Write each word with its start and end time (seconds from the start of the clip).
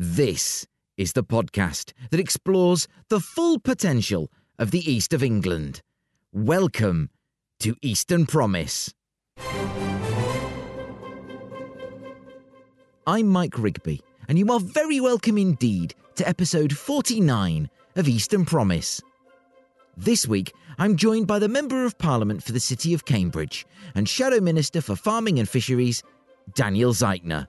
This 0.00 0.64
is 0.96 1.14
the 1.14 1.24
podcast 1.24 1.92
that 2.12 2.20
explores 2.20 2.86
the 3.08 3.18
full 3.18 3.58
potential 3.58 4.30
of 4.56 4.70
the 4.70 4.88
East 4.88 5.12
of 5.12 5.24
England. 5.24 5.82
Welcome 6.32 7.10
to 7.58 7.74
Eastern 7.82 8.24
Promise. 8.24 8.94
I'm 13.08 13.26
Mike 13.26 13.58
Rigby, 13.58 14.00
and 14.28 14.38
you 14.38 14.46
are 14.52 14.60
very 14.60 15.00
welcome 15.00 15.36
indeed 15.36 15.96
to 16.14 16.28
episode 16.28 16.72
49 16.78 17.68
of 17.96 18.06
Eastern 18.06 18.44
Promise. 18.44 19.00
This 19.96 20.28
week, 20.28 20.52
I'm 20.78 20.94
joined 20.94 21.26
by 21.26 21.40
the 21.40 21.48
Member 21.48 21.84
of 21.84 21.98
Parliament 21.98 22.44
for 22.44 22.52
the 22.52 22.60
City 22.60 22.94
of 22.94 23.04
Cambridge 23.04 23.66
and 23.96 24.08
Shadow 24.08 24.40
Minister 24.40 24.80
for 24.80 24.94
Farming 24.94 25.40
and 25.40 25.48
Fisheries, 25.48 26.04
Daniel 26.54 26.92
Zeichner. 26.92 27.48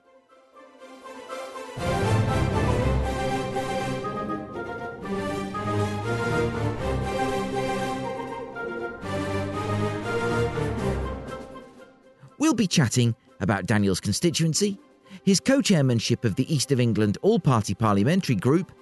We'll 12.50 12.56
be 12.56 12.66
chatting 12.66 13.14
about 13.38 13.66
Daniel's 13.66 14.00
constituency, 14.00 14.76
his 15.22 15.38
co 15.38 15.62
chairmanship 15.62 16.24
of 16.24 16.34
the 16.34 16.52
East 16.52 16.72
of 16.72 16.80
England 16.80 17.16
All 17.22 17.38
Party 17.38 17.74
Parliamentary 17.74 18.34
Group, 18.34 18.72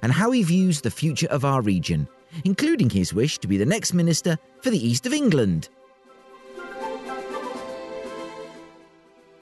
and 0.00 0.10
how 0.10 0.30
he 0.30 0.42
views 0.42 0.80
the 0.80 0.90
future 0.90 1.26
of 1.26 1.44
our 1.44 1.60
region, 1.60 2.08
including 2.46 2.88
his 2.88 3.12
wish 3.12 3.36
to 3.40 3.46
be 3.46 3.58
the 3.58 3.66
next 3.66 3.92
Minister 3.92 4.38
for 4.62 4.70
the 4.70 4.78
East 4.78 5.04
of 5.04 5.12
England. 5.12 5.68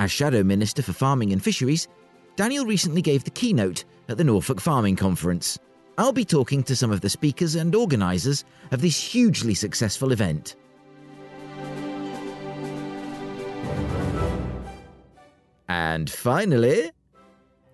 As 0.01 0.11
Shadow 0.11 0.43
Minister 0.43 0.83
for 0.83 0.93
Farming 0.93 1.33
and 1.33 1.41
Fisheries, 1.41 1.87
Daniel 2.35 2.67
recently 2.67 3.03
gave 3.03 3.23
the 3.23 3.31
keynote 3.31 3.85
at 4.09 4.19
the 4.19 4.25
Norfolk 4.25 4.61
Farming 4.61 4.97
Conference. 4.97 5.61
I'll 5.97 6.13
be 6.13 6.25
talking 6.25 6.65
to 6.65 6.75
some 6.75 6.91
of 6.91 7.03
the 7.03 7.09
speakers 7.09 7.55
and 7.55 7.73
organisers 7.73 8.45
of 8.73 8.81
this 8.81 8.99
hugely 8.99 9.55
successful 9.55 10.11
event. 10.11 10.57
And 15.69 16.09
finally, 16.09 16.91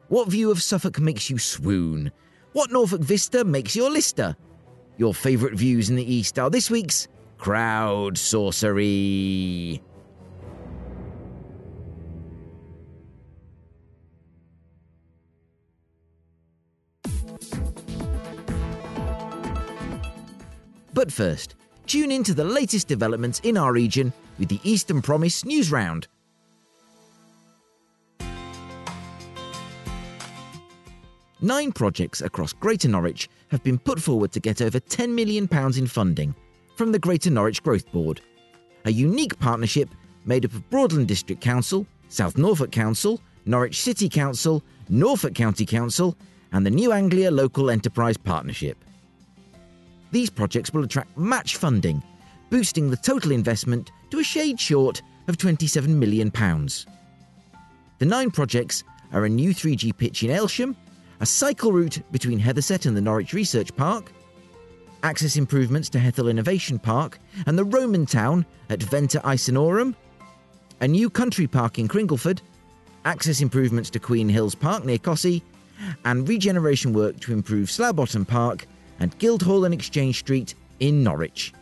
what 0.09 0.29
view 0.29 0.51
of 0.51 0.63
Suffolk 0.63 0.99
makes 0.99 1.31
you 1.31 1.39
swoon? 1.39 2.13
What 2.53 2.71
Norfolk 2.71 3.01
vista 3.01 3.45
makes 3.45 3.75
your 3.75 3.91
lister? 3.91 4.37
Your 4.99 5.15
favourite 5.15 5.55
views 5.55 5.91
in 5.91 5.97
the 5.97 6.15
East 6.15 6.39
are 6.39 6.51
this 6.51 6.71
week's 6.71 7.09
Crowd 7.39 8.19
Sorcery. 8.19 9.83
But 20.95 21.11
first, 21.11 21.57
tune 21.87 22.13
in 22.13 22.23
to 22.25 22.35
the 22.35 22.45
latest 22.45 22.87
developments 22.87 23.41
in 23.41 23.57
our 23.57 23.73
region 23.73 24.13
with 24.39 24.49
the 24.49 24.61
Eastern 24.63 25.03
Promise 25.03 25.45
News 25.45 25.73
Round. 25.73 26.07
Nine 31.45 31.73
projects 31.73 32.21
across 32.21 32.53
Greater 32.53 32.87
Norwich 32.87 33.29
have 33.49 33.65
been 33.65 33.77
put 33.77 34.01
forward 34.01 34.31
to 34.31 34.39
get 34.39 34.63
over 34.63 34.79
£10 34.79 35.09
million 35.13 35.49
in 35.77 35.87
funding 35.89 36.37
from 36.77 36.93
the 36.93 37.01
Greater 37.01 37.31
Norwich 37.31 37.65
Growth 37.65 37.91
Board, 37.91 38.21
a 38.85 38.93
unique 38.93 39.37
partnership 39.41 39.89
made 40.25 40.45
up 40.45 40.55
of 40.55 40.71
Broadland 40.71 41.09
District 41.09 41.43
Council, 41.43 41.85
South 42.09 42.39
Norfolk 42.39 42.71
Council, 42.71 43.21
Norwich 43.45 43.81
City 43.81 44.09
Council, 44.09 44.63
Norfolk 44.89 45.35
County 45.35 45.67
Council, 45.67 46.17
and 46.53 46.65
the 46.65 46.71
New 46.71 46.93
Anglia 46.93 47.33
Local 47.33 47.71
Enterprise 47.71 48.17
Partnership. 48.17 48.77
These 50.13 50.31
projects 50.31 50.73
will 50.73 50.85
attract 50.85 51.19
match 51.19 51.57
funding, 51.57 52.05
boosting 52.51 52.89
the 52.89 52.97
total 52.97 53.33
investment 53.33 53.91
to 54.11 54.21
a 54.21 54.25
shade 54.25 54.61
short 54.61 55.03
of 55.27 55.39
£27 55.39 55.89
million. 55.89 56.31
The 57.99 58.07
nine 58.07 58.31
projects 58.31 58.85
are 59.13 59.25
a 59.25 59.29
new 59.29 59.53
3G 59.53 59.97
pitch 59.97 60.23
in 60.23 60.31
Aylsham, 60.31 60.77
a 61.23 61.27
cycle 61.27 61.73
route 61.73 62.03
between 62.11 62.41
Hethersett 62.41 62.85
and 62.85 62.97
the 62.97 63.01
Norwich 63.01 63.33
Research 63.33 63.75
Park, 63.77 64.11
access 65.05 65.37
improvements 65.37 65.89
to 65.91 66.01
Hethel 66.01 66.27
Innovation 66.27 66.81
Park 66.81 67.21
and 67.47 67.57
the 67.57 67.65
Roman 67.65 68.07
town 68.07 68.45
at 68.69 68.83
Venta 68.83 69.21
Icenorum, 69.21 69.95
a 70.81 70.89
new 70.89 71.09
country 71.09 71.47
park 71.47 71.79
in 71.79 71.87
Cringleford, 71.87 72.41
access 73.05 73.41
improvements 73.41 73.89
to 73.91 74.01
Queen 74.01 74.29
Hills 74.29 74.57
Park 74.57 74.85
near 74.85 74.99
Costessey, 74.99 75.43
and 76.05 76.29
regeneration 76.29 76.93
work 76.93 77.21
to 77.21 77.33
improve 77.33 77.71
Slough 77.71 78.27
Park 78.27 78.67
and 78.99 79.17
Guildhall 79.21 79.65
and 79.65 79.73
Exchange 79.73 80.19
Street 80.19 80.57
in 80.81 81.05
Norwich. 81.05 81.53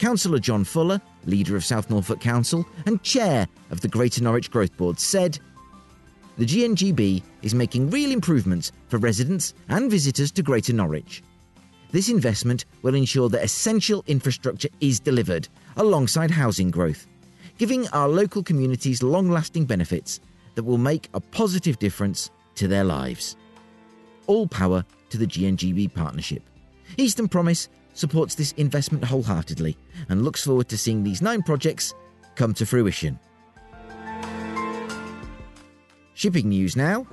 Councillor 0.00 0.40
John 0.40 0.64
Fuller, 0.64 1.00
leader 1.26 1.54
of 1.54 1.64
South 1.64 1.90
Norfolk 1.90 2.20
Council 2.20 2.66
and 2.86 3.00
chair 3.04 3.46
of 3.70 3.82
the 3.82 3.88
Greater 3.88 4.20
Norwich 4.20 4.50
Growth 4.50 4.76
Board, 4.76 4.98
said 4.98 5.38
the 6.38 6.46
GNGB 6.46 7.20
is 7.42 7.52
making 7.52 7.90
real 7.90 8.12
improvements 8.12 8.70
for 8.86 8.98
residents 8.98 9.54
and 9.68 9.90
visitors 9.90 10.30
to 10.32 10.42
Greater 10.42 10.72
Norwich. 10.72 11.22
This 11.90 12.08
investment 12.08 12.64
will 12.82 12.94
ensure 12.94 13.28
that 13.30 13.42
essential 13.42 14.04
infrastructure 14.06 14.68
is 14.80 15.00
delivered 15.00 15.48
alongside 15.76 16.30
housing 16.30 16.70
growth, 16.70 17.08
giving 17.58 17.88
our 17.88 18.08
local 18.08 18.44
communities 18.44 19.02
long 19.02 19.28
lasting 19.28 19.64
benefits 19.64 20.20
that 20.54 20.62
will 20.62 20.78
make 20.78 21.08
a 21.12 21.20
positive 21.20 21.78
difference 21.80 22.30
to 22.54 22.68
their 22.68 22.84
lives. 22.84 23.36
All 24.28 24.46
power 24.46 24.84
to 25.10 25.18
the 25.18 25.26
GNGB 25.26 25.92
partnership. 25.92 26.42
Eastern 26.98 27.26
Promise 27.26 27.68
supports 27.94 28.36
this 28.36 28.52
investment 28.52 29.04
wholeheartedly 29.04 29.76
and 30.08 30.22
looks 30.22 30.44
forward 30.44 30.68
to 30.68 30.78
seeing 30.78 31.02
these 31.02 31.20
nine 31.20 31.42
projects 31.42 31.94
come 32.36 32.54
to 32.54 32.64
fruition. 32.64 33.18
Shipping 36.18 36.48
news 36.48 36.74
now. 36.74 37.06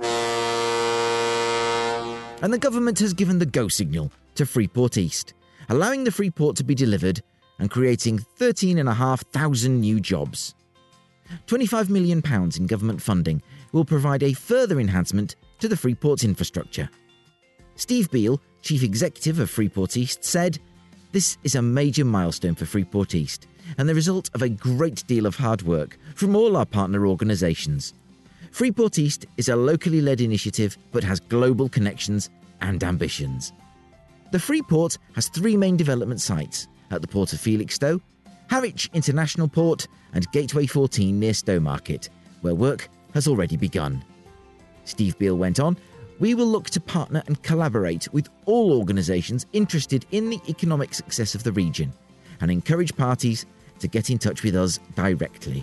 And 2.42 2.52
the 2.52 2.58
government 2.58 2.98
has 2.98 3.14
given 3.14 3.38
the 3.38 3.46
go 3.46 3.68
signal 3.68 4.10
to 4.34 4.44
Freeport 4.44 4.98
East, 4.98 5.32
allowing 5.68 6.02
the 6.02 6.10
Freeport 6.10 6.56
to 6.56 6.64
be 6.64 6.74
delivered 6.74 7.22
and 7.60 7.70
creating 7.70 8.18
13,500 8.18 9.70
new 9.70 10.00
jobs. 10.00 10.56
£25 11.46 11.88
million 11.88 12.20
in 12.56 12.66
government 12.66 13.00
funding 13.00 13.40
will 13.70 13.84
provide 13.84 14.24
a 14.24 14.32
further 14.32 14.80
enhancement 14.80 15.36
to 15.60 15.68
the 15.68 15.76
Freeport's 15.76 16.24
infrastructure. 16.24 16.90
Steve 17.76 18.10
Beale, 18.10 18.40
Chief 18.62 18.82
Executive 18.82 19.38
of 19.38 19.48
Freeport 19.48 19.96
East, 19.96 20.24
said, 20.24 20.58
This 21.12 21.38
is 21.44 21.54
a 21.54 21.62
major 21.62 22.04
milestone 22.04 22.56
for 22.56 22.66
Freeport 22.66 23.14
East 23.14 23.46
and 23.78 23.88
the 23.88 23.94
result 23.94 24.30
of 24.34 24.42
a 24.42 24.48
great 24.48 25.06
deal 25.06 25.26
of 25.26 25.36
hard 25.36 25.62
work 25.62 25.96
from 26.16 26.34
all 26.34 26.56
our 26.56 26.66
partner 26.66 27.06
organisations. 27.06 27.94
Freeport 28.56 28.98
East 28.98 29.26
is 29.36 29.50
a 29.50 29.54
locally 29.54 30.00
led 30.00 30.22
initiative 30.22 30.78
but 30.90 31.04
has 31.04 31.20
global 31.20 31.68
connections 31.68 32.30
and 32.62 32.82
ambitions. 32.82 33.52
The 34.32 34.38
Freeport 34.38 34.96
has 35.14 35.28
three 35.28 35.58
main 35.58 35.76
development 35.76 36.22
sites 36.22 36.66
at 36.90 37.02
the 37.02 37.06
port 37.06 37.34
of 37.34 37.38
Felixstowe, 37.38 38.00
Harwich 38.48 38.88
International 38.94 39.46
Port, 39.46 39.86
and 40.14 40.32
Gateway 40.32 40.64
14 40.64 41.20
near 41.20 41.32
Stowmarket, 41.32 42.08
where 42.40 42.54
work 42.54 42.88
has 43.12 43.28
already 43.28 43.58
begun. 43.58 44.02
Steve 44.86 45.18
Beale 45.18 45.36
went 45.36 45.60
on, 45.60 45.76
we 46.18 46.34
will 46.34 46.46
look 46.46 46.70
to 46.70 46.80
partner 46.80 47.22
and 47.26 47.42
collaborate 47.42 48.10
with 48.14 48.30
all 48.46 48.72
organisations 48.72 49.44
interested 49.52 50.06
in 50.12 50.30
the 50.30 50.40
economic 50.48 50.94
success 50.94 51.34
of 51.34 51.42
the 51.42 51.52
region 51.52 51.92
and 52.40 52.50
encourage 52.50 52.96
parties 52.96 53.44
to 53.80 53.86
get 53.86 54.08
in 54.08 54.16
touch 54.16 54.42
with 54.42 54.56
us 54.56 54.80
directly. 54.94 55.62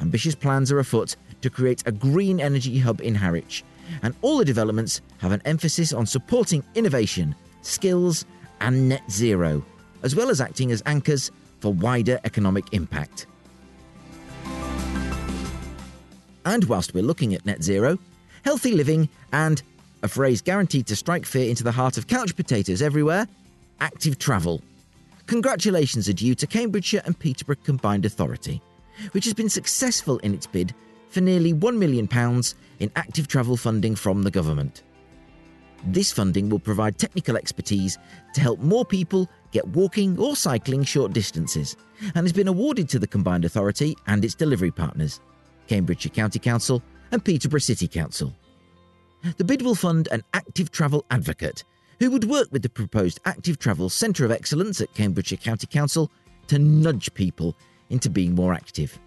Ambitious 0.00 0.34
plans 0.34 0.72
are 0.72 0.80
afoot 0.80 1.14
to 1.42 1.50
create 1.50 1.82
a 1.86 1.92
green 1.92 2.40
energy 2.40 2.78
hub 2.78 3.00
in 3.00 3.14
Harwich, 3.14 3.64
and 4.02 4.14
all 4.22 4.38
the 4.38 4.44
developments 4.44 5.00
have 5.18 5.32
an 5.32 5.42
emphasis 5.44 5.92
on 5.92 6.06
supporting 6.06 6.64
innovation, 6.74 7.34
skills, 7.62 8.24
and 8.60 8.88
net 8.88 9.02
zero, 9.10 9.64
as 10.02 10.16
well 10.16 10.30
as 10.30 10.40
acting 10.40 10.72
as 10.72 10.82
anchors 10.86 11.30
for 11.60 11.72
wider 11.72 12.18
economic 12.24 12.64
impact. 12.72 13.26
And 16.44 16.64
whilst 16.64 16.94
we're 16.94 17.04
looking 17.04 17.34
at 17.34 17.46
net 17.46 17.62
zero, 17.62 17.98
healthy 18.44 18.72
living, 18.72 19.08
and 19.32 19.62
a 20.02 20.08
phrase 20.08 20.42
guaranteed 20.42 20.86
to 20.88 20.96
strike 20.96 21.24
fear 21.24 21.48
into 21.48 21.62
the 21.62 21.70
heart 21.70 21.96
of 21.98 22.08
couch 22.08 22.34
potatoes 22.34 22.82
everywhere 22.82 23.28
active 23.80 24.18
travel. 24.18 24.62
Congratulations 25.26 26.08
are 26.08 26.12
due 26.12 26.34
to 26.36 26.46
Cambridgeshire 26.46 27.02
and 27.04 27.18
Peterborough 27.18 27.56
Combined 27.64 28.04
Authority, 28.04 28.62
which 29.10 29.24
has 29.24 29.34
been 29.34 29.48
successful 29.48 30.18
in 30.18 30.34
its 30.34 30.46
bid 30.46 30.74
for 31.12 31.20
nearly 31.20 31.52
£1 31.52 31.76
million 31.76 32.08
in 32.80 32.90
active 32.96 33.28
travel 33.28 33.56
funding 33.56 33.94
from 33.94 34.22
the 34.22 34.30
government. 34.30 34.82
This 35.84 36.12
funding 36.12 36.48
will 36.48 36.58
provide 36.58 36.96
technical 36.96 37.36
expertise 37.36 37.98
to 38.34 38.40
help 38.40 38.60
more 38.60 38.84
people 38.84 39.28
get 39.50 39.68
walking 39.68 40.18
or 40.18 40.36
cycling 40.36 40.84
short 40.84 41.12
distances 41.12 41.76
and 42.14 42.24
has 42.24 42.32
been 42.32 42.48
awarded 42.48 42.88
to 42.88 42.98
the 42.98 43.06
Combined 43.06 43.44
Authority 43.44 43.96
and 44.06 44.24
its 44.24 44.34
delivery 44.34 44.70
partners, 44.70 45.20
Cambridgeshire 45.66 46.12
County 46.12 46.38
Council 46.38 46.82
and 47.10 47.24
Peterborough 47.24 47.60
City 47.60 47.88
Council. 47.88 48.32
The 49.36 49.44
bid 49.44 49.62
will 49.62 49.74
fund 49.74 50.08
an 50.10 50.22
active 50.32 50.70
travel 50.70 51.04
advocate 51.10 51.64
who 51.98 52.10
would 52.10 52.24
work 52.24 52.48
with 52.50 52.62
the 52.62 52.68
proposed 52.68 53.20
Active 53.24 53.58
Travel 53.58 53.88
Centre 53.88 54.24
of 54.24 54.32
Excellence 54.32 54.80
at 54.80 54.94
Cambridgeshire 54.94 55.38
County 55.38 55.66
Council 55.66 56.10
to 56.48 56.58
nudge 56.58 57.12
people 57.14 57.54
into 57.90 58.10
being 58.10 58.34
more 58.34 58.54
active. 58.54 58.98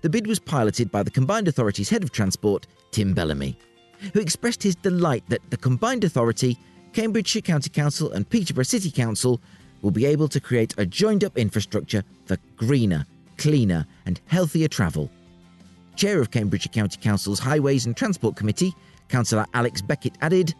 The 0.00 0.08
bid 0.08 0.26
was 0.26 0.38
piloted 0.38 0.90
by 0.90 1.02
the 1.02 1.10
Combined 1.10 1.48
Authority's 1.48 1.88
Head 1.88 2.02
of 2.02 2.12
Transport, 2.12 2.66
Tim 2.92 3.14
Bellamy, 3.14 3.58
who 4.12 4.20
expressed 4.20 4.62
his 4.62 4.74
delight 4.76 5.24
that 5.28 5.42
the 5.50 5.56
Combined 5.56 6.04
Authority, 6.04 6.58
Cambridgeshire 6.92 7.42
County 7.42 7.70
Council, 7.70 8.12
and 8.12 8.28
Peterborough 8.28 8.64
City 8.64 8.90
Council 8.90 9.40
will 9.82 9.90
be 9.90 10.06
able 10.06 10.28
to 10.28 10.40
create 10.40 10.74
a 10.78 10.86
joined 10.86 11.24
up 11.24 11.36
infrastructure 11.36 12.02
for 12.26 12.38
greener, 12.56 13.04
cleaner, 13.36 13.86
and 14.06 14.20
healthier 14.26 14.68
travel. 14.68 15.10
Chair 15.96 16.20
of 16.20 16.30
Cambridgeshire 16.30 16.72
County 16.72 16.98
Council's 17.00 17.38
Highways 17.38 17.84
and 17.86 17.96
Transport 17.96 18.36
Committee, 18.36 18.74
Councillor 19.08 19.46
Alex 19.52 19.82
Beckett 19.82 20.16
added 20.22 20.54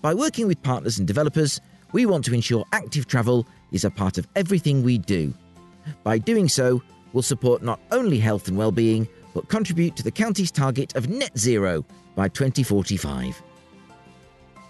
By 0.00 0.14
working 0.14 0.46
with 0.46 0.62
partners 0.62 0.98
and 0.98 1.06
developers, 1.06 1.60
we 1.92 2.06
want 2.06 2.24
to 2.26 2.34
ensure 2.34 2.64
active 2.72 3.06
travel 3.06 3.46
is 3.72 3.84
a 3.84 3.90
part 3.90 4.18
of 4.18 4.26
everything 4.36 4.82
we 4.82 4.98
do. 4.98 5.34
By 6.04 6.18
doing 6.18 6.48
so, 6.48 6.82
we'll 7.12 7.22
support 7.22 7.62
not 7.62 7.80
only 7.90 8.18
health 8.18 8.48
and 8.48 8.56
well-being, 8.56 9.08
but 9.34 9.48
contribute 9.48 9.96
to 9.96 10.02
the 10.02 10.10
county's 10.10 10.50
target 10.50 10.94
of 10.96 11.08
net 11.08 11.36
zero 11.38 11.84
by 12.14 12.28
2045. 12.28 13.42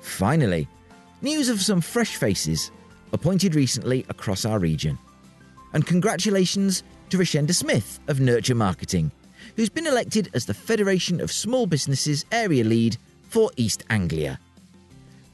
Finally, 0.00 0.66
news 1.20 1.50
of 1.50 1.60
some 1.60 1.82
fresh 1.82 2.16
faces 2.16 2.70
appointed 3.12 3.54
recently 3.54 4.06
across 4.08 4.46
our 4.46 4.58
region. 4.58 4.98
And 5.74 5.86
congratulations 5.86 6.82
to 7.10 7.18
Rashenda 7.18 7.54
Smith 7.54 8.00
of 8.08 8.20
Nurture 8.20 8.54
Marketing, 8.54 9.12
who's 9.56 9.68
been 9.68 9.86
elected 9.86 10.30
as 10.32 10.46
the 10.46 10.54
Federation 10.54 11.20
of 11.20 11.30
Small 11.30 11.66
Businesses 11.66 12.24
Area 12.32 12.64
Lead 12.64 12.96
for 13.28 13.50
East 13.58 13.84
Anglia. 13.90 14.40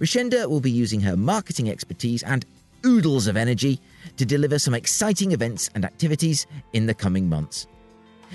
Rashenda 0.00 0.48
will 0.48 0.60
be 0.60 0.70
using 0.70 1.00
her 1.00 1.16
marketing 1.16 1.68
expertise 1.68 2.22
and 2.22 2.46
oodles 2.86 3.26
of 3.26 3.36
energy 3.36 3.78
to 4.16 4.24
deliver 4.24 4.58
some 4.58 4.74
exciting 4.74 5.32
events 5.32 5.68
and 5.74 5.84
activities 5.84 6.46
in 6.72 6.86
the 6.86 6.94
coming 6.94 7.28
months. 7.28 7.66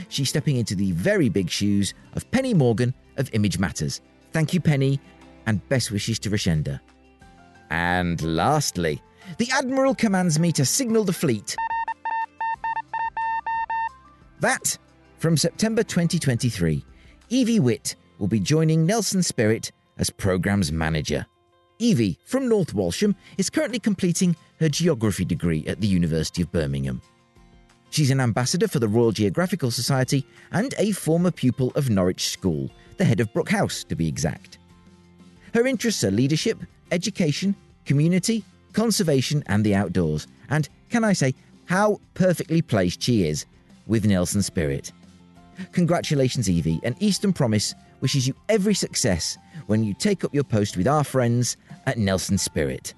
She's 0.09 0.29
stepping 0.29 0.57
into 0.57 0.75
the 0.75 0.91
very 0.91 1.27
big 1.27 1.50
shoes 1.50 1.94
of 2.13 2.29
Penny 2.29 2.53
Morgan 2.53 2.94
of 3.17 3.33
Image 3.33 3.57
Matters. 3.57 4.01
Thank 4.31 4.53
you, 4.53 4.62
Penny, 4.62 5.00
and 5.47 5.67
best 5.69 5.89
wishes 5.89 6.19
to 6.19 6.29
Rashenda. 6.29 6.79
And 7.71 8.21
lastly, 8.21 9.01
the 9.38 9.50
Admiral 9.51 9.95
commands 9.95 10.38
me 10.38 10.51
to 10.51 10.65
signal 10.65 11.03
the 11.03 11.13
fleet. 11.13 11.56
That, 14.41 14.77
from 15.18 15.35
September 15.35 15.81
2023, 15.81 16.85
Evie 17.29 17.59
Witt 17.59 17.95
will 18.19 18.27
be 18.27 18.39
joining 18.39 18.85
Nelson 18.85 19.23
Spirit 19.23 19.71
as 19.97 20.11
Programmes 20.11 20.71
Manager. 20.71 21.25
Evie, 21.80 22.18
from 22.25 22.48
North 22.48 22.74
Walsham, 22.74 23.16
is 23.38 23.50
currently 23.50 23.80
completing 23.80 24.36
her 24.60 24.69
geography 24.69 25.25
degree 25.25 25.66
at 25.68 25.81
the 25.81 25.88
University 25.88 26.42
of 26.42 26.51
Birmingham. 26.51 27.01
She's 27.89 28.11
an 28.11 28.19
ambassador 28.19 28.68
for 28.68 28.80
the 28.80 28.88
Royal 28.88 29.11
Geographical 29.11 29.71
Society 29.71 30.26
and 30.52 30.73
a 30.78 30.92
former 30.92 31.31
pupil 31.31 31.71
of 31.76 31.90
Norwich 31.90 32.30
School, 32.30 32.69
the 32.97 33.06
head 33.06 33.19
of 33.19 33.31
Brook 33.33 33.49
House 33.49 33.83
to 33.85 33.95
be 33.95 34.07
exact. 34.07 34.57
Her 35.54 35.68
interests 35.68 36.04
are 36.04 36.11
leadership, 36.11 36.59
education, 36.92 37.56
community, 37.85 38.44
conservation, 38.73 39.44
and 39.47 39.64
the 39.64 39.76
outdoors. 39.76 40.28
And 40.49 40.68
can 40.90 41.04
I 41.04 41.14
say, 41.14 41.33
how 41.66 41.99
perfectly 42.14 42.61
placed 42.61 43.02
she 43.02 43.28
is 43.28 43.45
with 43.88 44.06
Nelson 44.06 44.42
Spirit. 44.42 44.92
Congratulations, 45.71 46.49
Evie, 46.49 46.80
and 46.83 46.95
Eastern 46.99 47.33
Promise 47.33 47.76
wishes 48.02 48.28
you 48.28 48.35
every 48.49 48.73
success 48.73 49.38
when 49.68 49.83
you 49.83 49.94
take 49.94 50.23
up 50.23 50.33
your 50.33 50.44
post 50.44 50.78
with 50.78 50.88
our 50.88 51.04
friends 51.04 51.57
at 51.85 51.97
Nelson 51.97 52.37
Spirit. 52.37 52.94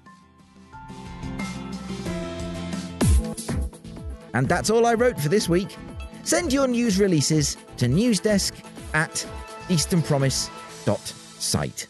And 4.34 4.48
that's 4.48 4.70
all 4.70 4.86
I 4.86 4.94
wrote 4.94 5.18
for 5.18 5.28
this 5.28 5.48
week. 5.48 5.76
Send 6.22 6.52
your 6.52 6.68
news 6.68 7.00
releases 7.00 7.56
to 7.78 7.86
newsdesk 7.86 8.52
at 8.94 9.26
easternpromise.site. 9.68 11.88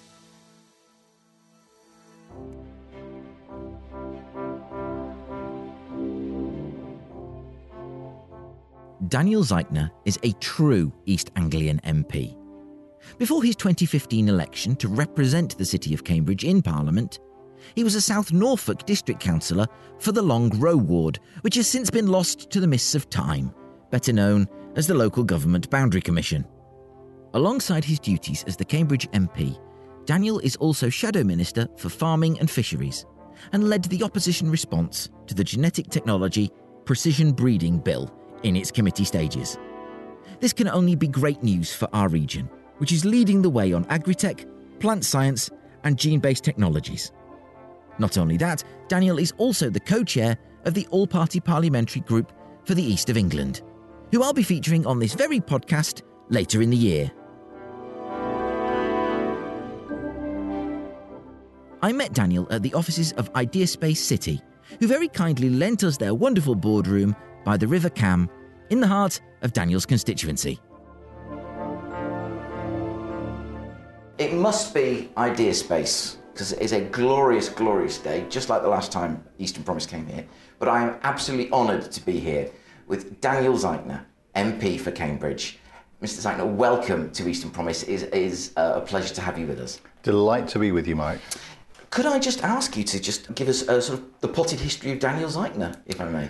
Daniel 9.08 9.42
Zeichner 9.42 9.90
is 10.04 10.18
a 10.22 10.32
true 10.34 10.92
East 11.06 11.30
Anglian 11.34 11.80
MP. 11.82 12.37
Before 13.16 13.42
his 13.42 13.56
2015 13.56 14.28
election 14.28 14.76
to 14.76 14.88
represent 14.88 15.56
the 15.56 15.64
City 15.64 15.94
of 15.94 16.04
Cambridge 16.04 16.44
in 16.44 16.62
Parliament, 16.62 17.20
he 17.74 17.84
was 17.84 17.94
a 17.94 18.00
South 18.00 18.32
Norfolk 18.32 18.86
District 18.86 19.20
Councillor 19.20 19.66
for 19.98 20.12
the 20.12 20.22
Long 20.22 20.50
Row 20.58 20.76
Ward, 20.76 21.18
which 21.40 21.56
has 21.56 21.66
since 21.66 21.90
been 21.90 22.06
lost 22.06 22.50
to 22.50 22.60
the 22.60 22.66
mists 22.66 22.94
of 22.94 23.10
time, 23.10 23.52
better 23.90 24.12
known 24.12 24.46
as 24.76 24.86
the 24.86 24.94
Local 24.94 25.24
Government 25.24 25.68
Boundary 25.70 26.00
Commission. 26.00 26.46
Alongside 27.34 27.84
his 27.84 27.98
duties 27.98 28.44
as 28.46 28.56
the 28.56 28.64
Cambridge 28.64 29.10
MP, 29.10 29.58
Daniel 30.06 30.38
is 30.38 30.56
also 30.56 30.88
Shadow 30.88 31.24
Minister 31.24 31.68
for 31.76 31.88
Farming 31.88 32.38
and 32.40 32.50
Fisheries 32.50 33.04
and 33.52 33.68
led 33.68 33.84
the 33.84 34.02
opposition 34.02 34.50
response 34.50 35.10
to 35.26 35.34
the 35.34 35.44
Genetic 35.44 35.88
Technology 35.90 36.50
Precision 36.84 37.32
Breeding 37.32 37.78
Bill 37.78 38.10
in 38.42 38.56
its 38.56 38.70
committee 38.70 39.04
stages. 39.04 39.58
This 40.40 40.52
can 40.52 40.68
only 40.68 40.94
be 40.94 41.08
great 41.08 41.42
news 41.42 41.74
for 41.74 41.88
our 41.92 42.08
region, 42.08 42.48
which 42.78 42.92
is 42.92 43.04
leading 43.04 43.42
the 43.42 43.50
way 43.50 43.72
on 43.72 43.86
agri-tech, 43.86 44.46
plant 44.80 45.04
science, 45.04 45.50
and 45.84 45.98
gene 45.98 46.20
based 46.20 46.44
technologies. 46.44 47.12
Not 47.98 48.18
only 48.18 48.36
that, 48.38 48.64
Daniel 48.88 49.18
is 49.18 49.32
also 49.38 49.70
the 49.70 49.80
co 49.80 50.04
chair 50.04 50.36
of 50.64 50.74
the 50.74 50.86
All 50.90 51.06
Party 51.06 51.40
Parliamentary 51.40 52.02
Group 52.02 52.32
for 52.64 52.74
the 52.74 52.82
East 52.82 53.10
of 53.10 53.16
England, 53.16 53.62
who 54.12 54.22
I'll 54.22 54.32
be 54.32 54.42
featuring 54.42 54.86
on 54.86 54.98
this 54.98 55.14
very 55.14 55.40
podcast 55.40 56.02
later 56.28 56.62
in 56.62 56.70
the 56.70 56.76
year. 56.76 57.10
I 61.80 61.92
met 61.92 62.12
Daniel 62.12 62.46
at 62.50 62.62
the 62.62 62.74
offices 62.74 63.12
of 63.12 63.32
Ideaspace 63.34 63.98
City, 63.98 64.42
who 64.80 64.88
very 64.88 65.08
kindly 65.08 65.48
lent 65.48 65.84
us 65.84 65.96
their 65.96 66.14
wonderful 66.14 66.54
boardroom 66.54 67.14
by 67.44 67.56
the 67.56 67.68
River 67.68 67.88
Cam 67.88 68.28
in 68.70 68.80
the 68.80 68.86
heart 68.86 69.20
of 69.42 69.52
Daniel's 69.52 69.86
constituency. 69.86 70.58
It 74.18 74.34
must 74.34 74.74
be 74.74 75.10
Idea 75.16 75.54
Space, 75.54 76.18
because 76.32 76.50
it 76.50 76.60
is 76.60 76.72
a 76.72 76.80
glorious, 76.80 77.48
glorious 77.48 77.98
day, 77.98 78.26
just 78.28 78.48
like 78.48 78.62
the 78.62 78.68
last 78.68 78.90
time 78.90 79.22
Eastern 79.38 79.62
Promise 79.62 79.86
came 79.86 80.06
here. 80.06 80.26
But 80.58 80.68
I 80.68 80.82
am 80.82 80.96
absolutely 81.04 81.52
honoured 81.52 81.92
to 81.92 82.04
be 82.04 82.18
here 82.18 82.50
with 82.88 83.20
Daniel 83.20 83.54
Zeichner, 83.54 84.04
MP 84.34 84.80
for 84.80 84.90
Cambridge. 84.90 85.60
Mr. 86.02 86.20
Zeichner, 86.20 86.52
welcome 86.52 87.12
to 87.12 87.28
Eastern 87.28 87.52
Promise. 87.52 87.84
It 87.84 87.90
is, 87.90 88.02
it 88.02 88.14
is 88.14 88.52
uh, 88.56 88.72
a 88.74 88.80
pleasure 88.80 89.14
to 89.14 89.20
have 89.20 89.38
you 89.38 89.46
with 89.46 89.60
us. 89.60 89.80
Delight 90.02 90.48
to 90.48 90.58
be 90.58 90.72
with 90.72 90.88
you, 90.88 90.96
Mike. 90.96 91.20
Could 91.90 92.06
I 92.06 92.18
just 92.18 92.42
ask 92.42 92.76
you 92.76 92.82
to 92.82 92.98
just 92.98 93.32
give 93.36 93.46
us 93.46 93.62
a 93.62 93.80
sort 93.80 94.00
of 94.00 94.04
the 94.20 94.26
potted 94.26 94.58
history 94.58 94.90
of 94.90 94.98
Daniel 94.98 95.30
Zeichner, 95.30 95.78
if 95.86 96.00
I 96.00 96.08
may? 96.08 96.28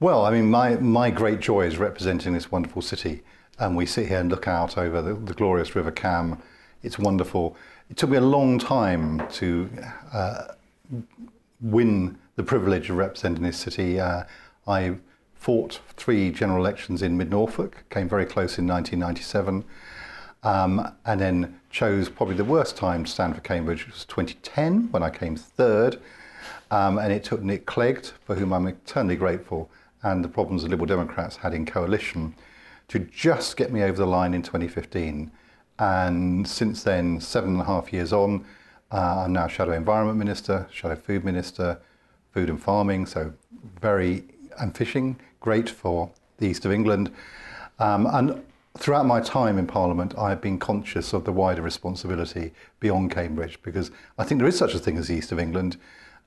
Well, 0.00 0.24
I 0.24 0.32
mean, 0.32 0.50
my, 0.50 0.74
my 0.78 1.10
great 1.10 1.38
joy 1.38 1.60
is 1.60 1.78
representing 1.78 2.32
this 2.32 2.50
wonderful 2.50 2.82
city. 2.82 3.22
And 3.60 3.76
we 3.76 3.86
sit 3.86 4.08
here 4.08 4.18
and 4.18 4.28
look 4.28 4.48
out 4.48 4.76
over 4.76 5.00
the, 5.00 5.14
the 5.14 5.34
glorious 5.34 5.76
River 5.76 5.92
Cam. 5.92 6.42
It's 6.84 6.98
wonderful. 6.98 7.56
It 7.88 7.96
took 7.96 8.10
me 8.10 8.18
a 8.18 8.20
long 8.20 8.58
time 8.58 9.26
to 9.32 9.70
uh, 10.12 10.44
win 11.62 12.18
the 12.36 12.42
privilege 12.42 12.90
of 12.90 12.96
representing 12.98 13.42
this 13.42 13.56
city. 13.56 13.98
Uh, 13.98 14.24
I 14.66 14.96
fought 15.34 15.80
three 15.96 16.30
general 16.30 16.58
elections 16.58 17.00
in 17.00 17.16
Mid 17.16 17.30
Norfolk, 17.30 17.84
came 17.88 18.06
very 18.06 18.26
close 18.26 18.58
in 18.58 18.66
1997, 18.66 19.64
um, 20.42 20.92
and 21.06 21.20
then 21.20 21.58
chose 21.70 22.10
probably 22.10 22.34
the 22.34 22.44
worst 22.44 22.76
time 22.76 23.04
to 23.04 23.10
stand 23.10 23.34
for 23.34 23.40
Cambridge, 23.40 23.86
which 23.86 23.94
was 23.94 24.04
2010 24.04 24.88
when 24.90 25.02
I 25.02 25.08
came 25.08 25.36
third. 25.36 25.98
Um, 26.70 26.98
and 26.98 27.14
it 27.14 27.24
took 27.24 27.42
Nick 27.42 27.64
Clegg, 27.64 28.04
for 28.26 28.34
whom 28.34 28.52
I'm 28.52 28.66
eternally 28.66 29.16
grateful, 29.16 29.70
and 30.02 30.22
the 30.22 30.28
problems 30.28 30.64
the 30.64 30.68
Liberal 30.68 30.86
Democrats 30.86 31.36
had 31.36 31.54
in 31.54 31.64
coalition, 31.64 32.34
to 32.88 32.98
just 32.98 33.56
get 33.56 33.72
me 33.72 33.82
over 33.82 33.96
the 33.96 34.06
line 34.06 34.34
in 34.34 34.42
2015. 34.42 35.30
And 35.78 36.46
since 36.46 36.82
then, 36.82 37.20
seven 37.20 37.50
and 37.50 37.60
a 37.60 37.64
half 37.64 37.92
years 37.92 38.12
on, 38.12 38.44
uh, 38.92 39.24
I'm 39.24 39.32
now 39.32 39.48
Shadow 39.48 39.72
Environment 39.72 40.18
Minister, 40.18 40.68
Shadow 40.70 40.94
Food 40.94 41.24
Minister, 41.24 41.80
Food 42.32 42.48
and 42.48 42.62
Farming, 42.62 43.06
so 43.06 43.32
very, 43.80 44.24
and 44.60 44.76
fishing, 44.76 45.16
great 45.40 45.68
for 45.68 46.10
the 46.38 46.46
East 46.46 46.64
of 46.64 46.72
England. 46.72 47.10
Um, 47.78 48.06
and 48.06 48.42
throughout 48.78 49.06
my 49.06 49.20
time 49.20 49.58
in 49.58 49.66
Parliament, 49.66 50.16
I've 50.16 50.40
been 50.40 50.58
conscious 50.58 51.12
of 51.12 51.24
the 51.24 51.32
wider 51.32 51.62
responsibility 51.62 52.52
beyond 52.80 53.10
Cambridge 53.10 53.60
because 53.62 53.90
I 54.18 54.24
think 54.24 54.38
there 54.40 54.48
is 54.48 54.58
such 54.58 54.74
a 54.74 54.78
thing 54.78 54.96
as 54.96 55.08
the 55.08 55.14
East 55.14 55.32
of 55.32 55.38
England. 55.38 55.76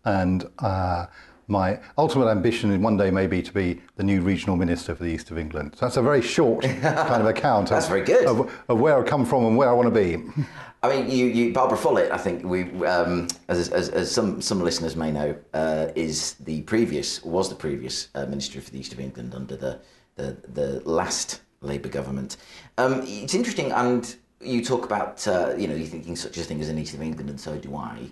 And 0.06 0.46
uh, 0.60 1.08
my 1.48 1.80
ultimate 1.98 2.28
ambition 2.28 2.72
in 2.72 2.82
one 2.82 2.98
day 2.98 3.10
may 3.10 3.26
be 3.26 3.42
to 3.42 3.54
be 3.54 3.82
the 3.96 4.04
new 4.04 4.22
regional 4.22 4.56
minister 4.56 4.94
for 4.94 5.04
the 5.04 5.10
east 5.10 5.32
of 5.32 5.38
England. 5.38 5.74
So 5.76 5.86
that's 5.86 5.98
a 5.98 6.02
very 6.02 6.22
short 6.22 6.64
kind 6.82 7.22
of 7.22 7.26
account. 7.26 7.70
that's 7.70 7.86
of, 7.86 7.92
very 7.92 8.04
good. 8.04 8.26
Of, 8.26 8.52
of, 8.68 8.80
where 8.80 9.02
I 9.02 9.08
come 9.08 9.26
from 9.26 9.46
and 9.46 9.58
where 9.58 9.70
I 9.70 9.74
want 9.74 9.94
to 9.94 10.00
be. 10.00 10.24
I 10.84 10.90
mean, 10.90 11.10
you, 11.10 11.26
you 11.26 11.54
Barbara 11.54 11.78
Follett, 11.78 12.12
I 12.12 12.18
think 12.18 12.44
we, 12.44 12.64
um, 12.86 13.28
as, 13.48 13.70
as, 13.70 13.90
as, 13.90 14.12
some 14.12 14.42
some 14.42 14.62
listeners 14.62 14.96
may 14.96 15.12
know, 15.12 15.36
uh, 15.54 15.88
is 15.96 16.34
the 16.36 16.62
previous 16.64 17.24
was 17.24 17.50
the 17.50 17.56
previous 17.56 18.10
uh, 18.14 18.26
minister 18.26 18.62
for 18.62 18.70
the 18.70 18.80
east 18.80 18.94
of 18.94 19.00
England 19.00 19.34
under 19.34 19.56
the 19.56 19.80
the, 20.16 20.38
the 20.54 20.82
last 20.88 21.42
Labour 21.62 21.90
government. 21.90 22.38
Um, 22.78 23.02
it's 23.06 23.34
interesting, 23.34 23.72
and 23.72 24.16
you 24.40 24.64
talk 24.64 24.86
about 24.86 25.28
uh, 25.28 25.56
you 25.58 25.68
know 25.68 25.76
you 25.76 25.88
thinking 25.88 26.16
such 26.16 26.38
a 26.38 26.44
thing 26.44 26.62
as 26.62 26.70
an 26.70 26.78
east 26.78 26.94
of 26.94 27.02
England, 27.02 27.30
and 27.30 27.40
so 27.40 27.58
do 27.58 27.76
I. 27.76 28.12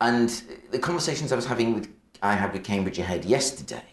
And 0.00 0.28
the 0.70 0.78
conversations 0.78 1.32
I 1.32 1.36
was 1.36 1.46
having 1.46 1.74
with 1.74 1.88
I 2.24 2.34
had 2.34 2.54
with 2.54 2.64
Cambridge 2.64 2.98
Ahead 2.98 3.26
yesterday 3.26 3.84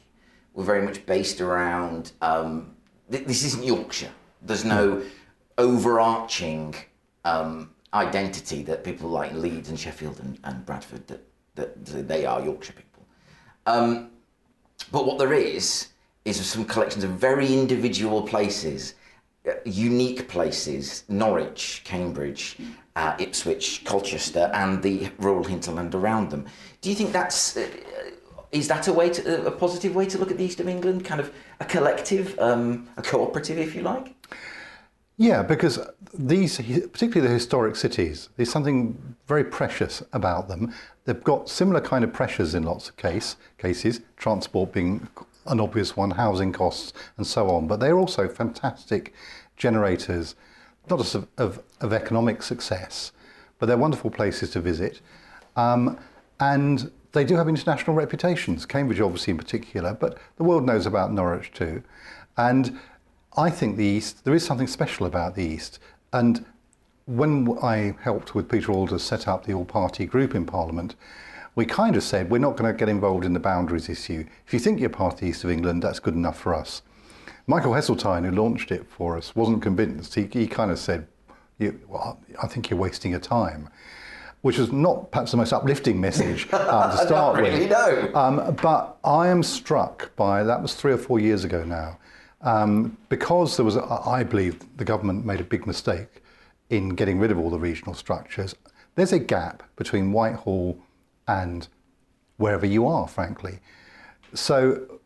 were 0.54 0.64
very 0.64 0.82
much 0.82 1.06
based 1.06 1.42
around 1.42 2.14
um, 2.22 2.74
th- 3.12 3.26
this 3.26 3.44
isn't 3.44 3.66
Yorkshire. 3.66 4.12
There's 4.42 4.64
no 4.64 5.04
overarching 5.58 6.74
um, 7.26 7.72
identity 7.94 8.64
that 8.64 8.86
people 8.86 9.10
like 9.10 9.34
Leeds 9.34 9.68
and 9.68 9.78
Sheffield 9.78 10.22
and, 10.22 10.40
and 10.46 10.66
Bradford 10.66 11.06
that, 11.08 11.22
that 11.56 12.08
they 12.08 12.26
are 12.26 12.42
Yorkshire 12.42 12.74
people. 12.74 13.06
Um, 13.66 14.12
but 14.94 15.06
what 15.06 15.20
there 15.20 15.34
is 15.34 15.90
is 16.24 16.44
some 16.46 16.64
collections 16.64 17.04
of 17.04 17.12
very 17.12 17.54
individual 17.54 18.22
places, 18.22 18.96
uh, 19.46 19.52
unique 19.66 20.30
places, 20.30 21.04
Norwich, 21.10 21.82
Cambridge, 21.84 22.58
uh, 22.96 23.14
Ipswich, 23.20 23.84
Colchester, 23.84 24.50
and 24.54 24.82
the 24.82 25.10
rural 25.20 25.44
hinterland 25.44 25.94
around 25.96 26.30
them. 26.30 26.46
Do 26.80 26.90
you 26.90 26.96
think 26.96 27.12
that's 27.12 27.58
uh, 27.58 27.68
is 28.52 28.68
that 28.68 28.88
a 28.88 28.94
way 28.94 29.10
to 29.10 29.46
a 29.46 29.52
positive 29.52 29.96
way 29.96 30.06
to 30.08 30.18
look 30.18 30.32
at 30.32 30.38
the 30.38 30.44
east 30.44 30.60
of 30.60 30.68
England? 30.68 31.06
Kind 31.06 31.22
of 31.22 31.34
a 31.60 31.66
collective, 31.66 32.38
um, 32.40 32.90
a 32.98 33.02
cooperative, 33.02 33.58
if 33.58 33.76
you 33.76 33.82
like. 33.82 34.16
Yeah, 35.18 35.44
because 35.44 35.80
these, 36.14 36.58
particularly 36.58 37.28
the 37.28 37.34
historic 37.34 37.76
cities, 37.76 38.30
there's 38.36 38.52
something 38.52 39.16
very 39.28 39.44
precious 39.44 40.02
about 40.14 40.48
them. 40.48 40.74
They've 41.06 41.24
got 41.24 41.48
similar 41.48 41.80
kind 41.80 42.04
of 42.04 42.12
pressures 42.12 42.56
in 42.56 42.64
lots 42.64 42.90
of 42.90 42.98
case, 42.98 43.36
cases, 43.58 44.02
transport 44.18 44.74
being 44.74 45.08
an 45.46 45.60
obvious 45.60 45.96
one, 45.96 46.12
housing 46.12 46.52
costs, 46.52 46.94
and 47.18 47.26
so 47.26 47.50
on. 47.50 47.68
But 47.68 47.80
they're 47.80 47.98
also 47.98 48.28
fantastic 48.28 49.14
generators, 49.58 50.36
not 50.90 51.00
just 51.00 51.16
of, 51.16 51.28
of, 51.38 51.62
of 51.80 51.94
economic 51.94 52.42
success, 52.42 53.12
but 53.60 53.68
they're 53.68 53.78
wonderful 53.78 54.10
places 54.10 54.50
to 54.52 54.60
visit. 54.60 55.02
Um, 55.56 56.00
and 56.40 56.92
they 57.12 57.24
do 57.24 57.36
have 57.36 57.50
international 57.50 57.96
reputations, 57.96 58.66
Cambridge 58.66 59.02
obviously 59.02 59.32
in 59.32 59.38
particular, 59.38 59.94
but 59.94 60.18
the 60.38 60.44
world 60.44 60.66
knows 60.66 60.86
about 60.86 61.12
Norwich 61.12 61.52
too. 61.54 61.84
And 62.38 62.80
I 63.38 63.50
think 63.50 63.78
the 63.78 63.86
East, 63.86 64.24
there 64.24 64.34
is 64.34 64.46
something 64.46 64.68
special 64.68 65.06
about 65.06 65.36
the 65.36 65.44
East. 65.44 65.80
And 66.14 66.46
when 67.06 67.58
I 67.62 67.96
helped 68.02 68.34
with 68.36 68.50
Peter 68.50 68.72
Aldous 68.72 69.04
set 69.04 69.28
up 69.28 69.46
the 69.46 69.54
all 69.54 69.66
party 69.66 70.06
group 70.06 70.36
in 70.36 70.46
Parliament, 70.46 70.96
we 71.56 71.66
kind 71.66 71.98
of 71.98 72.04
said 72.04 72.30
we're 72.30 72.38
not 72.38 72.56
going 72.56 72.72
to 72.72 72.78
get 72.78 72.88
involved 72.88 73.26
in 73.26 73.34
the 73.34 73.40
boundaries 73.40 73.90
issue. 73.90 74.26
If 74.48 74.54
you 74.54 74.60
think 74.60 74.80
you're 74.80 74.90
part 74.90 75.16
of 75.16 75.20
the 75.20 75.28
East 75.28 75.44
of 75.44 75.50
England, 75.50 75.84
that's 75.84 76.00
good 76.00 76.14
enough 76.14 76.40
for 76.40 76.54
us. 76.54 76.82
Michael 77.46 77.74
Heseltine, 77.74 78.24
who 78.24 78.32
launched 78.32 78.72
it 78.72 78.86
for 78.90 79.18
us, 79.18 79.36
wasn't 79.36 79.62
convinced. 79.62 80.16
He, 80.16 80.30
he 80.32 80.48
kind 80.48 80.72
of 80.72 80.80
said, 80.80 81.08
well, 81.88 82.20
I 82.42 82.48
think 82.48 82.70
you're 82.70 82.80
wasting 82.80 83.12
your 83.12 83.20
time 83.20 83.70
which 84.42 84.58
was 84.58 84.72
not 84.72 85.12
perhaps 85.12 85.32
the 85.32 85.38
most 85.38 85.54
uplifting 85.54 86.02
message 86.02 86.48
uh, 86.52 86.92
to 86.92 86.98
start 87.06 87.40
really, 87.40 87.62
with. 87.62 87.70
No. 87.70 88.12
Um, 88.16 88.56
but 88.62 88.98
I 89.04 89.28
am 89.28 89.44
struck 89.44 90.16
by 90.16 90.44
that 90.44 90.62
was 90.62 90.74
three 90.74 90.92
or 90.92 90.98
four 90.98 91.20
years 91.20 91.44
ago 91.44 91.64
now, 91.64 92.00
um, 92.42 92.98
because 93.10 93.56
there 93.56 93.66
was, 93.66 93.78
I 93.78 94.24
believe, 94.24 94.60
the 94.78 94.86
government 94.86 95.26
made 95.26 95.40
a 95.40 95.44
big 95.44 95.68
mistake 95.68 96.24
in 96.70 96.90
getting 96.90 97.20
rid 97.20 97.32
of 97.32 97.38
all 97.38 97.50
the 97.50 97.60
regional 97.60 97.94
structures. 97.94 98.56
There's 98.96 99.14
a 99.14 99.20
gap 99.20 99.64
between 99.76 100.12
Whitehall 100.12 100.78
and 101.28 101.68
wherever 102.38 102.66
you 102.66 102.88
are, 102.88 103.08
frankly. 103.08 103.60
So 104.34 105.00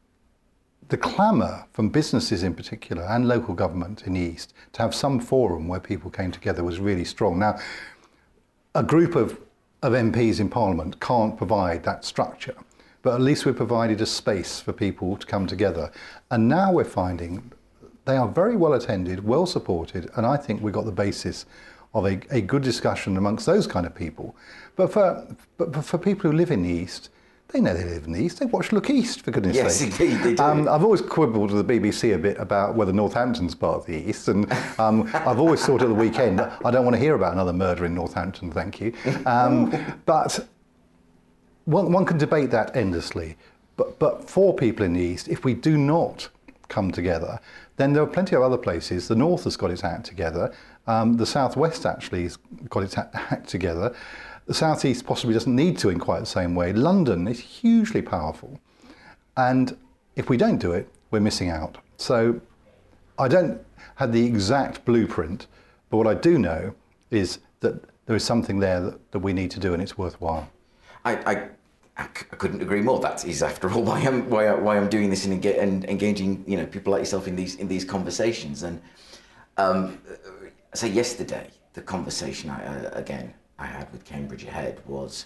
the 0.89 0.97
clamour 0.97 1.65
from 1.71 1.89
businesses 1.89 2.43
in 2.43 2.53
particular 2.53 3.03
and 3.03 3.27
local 3.27 3.53
government 3.55 4.03
in 4.05 4.13
the 4.13 4.19
East 4.19 4.53
to 4.73 4.81
have 4.83 4.93
some 4.93 5.19
forum 5.19 5.67
where 5.67 5.79
people 5.79 6.11
came 6.11 6.31
together 6.31 6.63
was 6.63 6.79
really 6.79 7.03
strong. 7.03 7.39
Now, 7.39 7.59
a 8.75 8.83
group 8.83 9.15
of, 9.15 9.39
of 9.81 9.93
MPs 9.93 10.39
in 10.39 10.49
Parliament 10.49 10.99
can't 10.99 11.37
provide 11.37 11.83
that 11.85 12.03
structure, 12.03 12.55
but 13.01 13.15
at 13.15 13.21
least 13.21 13.45
we've 13.45 13.55
provided 13.55 14.01
a 14.01 14.05
space 14.05 14.59
for 14.59 14.73
people 14.73 15.15
to 15.15 15.25
come 15.25 15.47
together. 15.47 15.91
And 16.29 16.49
now 16.49 16.73
we're 16.73 16.83
finding 16.83 17.51
they 18.03 18.17
are 18.17 18.27
very 18.27 18.55
well 18.55 18.73
attended, 18.73 19.23
well 19.23 19.47
supported, 19.47 20.11
and 20.15 20.27
I 20.27 20.37
think 20.37 20.61
we've 20.61 20.73
got 20.73 20.85
the 20.85 20.91
basis 20.91 21.45
of 21.95 22.05
a, 22.05 22.19
a 22.29 22.41
good 22.41 22.61
discussion 22.61 23.17
amongst 23.17 23.45
those 23.45 23.65
kind 23.65 23.85
of 23.85 23.95
people. 23.95 24.35
But 24.75 24.91
for, 24.91 25.25
but 25.57 25.83
for 25.83 25.97
people 25.97 26.29
who 26.29 26.37
live 26.37 26.51
in 26.51 26.61
the 26.61 26.69
East, 26.69 27.09
they 27.55 27.61
know 27.61 27.73
they 27.73 27.85
live 27.85 28.05
in 28.05 28.11
the 28.11 28.21
East. 28.21 28.39
They 28.39 28.45
watch 28.47 28.73
Look 28.73 28.89
East, 28.89 29.21
for 29.21 29.31
goodness 29.31 29.55
yes, 29.55 29.77
sake. 29.77 29.91
Yes, 29.91 29.99
indeed, 29.99 30.23
they 30.23 30.33
do. 30.33 30.43
Um, 30.43 30.67
I've 30.67 30.83
always 30.83 31.01
quibbled 31.01 31.51
with 31.51 31.65
the 31.65 31.79
BBC 31.79 32.13
a 32.13 32.17
bit 32.17 32.37
about 32.37 32.75
whether 32.75 32.91
Northampton's 32.91 33.55
part 33.55 33.77
of 33.77 33.85
the 33.85 33.95
East, 33.95 34.27
and 34.27 34.51
um, 34.77 35.09
I've 35.13 35.39
always 35.39 35.65
thought 35.65 35.81
at 35.81 35.87
the 35.87 35.93
weekend, 35.93 36.41
I 36.41 36.69
don't 36.69 36.83
want 36.83 36.95
to 36.95 36.99
hear 36.99 37.15
about 37.15 37.31
another 37.31 37.53
murder 37.53 37.85
in 37.85 37.95
Northampton, 37.95 38.51
thank 38.51 38.81
you. 38.81 38.93
Um, 39.25 39.73
but 40.05 40.45
one, 41.63 41.93
one 41.93 42.05
can 42.05 42.17
debate 42.17 42.51
that 42.51 42.75
endlessly. 42.75 43.37
But, 43.77 43.99
but 43.99 44.29
for 44.29 44.53
people 44.53 44.85
in 44.85 44.93
the 44.93 45.01
East, 45.01 45.29
if 45.29 45.45
we 45.45 45.53
do 45.53 45.77
not 45.77 46.27
come 46.67 46.91
together, 46.91 47.39
then 47.77 47.93
there 47.93 48.03
are 48.03 48.07
plenty 48.07 48.35
of 48.35 48.41
other 48.41 48.57
places. 48.57 49.07
The 49.07 49.15
North 49.15 49.45
has 49.45 49.55
got 49.55 49.71
its 49.71 49.83
act 49.83 50.05
together. 50.05 50.53
Um, 50.87 51.17
the 51.17 51.25
Southwest 51.25 51.85
actually 51.85 52.23
has 52.23 52.37
got 52.69 52.83
its 52.83 52.97
act 52.97 53.47
together. 53.47 53.95
The 54.45 54.53
southeast 54.53 55.05
possibly 55.05 55.33
doesn't 55.33 55.55
need 55.55 55.77
to 55.79 55.89
in 55.89 55.99
quite 55.99 56.19
the 56.19 56.25
same 56.25 56.53
way. 56.53 56.71
London 56.71 57.27
is 57.27 57.39
hugely 57.39 58.01
powerful. 58.01 58.59
And 59.35 59.75
if 60.15 60.29
we 60.29 60.37
don't 60.37 60.57
do 60.59 60.71
it, 60.71 60.87
we're 61.11 61.19
missing 61.19 61.49
out. 61.49 61.77
So 61.97 62.39
I 63.17 63.27
don't 63.27 63.59
have 63.95 64.11
the 64.11 64.25
exact 64.25 64.85
blueprint, 64.85 65.47
but 65.89 65.97
what 65.97 66.07
I 66.07 66.13
do 66.13 66.37
know 66.37 66.75
is 67.11 67.39
that 67.61 67.83
there 68.05 68.15
is 68.15 68.23
something 68.23 68.59
there 68.59 68.81
that, 68.81 69.11
that 69.11 69.19
we 69.19 69.33
need 69.33 69.51
to 69.51 69.59
do 69.59 69.73
and 69.73 69.81
it's 69.81 69.97
worthwhile. 69.97 70.49
I, 71.05 71.15
I, 71.33 71.49
I 71.97 72.03
couldn't 72.03 72.61
agree 72.61 72.81
more. 72.81 72.99
That 72.99 73.25
is, 73.25 73.41
after 73.41 73.71
all, 73.71 73.83
why 73.83 74.01
I'm 74.01 74.29
why, 74.29 74.53
why 74.53 74.77
I'm 74.77 74.89
doing 74.89 75.09
this 75.09 75.25
and, 75.25 75.43
and 75.45 75.85
engaging 75.85 76.43
you 76.45 76.57
know 76.57 76.65
people 76.65 76.91
like 76.91 77.01
yourself 77.01 77.27
in 77.27 77.35
these 77.35 77.55
in 77.55 77.67
these 77.67 77.85
conversations. 77.85 78.63
And 78.63 78.81
um, 79.57 80.01
so 80.73 80.87
yesterday, 80.87 81.49
the 81.73 81.81
conversation 81.81 82.49
I, 82.49 82.65
uh, 82.65 82.89
again 82.93 83.33
I 83.57 83.65
had 83.65 83.91
with 83.91 84.05
Cambridge 84.05 84.43
Ahead 84.43 84.81
was 84.85 85.25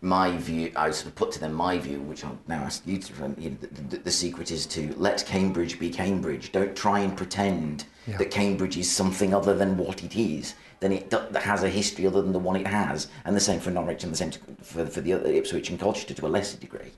my 0.00 0.36
view. 0.36 0.70
I 0.76 0.90
sort 0.90 1.06
of 1.06 1.14
put 1.14 1.32
to 1.32 1.40
them 1.40 1.54
my 1.54 1.78
view, 1.78 2.00
which 2.00 2.24
I'll 2.24 2.38
now 2.46 2.62
ask 2.62 2.86
you 2.86 2.98
to. 2.98 3.34
You 3.38 3.50
know, 3.50 3.56
the, 3.60 3.66
the, 3.66 3.96
the, 3.96 4.10
secret 4.10 4.50
is 4.50 4.66
to 4.66 4.94
let 4.96 5.24
Cambridge 5.26 5.78
be 5.78 5.88
Cambridge. 5.90 6.52
Don't 6.52 6.76
try 6.76 7.00
and 7.00 7.16
pretend 7.16 7.86
yeah. 8.06 8.18
that 8.18 8.30
Cambridge 8.30 8.76
is 8.76 8.90
something 8.90 9.32
other 9.32 9.54
than 9.54 9.78
what 9.78 10.04
it 10.04 10.14
is. 10.14 10.54
Then 10.80 10.92
it 10.92 11.10
that 11.10 11.34
has 11.42 11.62
a 11.62 11.70
history 11.70 12.06
other 12.06 12.20
than 12.20 12.32
the 12.32 12.38
one 12.38 12.56
it 12.56 12.66
has, 12.66 13.08
and 13.24 13.34
the 13.34 13.40
same 13.40 13.60
for 13.60 13.70
Norwich 13.70 14.04
and 14.04 14.12
the 14.12 14.16
same 14.16 14.32
for 14.62 14.84
for 14.86 15.00
the 15.00 15.14
other 15.14 15.30
Ipswich 15.30 15.70
and 15.70 15.80
Colchester 15.80 16.12
to 16.14 16.26
a 16.26 16.28
lesser 16.28 16.58
degree. 16.58 16.92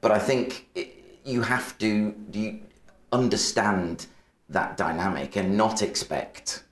But 0.00 0.10
I 0.10 0.18
think 0.18 0.66
it, 0.74 1.20
you 1.24 1.42
have 1.42 1.78
to 1.78 2.12
do 2.30 2.40
you 2.40 2.60
understand 3.12 4.06
that 4.48 4.76
dynamic 4.76 5.36
and 5.36 5.56
not 5.56 5.82
expect 5.82 6.64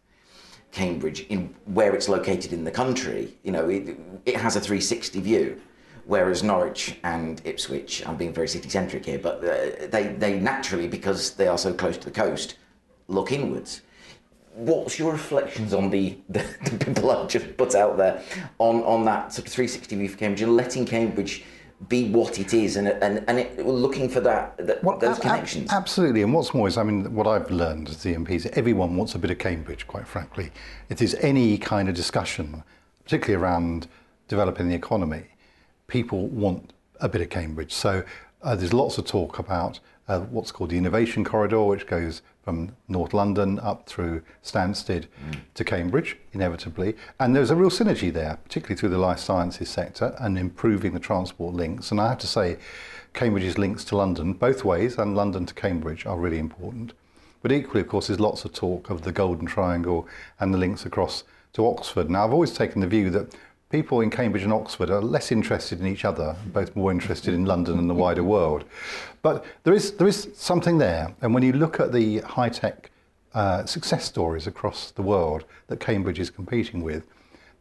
Cambridge 0.76 1.20
in 1.30 1.54
where 1.64 1.94
it's 1.94 2.06
located 2.06 2.52
in 2.52 2.62
the 2.62 2.70
country. 2.70 3.32
You 3.42 3.52
know, 3.52 3.66
it, 3.70 3.96
it 4.26 4.36
has 4.36 4.56
a 4.56 4.60
360 4.60 5.20
view, 5.22 5.58
whereas 6.04 6.42
Norwich 6.42 6.98
and 7.02 7.40
Ipswich, 7.46 8.06
I'm 8.06 8.16
being 8.16 8.34
very 8.34 8.46
city 8.46 8.68
centric 8.68 9.06
here, 9.06 9.18
but 9.18 9.36
uh, 9.42 9.86
they, 9.88 10.14
they 10.18 10.38
naturally, 10.38 10.86
because 10.86 11.30
they 11.32 11.48
are 11.48 11.56
so 11.56 11.72
close 11.72 11.96
to 11.96 12.04
the 12.04 12.10
coast, 12.10 12.58
look 13.08 13.32
inwards. 13.32 13.80
What's 14.52 14.98
your 14.98 15.12
reflections 15.12 15.72
on 15.72 15.88
the, 15.88 16.18
the, 16.28 16.44
the 16.64 16.84
people 16.84 17.10
I've 17.10 17.28
just 17.28 17.56
put 17.56 17.74
out 17.74 17.96
there 17.96 18.22
on, 18.58 18.82
on 18.82 19.06
that 19.06 19.32
sort 19.32 19.46
of 19.46 19.52
360 19.54 19.96
view 19.96 20.08
for 20.10 20.18
Cambridge 20.18 20.42
and 20.42 20.56
letting 20.56 20.84
Cambridge 20.84 21.42
be 21.88 22.08
what 22.08 22.38
it 22.38 22.54
is 22.54 22.76
and 22.76 22.88
and 22.88 23.22
and 23.28 23.38
it, 23.38 23.66
looking 23.66 24.08
for 24.08 24.20
that, 24.20 24.56
that 24.56 24.82
well, 24.82 24.98
those 24.98 25.18
connections. 25.18 25.70
absolutely, 25.70 26.22
and 26.22 26.32
what's 26.32 26.54
more 26.54 26.66
is, 26.66 26.78
I 26.78 26.82
mean, 26.82 27.14
what 27.14 27.26
I've 27.26 27.50
learned 27.50 27.90
as 27.90 28.02
the 28.02 28.14
MP 28.14 28.30
is 28.30 28.46
everyone 28.54 28.96
wants 28.96 29.14
a 29.14 29.18
bit 29.18 29.30
of 29.30 29.38
Cambridge. 29.38 29.86
Quite 29.86 30.08
frankly, 30.08 30.50
if 30.88 30.98
there's 30.98 31.14
any 31.16 31.58
kind 31.58 31.88
of 31.88 31.94
discussion, 31.94 32.62
particularly 33.04 33.42
around 33.42 33.88
developing 34.28 34.68
the 34.68 34.74
economy, 34.74 35.24
people 35.86 36.28
want 36.28 36.72
a 37.00 37.08
bit 37.08 37.20
of 37.20 37.28
Cambridge. 37.28 37.72
So 37.72 38.04
uh, 38.42 38.56
there's 38.56 38.72
lots 38.72 38.96
of 38.96 39.04
talk 39.04 39.38
about 39.38 39.78
uh, 40.08 40.20
what's 40.20 40.52
called 40.52 40.70
the 40.70 40.78
Innovation 40.78 41.24
Corridor, 41.24 41.62
which 41.64 41.86
goes 41.86 42.22
from 42.46 42.76
North 42.86 43.12
London 43.12 43.58
up 43.58 43.88
through 43.88 44.22
Stansted 44.40 45.06
mm. 45.28 45.40
to 45.54 45.64
Cambridge, 45.64 46.16
inevitably. 46.32 46.94
And 47.18 47.34
there's 47.34 47.50
a 47.50 47.56
real 47.56 47.70
synergy 47.70 48.12
there, 48.12 48.38
particularly 48.44 48.78
through 48.78 48.90
the 48.90 48.98
life 48.98 49.18
sciences 49.18 49.68
sector 49.68 50.14
and 50.20 50.38
improving 50.38 50.94
the 50.94 51.00
transport 51.00 51.56
links. 51.56 51.90
And 51.90 52.00
I 52.00 52.10
have 52.10 52.18
to 52.18 52.28
say, 52.28 52.58
Cambridge's 53.14 53.58
links 53.58 53.82
to 53.86 53.96
London, 53.96 54.32
both 54.32 54.64
ways, 54.64 54.96
and 54.96 55.16
London 55.16 55.44
to 55.46 55.54
Cambridge, 55.54 56.06
are 56.06 56.16
really 56.16 56.38
important. 56.38 56.92
But 57.42 57.50
equally, 57.50 57.80
of 57.80 57.88
course, 57.88 58.06
there's 58.06 58.20
lots 58.20 58.44
of 58.44 58.52
talk 58.52 58.90
of 58.90 59.02
the 59.02 59.10
Golden 59.10 59.46
Triangle 59.46 60.06
and 60.38 60.54
the 60.54 60.58
links 60.58 60.86
across 60.86 61.24
to 61.54 61.66
Oxford. 61.66 62.08
Now, 62.08 62.24
I've 62.24 62.32
always 62.32 62.54
taken 62.54 62.80
the 62.80 62.86
view 62.86 63.10
that 63.10 63.34
people 63.70 64.00
in 64.00 64.10
Cambridge 64.10 64.44
and 64.44 64.52
Oxford 64.52 64.90
are 64.90 65.02
less 65.02 65.32
interested 65.32 65.80
in 65.80 65.86
each 65.86 66.04
other, 66.04 66.36
both 66.52 66.76
more 66.76 66.90
interested 66.90 67.34
in 67.34 67.44
London 67.44 67.78
and 67.78 67.90
the 67.90 67.94
wider 67.94 68.22
world. 68.22 68.64
But 69.22 69.44
there 69.64 69.74
is, 69.74 69.92
there 69.92 70.06
is 70.06 70.28
something 70.34 70.78
there. 70.78 71.14
And 71.20 71.34
when 71.34 71.42
you 71.42 71.52
look 71.52 71.80
at 71.80 71.92
the 71.92 72.20
high 72.20 72.48
tech 72.48 72.90
uh, 73.34 73.66
success 73.66 74.04
stories 74.04 74.46
across 74.46 74.92
the 74.92 75.02
world 75.02 75.44
that 75.66 75.80
Cambridge 75.80 76.18
is 76.18 76.30
competing 76.30 76.82
with, 76.82 77.06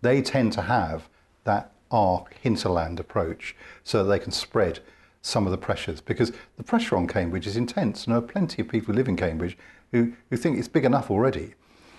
they 0.02 0.22
tend 0.22 0.54
to 0.54 0.62
have 0.62 1.10
that 1.44 1.72
arc 1.92 2.36
hinterland 2.42 3.00
approach 3.00 3.56
so 3.84 4.04
that 4.04 4.10
they 4.10 4.20
can 4.20 4.32
spread 4.32 4.80
some 5.22 5.46
of 5.46 5.52
the 5.52 5.58
pressures 5.58 6.02
because 6.02 6.32
the 6.58 6.64
pressure 6.64 6.96
on 6.96 7.08
Cambridge 7.08 7.48
is 7.48 7.58
intense 7.58 8.06
and 8.06 8.14
there 8.14 8.20
are 8.20 8.28
plenty 8.28 8.62
of 8.62 8.68
people 8.68 8.94
who 8.94 8.98
live 8.98 9.08
in 9.08 9.16
Cambridge 9.16 9.58
who, 9.92 10.14
who 10.30 10.38
think 10.38 10.58
it's 10.58 10.68
big 10.68 10.86
enough 10.86 11.10
already. 11.10 11.56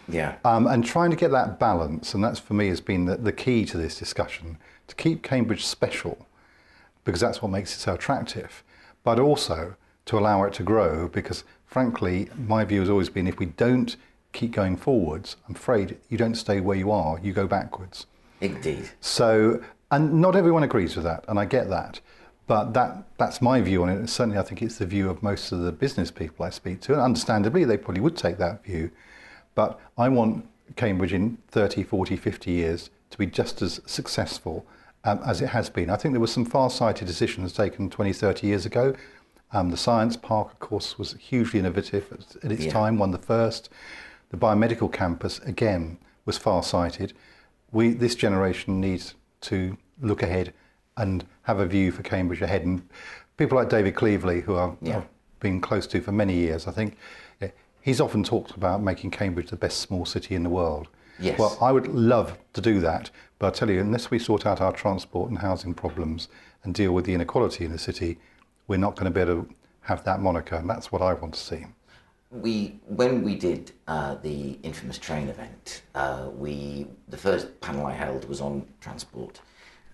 Yeah. 0.09 0.37
Um, 0.45 0.67
and 0.67 0.85
trying 0.85 1.11
to 1.11 1.17
get 1.17 1.31
that 1.33 1.59
balance, 1.59 2.15
and 2.15 2.23
that's 2.23 2.39
for 2.39 2.55
me 2.55 2.69
has 2.69 2.81
been 2.81 3.07
the, 3.07 3.17
the 3.17 3.33
key 3.33 3.65
to 3.67 3.77
this 3.77 3.99
discussion, 3.99 4.59
to 4.89 4.95
keep 4.95 5.23
Cambridge 5.23 5.65
special, 5.65 6.27
because 7.05 7.21
that's 7.21 7.43
what 7.43 7.51
makes 7.51 7.75
it 7.75 7.81
so 7.81 7.95
attractive, 7.95 8.63
but 9.05 9.19
also 9.19 9.75
to 10.07 10.19
allow 10.19 10.45
it 10.45 10.53
to 10.55 10.63
grow, 10.63 11.09
because 11.09 11.45
frankly, 11.67 12.29
my 12.47 12.65
view 12.65 12.81
has 12.81 12.91
always 12.91 13.09
been 13.09 13.27
if 13.27 13.39
we 13.39 13.47
don't 13.47 13.97
keep 14.33 14.53
going 14.53 14.77
forwards, 14.77 15.37
I'm 15.49 15.55
afraid 15.55 15.99
you 16.09 16.19
don't 16.19 16.35
stay 16.35 16.61
where 16.61 16.77
you 16.77 16.91
are, 16.91 17.19
you 17.21 17.33
go 17.33 17.47
backwards. 17.47 18.07
Indeed. 18.41 18.91
So, 19.01 19.63
and 19.91 20.21
not 20.21 20.37
everyone 20.37 20.63
agrees 20.63 20.95
with 20.95 21.05
that, 21.05 21.25
and 21.29 21.39
I 21.39 21.47
get 21.47 21.69
that. 21.71 22.01
But 22.47 22.75
that, 22.75 23.05
that's 23.19 23.43
my 23.43 23.61
view 23.61 23.83
on 23.83 23.89
it. 23.89 23.97
And 23.97 24.09
certainly, 24.09 24.39
I 24.39 24.43
think 24.43 24.63
it's 24.63 24.79
the 24.79 24.87
view 24.87 25.11
of 25.11 25.21
most 25.23 25.51
of 25.51 25.61
the 25.61 25.73
business 25.73 26.13
people 26.13 26.47
I 26.47 26.51
speak 26.51 26.81
to. 26.83 26.93
And 26.93 27.03
understandably, 27.03 27.65
they 27.65 27.77
probably 27.77 28.01
would 28.01 28.17
take 28.17 28.39
that 28.39 28.65
view. 28.65 28.91
But 29.57 29.81
I 29.99 30.09
want 30.09 30.47
Cambridge 30.77 31.13
in 31.13 31.39
30, 31.49 31.83
40, 31.83 32.17
50 32.17 32.51
years 32.53 32.91
to 33.11 33.19
be 33.19 33.27
just 33.27 33.63
as 33.63 33.81
successful 33.87 34.65
um, 35.03 35.21
as 35.27 35.41
it 35.41 35.49
has 35.49 35.69
been. 35.71 35.91
I 35.91 35.97
think 35.97 36.13
there 36.13 36.21
were 36.21 36.29
some 36.29 36.45
far-sighted 36.45 37.09
decisions 37.09 37.53
taken 37.53 37.91
20, 37.91 38.13
30 38.13 38.47
years 38.47 38.67
ago. 38.67 38.95
Um, 39.53 39.71
the 39.71 39.77
Science 39.77 40.17
Park, 40.17 40.53
of 40.53 40.59
course, 40.59 40.99
was 40.99 41.15
hugely 41.15 41.59
innovative 41.59 42.13
at, 42.13 42.45
at 42.45 42.53
its 42.53 42.67
yeah. 42.67 42.73
time, 42.73 42.99
one 42.99 43.15
of 43.15 43.21
the 43.21 43.27
first. 43.27 43.71
The 44.31 44.37
biomedical 44.37 44.93
campus, 44.93 45.39
again, 45.41 45.99
was 46.27 46.37
far-sighted. 46.37 47.15
We, 47.73 47.95
this 47.95 48.15
generation 48.15 48.81
needs 48.81 49.15
to 49.43 49.79
look 50.01 50.23
ahead 50.23 50.53
and 50.97 51.25
have 51.43 51.61
a 51.61 51.67
view 51.67 51.93
for 51.93 52.03
Cambridge 52.03 52.43
ahead. 52.43 52.63
And 52.63 52.87
people 53.37 53.57
like 53.57 53.69
David 53.69 53.95
Cleevely, 53.95 54.43
who 54.43 54.57
I've, 54.57 54.77
yeah. 54.83 54.99
I've 54.99 55.09
been 55.41 55.61
close 55.61 55.87
to 55.89 56.01
for 56.01 56.13
many 56.13 56.35
years, 56.35 56.67
I 56.67 56.73
think 56.73 56.97
He's 57.87 58.01
often 58.01 58.25
talked 58.25 58.51
about 58.51 58.83
making 58.83 59.13
Cambridge 59.13 59.51
the 59.51 59.55
best 59.55 59.79
small 59.79 60.05
city 60.05 60.35
in 60.35 60.43
the 60.43 60.51
world. 60.51 60.89
Yes. 61.21 61.39
Well, 61.39 61.57
I 61.61 61.71
would 61.71 61.87
love 61.87 62.37
to 62.55 62.61
do 62.61 62.81
that, 62.81 63.13
but 63.39 63.47
I 63.47 63.51
tell 63.51 63.71
you, 63.71 63.79
unless 63.79 64.11
we 64.11 64.19
sort 64.19 64.45
out 64.45 64.61
our 64.61 64.73
transport 64.73 65.31
and 65.31 65.39
housing 65.39 65.73
problems 65.73 66.29
and 66.65 66.75
deal 66.75 66.91
with 66.91 67.05
the 67.05 67.15
inequality 67.15 67.65
in 67.65 67.71
the 67.71 67.79
city, 67.79 68.19
we're 68.67 68.77
not 68.77 68.97
going 68.97 69.05
to 69.05 69.13
be 69.13 69.21
able 69.21 69.45
to 69.45 69.55
have 69.83 70.03
that 70.03 70.21
moniker, 70.21 70.57
and 70.57 70.69
that's 70.69 70.91
what 70.91 71.01
I 71.01 71.15
want 71.15 71.35
to 71.35 71.41
see. 71.41 71.65
We, 72.33 72.81
when 72.87 73.23
we 73.23 73.37
did 73.37 73.71
uh, 73.87 74.17
the 74.17 74.59
infamous 74.65 74.99
train 74.99 75.29
event, 75.29 75.83
uh, 75.95 76.31
we 76.35 76.89
the 77.07 77.17
first 77.17 77.61
panel 77.61 77.87
I 77.87 77.93
held 77.93 78.29
was 78.29 78.41
on 78.41 78.67
transport, 78.81 79.41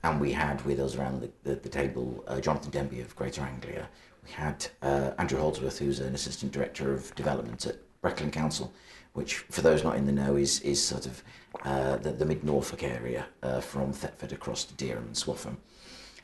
and 0.02 0.20
we 0.20 0.32
had 0.32 0.64
with 0.64 0.80
us 0.80 0.96
around 0.96 1.20
the, 1.20 1.30
the, 1.44 1.56
the 1.56 1.68
table 1.68 2.24
uh, 2.26 2.40
Jonathan 2.40 2.70
Denby 2.70 3.00
of 3.00 3.14
Greater 3.14 3.42
Anglia, 3.42 3.88
we 4.24 4.30
had 4.32 4.66
uh, 4.82 5.12
Andrew 5.18 5.38
Holdsworth, 5.38 5.78
who's 5.78 6.00
an 6.00 6.14
assistant 6.14 6.52
director 6.52 6.92
of 6.92 7.14
development 7.14 7.66
at 7.66 7.76
Breckland 8.02 8.32
Council, 8.32 8.72
which, 9.12 9.38
for 9.50 9.60
those 9.62 9.84
not 9.84 9.96
in 9.96 10.06
the 10.06 10.12
know, 10.12 10.36
is 10.36 10.60
is 10.60 10.84
sort 10.84 11.06
of 11.06 11.22
uh, 11.64 11.96
the, 11.96 12.12
the 12.12 12.24
mid 12.24 12.44
Norfolk 12.44 12.82
area 12.82 13.26
uh, 13.42 13.60
from 13.60 13.92
Thetford 13.92 14.32
across 14.32 14.64
to 14.64 14.74
Dereham 14.74 15.06
and 15.06 15.14
Swaffham. 15.14 15.56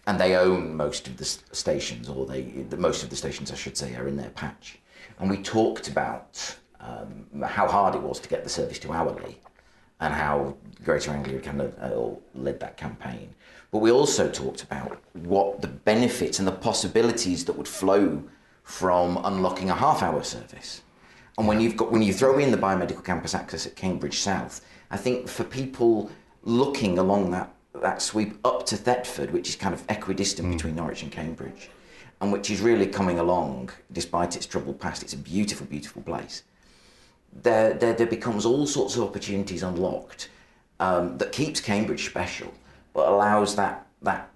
And 0.06 0.18
they 0.18 0.36
own 0.36 0.74
most 0.74 1.06
of 1.06 1.18
the 1.18 1.24
stations, 1.24 2.08
or 2.08 2.26
they 2.26 2.42
the, 2.42 2.76
most 2.76 3.02
of 3.02 3.10
the 3.10 3.16
stations, 3.16 3.52
I 3.52 3.56
should 3.56 3.76
say, 3.76 3.94
are 3.94 4.08
in 4.08 4.16
their 4.16 4.30
patch. 4.30 4.78
And 5.18 5.28
we 5.28 5.42
talked 5.42 5.88
about 5.88 6.56
um, 6.80 7.26
how 7.42 7.68
hard 7.68 7.94
it 7.94 8.02
was 8.02 8.18
to 8.20 8.28
get 8.28 8.42
the 8.42 8.50
service 8.50 8.78
to 8.80 8.92
hourly, 8.92 9.38
and 10.00 10.14
how 10.14 10.56
Greater 10.84 11.10
Anglia 11.10 11.40
kind 11.40 11.60
of 11.60 11.78
uh, 11.78 12.16
led 12.34 12.60
that 12.60 12.76
campaign. 12.76 13.34
But 13.70 13.78
we 13.78 13.90
also 13.90 14.30
talked 14.30 14.62
about 14.62 14.98
what 15.12 15.60
the 15.60 15.68
benefits 15.68 16.38
and 16.38 16.48
the 16.48 16.52
possibilities 16.52 17.44
that 17.44 17.56
would 17.56 17.68
flow 17.68 18.22
from 18.62 19.18
unlocking 19.24 19.70
a 19.70 19.74
half 19.74 20.02
hour 20.02 20.22
service. 20.22 20.82
And 21.36 21.46
when 21.46 21.60
you've 21.60 21.76
got 21.76 21.92
when 21.92 22.02
you 22.02 22.12
throw 22.12 22.38
in 22.38 22.50
the 22.50 22.56
biomedical 22.56 23.04
campus 23.04 23.34
access 23.34 23.66
at 23.66 23.76
Cambridge 23.76 24.18
South, 24.18 24.60
I 24.90 24.96
think 24.96 25.28
for 25.28 25.44
people 25.44 26.10
looking 26.42 26.98
along 26.98 27.30
that 27.32 27.54
that 27.74 28.02
sweep 28.02 28.38
up 28.44 28.66
to 28.66 28.76
Thetford, 28.76 29.30
which 29.32 29.48
is 29.48 29.56
kind 29.56 29.74
of 29.74 29.84
equidistant 29.88 30.48
mm. 30.48 30.52
between 30.52 30.74
Norwich 30.74 31.02
and 31.02 31.12
Cambridge, 31.12 31.70
and 32.20 32.32
which 32.32 32.50
is 32.50 32.60
really 32.60 32.86
coming 32.86 33.18
along 33.18 33.70
despite 33.92 34.34
its 34.34 34.46
troubled 34.46 34.80
past. 34.80 35.02
It's 35.02 35.12
a 35.12 35.18
beautiful, 35.18 35.66
beautiful 35.66 36.02
place. 36.02 36.42
There, 37.42 37.74
there, 37.74 37.92
there 37.92 38.06
becomes 38.06 38.46
all 38.46 38.66
sorts 38.66 38.96
of 38.96 39.02
opportunities 39.02 39.62
unlocked 39.62 40.30
um, 40.80 41.18
that 41.18 41.30
keeps 41.30 41.60
Cambridge 41.60 42.06
special 42.06 42.52
allows 43.06 43.56
that 43.56 43.86
that 44.02 44.30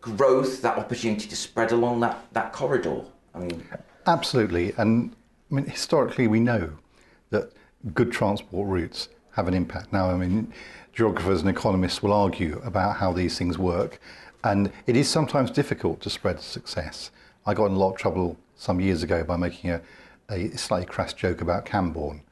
growth, 0.00 0.60
that 0.60 0.76
opportunity 0.76 1.26
to 1.26 1.36
spread 1.36 1.72
along 1.72 2.00
that, 2.00 2.26
that 2.32 2.52
corridor. 2.52 3.02
I 3.34 3.38
mean, 3.38 3.66
absolutely. 4.06 4.72
And 4.76 5.14
I 5.50 5.54
mean, 5.54 5.64
historically, 5.64 6.26
we 6.26 6.40
know 6.40 6.72
that 7.30 7.52
good 7.94 8.12
transport 8.12 8.68
routes 8.68 9.08
have 9.32 9.48
an 9.48 9.54
impact. 9.54 9.92
Now, 9.92 10.10
I 10.10 10.16
mean, 10.16 10.52
geographers 10.92 11.40
and 11.40 11.48
economists 11.48 12.02
will 12.02 12.12
argue 12.12 12.60
about 12.64 12.96
how 12.96 13.12
these 13.12 13.38
things 13.38 13.58
work, 13.58 13.98
and 14.44 14.70
it 14.86 14.96
is 14.96 15.08
sometimes 15.08 15.50
difficult 15.50 16.00
to 16.02 16.10
spread 16.10 16.40
success. 16.40 17.10
I 17.46 17.54
got 17.54 17.66
in 17.66 17.72
a 17.72 17.78
lot 17.78 17.92
of 17.92 17.96
trouble 17.98 18.36
some 18.56 18.80
years 18.80 19.02
ago 19.02 19.24
by 19.24 19.36
making 19.36 19.70
a, 19.70 19.80
a 20.28 20.50
slightly 20.50 20.86
crass 20.86 21.12
joke 21.12 21.40
about 21.40 21.64
Cambourne. 21.64 22.22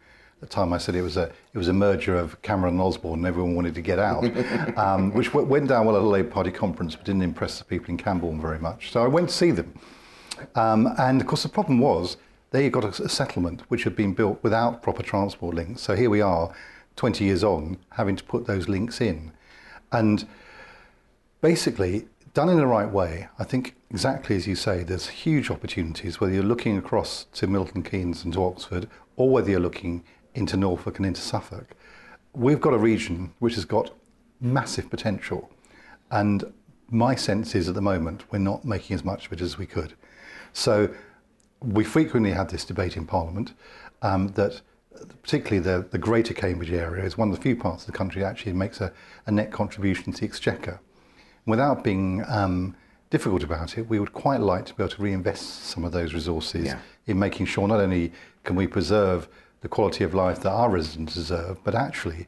The 0.43 0.49
time 0.49 0.73
I 0.73 0.79
said 0.79 0.97
it 0.97 1.03
was 1.03 1.17
a 1.17 1.31
it 1.55 1.59
was 1.59 1.69
a 1.69 1.73
merger 1.73 2.17
of 2.17 2.43
Cameron 2.43 2.75
and 2.75 2.83
Osborne, 2.83 3.21
and 3.21 3.27
everyone 3.27 3.55
wanted 3.55 3.77
to 3.77 3.81
get 3.81 4.01
out, 4.01 4.25
um, 4.77 5.15
which 5.15 5.29
w- 5.29 5.47
went 5.47 5.69
down 5.69 5.87
well 5.87 5.95
at 5.95 6.03
a 6.03 6.05
Labour 6.05 6.31
Party 6.31 6.51
conference, 6.51 6.97
but 6.97 7.05
didn't 7.05 7.23
impress 7.23 7.61
the 7.61 7.65
people 7.65 7.91
in 7.91 7.97
Cambourne 7.97 8.41
very 8.41 8.59
much. 8.59 8.91
So 8.91 9.05
I 9.05 9.07
went 9.07 9.29
to 9.29 9.35
see 9.35 9.53
them, 9.53 9.73
um, 10.57 10.89
and 10.99 11.21
of 11.21 11.29
course 11.29 11.45
the 11.45 11.49
problem 11.49 11.79
was 11.79 12.17
they 12.51 12.69
got 12.71 12.83
a, 12.85 13.05
a 13.05 13.09
settlement 13.09 13.63
which 13.69 13.85
had 13.85 13.95
been 13.95 14.15
built 14.15 14.43
without 14.43 14.83
proper 14.83 15.05
transport 15.05 15.55
links. 15.55 15.81
So 15.81 15.95
here 15.95 16.11
we 16.11 16.21
are, 16.21 16.53
20 16.97 17.25
years 17.25 17.45
on, 17.45 17.79
having 17.91 18.17
to 18.17 18.25
put 18.25 18.49
those 18.49 18.69
links 18.69 19.01
in, 19.01 19.31
and 19.93 20.27
basically 21.41 22.09
done 22.35 22.49
in 22.49 22.57
the 22.57 22.67
right 22.67 22.91
way, 22.91 23.29
I 23.39 23.45
think 23.45 23.77
exactly 23.91 24.35
as 24.35 24.49
you 24.49 24.57
say, 24.57 24.83
there's 24.83 25.07
huge 25.07 25.53
opportunities 25.53 26.21
whether 26.21 26.33
you're 26.33 26.43
looking 26.43 26.77
across 26.77 27.27
to 27.35 27.47
Milton 27.47 27.85
Keynes 27.85 28.25
and 28.25 28.33
to 28.33 28.43
Oxford, 28.45 28.89
or 29.15 29.31
whether 29.31 29.53
you're 29.53 29.61
looking 29.61 30.03
into 30.35 30.57
Norfolk 30.57 30.99
and 30.99 31.07
into 31.07 31.21
Suffolk. 31.21 31.75
We've 32.35 32.61
got 32.61 32.73
a 32.73 32.79
region 32.79 33.33
which 33.39 33.55
has 33.57 33.65
got 33.65 33.91
massive 34.41 34.91
potential, 34.91 35.51
and 36.11 36.53
my 36.89 37.15
sense 37.15 37.55
is 37.55 37.69
at 37.69 37.75
the 37.75 37.83
moment 37.83 38.25
we're 38.31 38.39
not 38.39 38.65
making 38.65 38.95
as 38.95 39.05
much 39.05 39.27
of 39.27 39.33
it 39.33 39.41
as 39.41 39.59
we 39.59 39.67
could. 39.67 39.95
So 40.53 40.91
we 41.61 41.85
frequently 41.85 42.33
had 42.33 42.51
this 42.51 42.65
debate 42.65 42.97
in 42.97 43.07
Parliament 43.07 43.53
um, 44.03 44.29
that 44.29 44.61
particularly 45.23 45.59
the, 45.59 45.87
the 45.91 45.99
greater 45.99 46.35
Cambridge 46.35 46.71
area 46.71 47.05
is 47.05 47.17
one 47.17 47.31
of 47.31 47.37
the 47.37 47.41
few 47.41 47.57
parts 47.57 47.85
of 47.85 47.87
the 47.93 47.97
country 47.97 48.21
that 48.23 48.29
actually 48.29 48.53
makes 48.53 48.81
a, 48.81 48.93
a 49.27 49.31
net 49.31 49.51
contribution 49.51 50.13
to 50.13 50.21
the 50.21 50.27
exchequer. 50.27 50.81
Without 51.47 51.83
being 51.83 52.23
um, 52.29 52.77
difficult 53.11 53.43
about 53.43 53.79
it, 53.79 53.89
we 53.89 53.99
would 53.99 54.13
quite 54.13 54.41
like 54.41 54.67
to 54.67 54.75
be 54.75 54.83
able 54.83 54.95
to 54.95 55.03
reinvest 55.03 55.65
some 55.65 55.85
of 55.85 55.93
those 55.93 56.15
resources 56.15 56.67
Yeah. 56.67 56.79
in 57.07 57.19
making 57.19 57.47
sure 57.47 57.67
not 57.67 57.81
only 57.81 58.13
can 58.45 58.55
we 58.57 58.67
preserve 58.67 59.29
the 59.63 59.69
quality 59.69 60.05
of 60.05 60.13
life 60.13 60.41
that 60.41 60.51
our 60.51 60.69
residents 60.69 61.15
deserve, 61.15 61.63
but 61.65 61.75
actually 61.75 62.27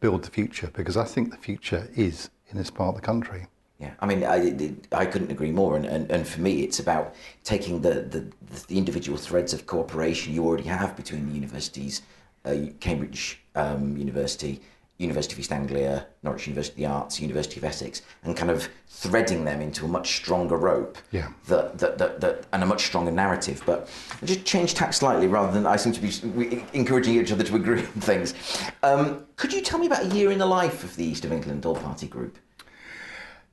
build 0.00 0.22
the 0.22 0.30
future, 0.30 0.70
because 0.72 0.96
I 0.96 1.04
think 1.04 1.30
the 1.30 1.36
future 1.36 1.88
is 1.94 2.30
in 2.50 2.56
this 2.56 2.70
part 2.70 2.90
of 2.90 2.94
the 2.94 3.06
country. 3.06 3.46
Yeah, 3.78 3.92
I 4.00 4.06
mean, 4.06 4.24
I, 4.24 4.74
I 4.92 5.06
couldn't 5.06 5.30
agree 5.30 5.52
more. 5.52 5.76
And, 5.76 5.84
and, 5.84 6.10
and 6.10 6.26
for 6.26 6.40
me, 6.40 6.62
it's 6.62 6.80
about 6.80 7.14
taking 7.44 7.80
the, 7.80 8.00
the, 8.00 8.26
the 8.66 8.78
individual 8.78 9.18
threads 9.18 9.52
of 9.52 9.66
cooperation 9.66 10.32
you 10.32 10.44
already 10.44 10.64
have 10.64 10.96
between 10.96 11.28
the 11.28 11.34
universities, 11.34 12.02
uh, 12.44 12.56
Cambridge 12.80 13.40
um, 13.54 13.96
University, 13.96 14.60
University 14.98 15.34
of 15.34 15.38
East 15.38 15.52
Anglia, 15.52 16.06
Norwich 16.24 16.48
University 16.48 16.84
of 16.84 16.90
the 16.90 16.94
Arts, 16.94 17.20
University 17.20 17.58
of 17.58 17.64
Essex, 17.64 18.02
and 18.24 18.36
kind 18.36 18.50
of 18.50 18.68
threading 18.88 19.44
them 19.44 19.60
into 19.60 19.84
a 19.84 19.88
much 19.88 20.16
stronger 20.16 20.56
rope. 20.56 20.98
Yeah. 21.12 21.28
That, 21.46 21.78
that, 21.78 21.98
that, 21.98 22.20
that, 22.20 22.46
and 22.52 22.64
a 22.64 22.66
much 22.66 22.86
stronger 22.86 23.12
narrative. 23.12 23.62
But 23.64 23.88
just 24.24 24.44
change 24.44 24.74
tack 24.74 24.92
slightly 24.92 25.28
rather 25.28 25.52
than 25.52 25.66
I 25.66 25.76
seem 25.76 25.92
to 25.92 26.00
be 26.00 26.64
encouraging 26.72 27.14
each 27.14 27.30
other 27.30 27.44
to 27.44 27.54
agree 27.54 27.80
on 27.80 27.86
things. 27.86 28.34
Um, 28.82 29.24
could 29.36 29.52
you 29.52 29.60
tell 29.60 29.78
me 29.78 29.86
about 29.86 30.04
a 30.04 30.08
year 30.08 30.32
in 30.32 30.38
the 30.38 30.46
life 30.46 30.82
of 30.82 30.96
the 30.96 31.04
East 31.04 31.24
of 31.24 31.32
England 31.32 31.64
All 31.64 31.76
Party 31.76 32.08
Group? 32.08 32.36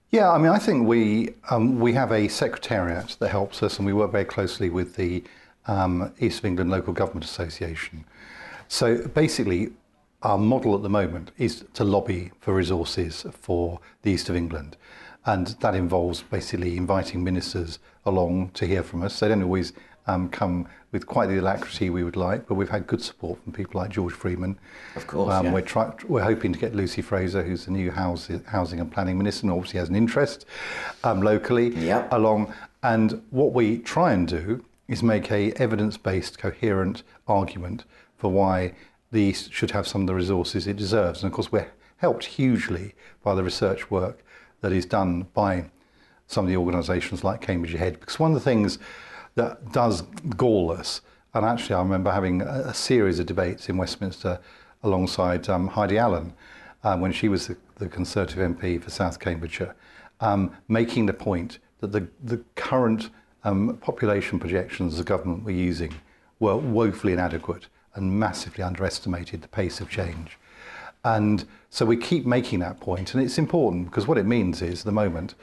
Yeah, 0.09 0.31
I 0.31 0.37
mean, 0.39 0.51
I 0.51 0.59
think 0.59 0.87
we 0.87 1.35
um, 1.51 1.79
we 1.79 1.93
have 1.93 2.11
a 2.11 2.27
secretariat 2.27 3.17
that 3.19 3.29
helps 3.29 3.61
us, 3.61 3.77
and 3.77 3.85
we 3.85 3.93
work 3.93 4.11
very 4.11 4.25
closely 4.25 4.69
with 4.69 4.95
the 4.95 5.23
um, 5.67 6.11
East 6.19 6.39
of 6.39 6.45
England 6.45 6.71
Local 6.71 6.93
Government 6.93 7.25
Association. 7.25 8.05
So 8.67 9.07
basically, 9.09 9.73
our 10.25 10.39
model 10.39 10.75
at 10.75 10.81
the 10.81 10.89
moment 10.89 11.29
is 11.37 11.63
to 11.75 11.83
lobby 11.83 12.31
for 12.39 12.53
resources 12.55 13.25
for 13.39 13.79
the 14.01 14.09
East 14.11 14.27
of 14.27 14.35
England, 14.35 14.75
and 15.27 15.47
that 15.61 15.75
involves 15.75 16.23
basically 16.23 16.77
inviting 16.77 17.23
ministers 17.23 17.77
along 18.07 18.49
to 18.55 18.65
hear 18.65 18.81
from 18.81 19.03
us. 19.03 19.19
They 19.19 19.27
don't 19.27 19.43
always 19.43 19.71
um, 20.07 20.27
come 20.29 20.67
with 20.91 21.05
quite 21.05 21.27
the 21.27 21.39
alacrity 21.39 21.91
we 21.91 22.03
would 22.03 22.15
like, 22.15 22.47
but 22.47 22.55
we've 22.55 22.69
had 22.69 22.87
good 22.87 23.01
support 23.03 23.41
from 23.43 23.53
people 23.53 23.79
like 23.81 23.91
George 23.91 24.13
Freeman. 24.13 24.57
Of 24.95 25.05
course, 25.05 25.31
Um, 25.31 25.45
yeah. 25.45 25.53
We're, 25.53 25.61
try- 25.61 25.93
we're 26.07 26.23
hoping 26.23 26.51
to 26.53 26.59
get 26.59 26.75
Lucy 26.75 27.03
Frazer, 27.03 27.43
who's 27.43 27.65
the 27.65 27.71
new 27.71 27.91
house- 27.91 28.29
housing 28.47 28.79
and 28.79 28.91
planning 28.91 29.17
minister, 29.19 29.43
and 29.43 29.51
obviously 29.51 29.79
has 29.79 29.89
an 29.89 29.95
interest 29.95 30.45
um, 31.03 31.21
locally, 31.21 31.69
Yep. 31.75 32.11
along. 32.13 32.51
And 32.81 33.21
what 33.29 33.53
we 33.53 33.77
try 33.77 34.11
and 34.13 34.27
do 34.27 34.65
is 34.87 35.03
make 35.03 35.31
a 35.31 35.51
evidence-based, 35.53 36.39
coherent 36.39 37.03
argument 37.27 37.83
for 38.17 38.31
why 38.31 38.73
the 39.15 39.21
East 39.21 39.51
should 39.51 39.71
have 39.71 39.87
some 39.87 40.01
of 40.01 40.07
the 40.07 40.13
resources 40.13 40.67
it 40.67 40.75
deserves. 40.75 41.23
And 41.23 41.31
of 41.31 41.33
course, 41.33 41.51
we're 41.51 41.71
helped 41.97 42.25
hugely 42.25 42.93
by 43.23 43.33
the 43.33 43.43
research 43.43 43.89
work 43.89 44.23
that 44.61 44.71
is 44.71 44.85
done 44.85 45.27
by 45.33 45.65
some 46.27 46.45
of 46.45 46.49
the 46.49 46.57
organisations 46.57 47.23
like 47.23 47.41
Cambridge 47.41 47.73
Ahead. 47.73 47.99
Because 47.99 48.19
one 48.19 48.31
of 48.31 48.35
the 48.35 48.43
things 48.43 48.77
that 49.35 49.71
does 49.71 50.01
gall 50.35 50.71
us, 50.71 51.01
and 51.33 51.45
actually 51.45 51.75
I 51.75 51.81
remember 51.81 52.11
having 52.11 52.41
a, 52.41 52.73
series 52.73 53.19
of 53.19 53.25
debates 53.25 53.69
in 53.69 53.77
Westminster 53.77 54.39
alongside 54.83 55.47
um, 55.49 55.67
Heidi 55.67 55.97
Allen 55.97 56.33
um, 56.83 56.99
when 56.99 57.11
she 57.11 57.29
was 57.29 57.47
the, 57.47 57.57
the 57.75 57.87
Conservative 57.87 58.39
MP 58.39 58.81
for 58.81 58.89
South 58.89 59.19
Cambridgeshire, 59.19 59.75
um, 60.19 60.51
making 60.67 61.05
the 61.05 61.13
point 61.13 61.59
that 61.79 61.91
the, 61.91 62.07
the 62.23 62.43
current 62.55 63.09
um, 63.43 63.77
population 63.77 64.39
projections 64.39 64.97
the 64.97 65.03
government 65.03 65.43
were 65.43 65.51
using 65.51 65.93
were 66.39 66.57
woefully 66.57 67.13
inadequate 67.13 67.67
and 67.95 68.19
massively 68.19 68.63
underestimated 68.63 69.41
the 69.41 69.47
pace 69.47 69.79
of 69.81 69.89
change. 69.89 70.37
And 71.03 71.45
so 71.69 71.85
we 71.85 71.97
keep 71.97 72.25
making 72.25 72.59
that 72.59 72.79
point, 72.79 73.13
and 73.13 73.23
it's 73.23 73.37
important 73.37 73.85
because 73.85 74.07
what 74.07 74.17
it 74.17 74.25
means 74.25 74.61
is, 74.61 74.81
at 74.81 74.85
the 74.85 74.91
moment, 74.91 75.35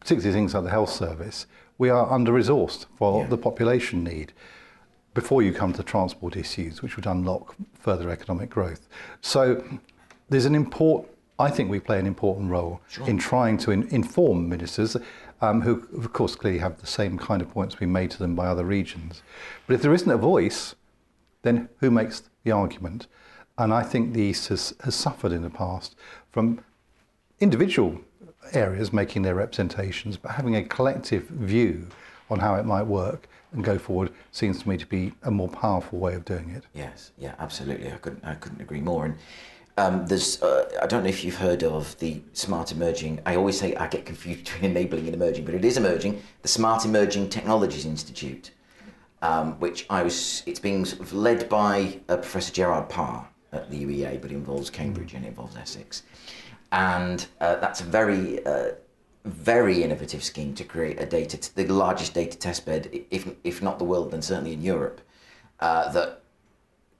particularly 0.00 0.34
things 0.34 0.54
like 0.54 0.64
the 0.64 0.70
health 0.70 0.90
service, 0.90 1.46
we 1.78 1.88
are 1.90 2.10
under 2.12 2.32
resourced 2.32 2.86
for 2.96 3.22
Yeah. 3.22 3.28
the 3.28 3.38
population 3.38 4.04
need 4.04 4.32
before 5.14 5.42
you 5.42 5.52
come 5.52 5.72
to 5.72 5.82
transport 5.82 6.36
issues, 6.36 6.82
which 6.82 6.96
would 6.96 7.06
unlock 7.06 7.56
further 7.74 8.10
economic 8.10 8.50
growth. 8.50 8.86
So 9.20 9.64
there's 10.28 10.44
an 10.44 10.54
important, 10.54 11.10
I 11.38 11.50
think 11.50 11.70
we 11.70 11.80
play 11.80 11.98
an 11.98 12.06
important 12.06 12.50
role 12.50 12.80
in 13.06 13.18
trying 13.18 13.58
to 13.58 13.70
in, 13.70 13.88
inform 13.88 14.48
ministers 14.48 14.96
um, 15.40 15.62
who, 15.62 15.86
of 15.96 16.12
course, 16.12 16.34
clearly 16.36 16.58
have 16.58 16.80
the 16.80 16.86
same 16.86 17.16
kind 17.16 17.40
of 17.40 17.50
points 17.50 17.74
being 17.76 17.92
made 17.92 18.10
to 18.10 18.18
them 18.18 18.34
by 18.34 18.46
other 18.46 18.64
regions. 18.64 19.22
But 19.66 19.74
if 19.74 19.82
there 19.82 19.94
isn't 19.94 20.10
a 20.10 20.16
voice, 20.16 20.74
then 21.42 21.68
who 21.78 21.90
makes 21.90 22.22
the 22.44 22.50
argument? 22.50 23.06
And 23.56 23.72
I 23.72 23.82
think 23.82 24.12
the 24.12 24.22
East 24.22 24.48
has, 24.48 24.74
has 24.84 24.94
suffered 24.94 25.32
in 25.32 25.42
the 25.42 25.50
past 25.50 25.96
from 26.30 26.60
individual 27.40 28.00
areas 28.52 28.92
making 28.92 29.22
their 29.22 29.34
representations, 29.34 30.16
but 30.16 30.32
having 30.32 30.56
a 30.56 30.62
collective 30.62 31.24
view 31.24 31.88
on 32.30 32.38
how 32.38 32.54
it 32.54 32.64
might 32.64 32.84
work 32.84 33.28
and 33.52 33.64
go 33.64 33.78
forward 33.78 34.12
seems 34.30 34.62
to 34.62 34.68
me 34.68 34.76
to 34.76 34.86
be 34.86 35.12
a 35.22 35.30
more 35.30 35.48
powerful 35.48 35.98
way 35.98 36.14
of 36.14 36.24
doing 36.24 36.50
it. 36.50 36.64
Yes, 36.74 37.12
yeah, 37.18 37.34
absolutely. 37.38 37.90
I 37.92 37.96
couldn't, 37.96 38.24
I 38.24 38.34
couldn't 38.34 38.60
agree 38.60 38.80
more. 38.80 39.06
And 39.06 39.16
um, 39.76 40.06
there's, 40.06 40.42
uh, 40.42 40.68
I 40.82 40.86
don't 40.86 41.02
know 41.02 41.08
if 41.08 41.24
you've 41.24 41.36
heard 41.36 41.62
of 41.62 41.98
the 41.98 42.20
Smart 42.32 42.72
Emerging. 42.72 43.20
I 43.24 43.36
always 43.36 43.58
say 43.58 43.74
I 43.76 43.86
get 43.86 44.04
confused 44.04 44.40
between 44.44 44.70
enabling 44.70 45.06
and 45.06 45.14
emerging, 45.14 45.44
but 45.44 45.54
it 45.54 45.64
is 45.64 45.76
emerging. 45.76 46.22
The 46.42 46.48
Smart 46.48 46.84
Emerging 46.84 47.30
Technologies 47.30 47.86
Institute, 47.86 48.50
um, 49.22 49.58
which 49.60 49.86
I 49.90 50.02
was, 50.02 50.42
it's 50.46 50.60
being 50.60 50.84
sort 50.84 51.00
of 51.02 51.12
led 51.12 51.48
by 51.48 52.00
uh, 52.08 52.16
Professor 52.16 52.52
Gerard 52.52 52.88
Parr 52.88 53.28
at 53.52 53.70
the 53.70 53.84
UEA, 53.84 54.20
but 54.20 54.30
it 54.30 54.34
involves 54.34 54.70
Cambridge 54.70 55.14
and 55.14 55.24
it 55.24 55.28
involves 55.28 55.56
Essex. 55.56 56.02
And 56.72 57.26
uh, 57.40 57.56
that's 57.56 57.80
a 57.80 57.84
very, 57.84 58.44
uh, 58.44 58.72
very 59.24 59.82
innovative 59.82 60.22
scheme 60.22 60.54
to 60.54 60.64
create 60.64 61.00
a 61.00 61.06
data, 61.06 61.38
the 61.54 61.66
largest 61.66 62.14
data 62.14 62.36
testbed, 62.36 63.04
if, 63.10 63.28
if 63.44 63.62
not 63.62 63.78
the 63.78 63.84
world, 63.84 64.10
then 64.10 64.22
certainly 64.22 64.52
in 64.52 64.62
Europe, 64.62 65.00
uh, 65.60 65.90
that 65.92 66.22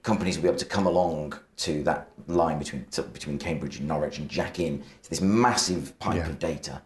companies 0.02 0.36
will 0.36 0.42
be 0.42 0.48
able 0.48 0.58
to 0.58 0.64
come 0.64 0.86
along 0.86 1.34
to 1.56 1.82
that 1.82 2.08
line 2.28 2.58
between 2.58 2.86
so 2.90 3.02
between 3.02 3.38
Cambridge 3.38 3.78
and 3.78 3.88
Norwich 3.88 4.18
and 4.18 4.28
jack 4.28 4.58
in 4.58 4.82
to 5.02 5.10
this 5.10 5.20
massive 5.20 5.98
pipe 5.98 6.16
Yeah. 6.16 6.28
of 6.28 6.38
data 6.38 6.80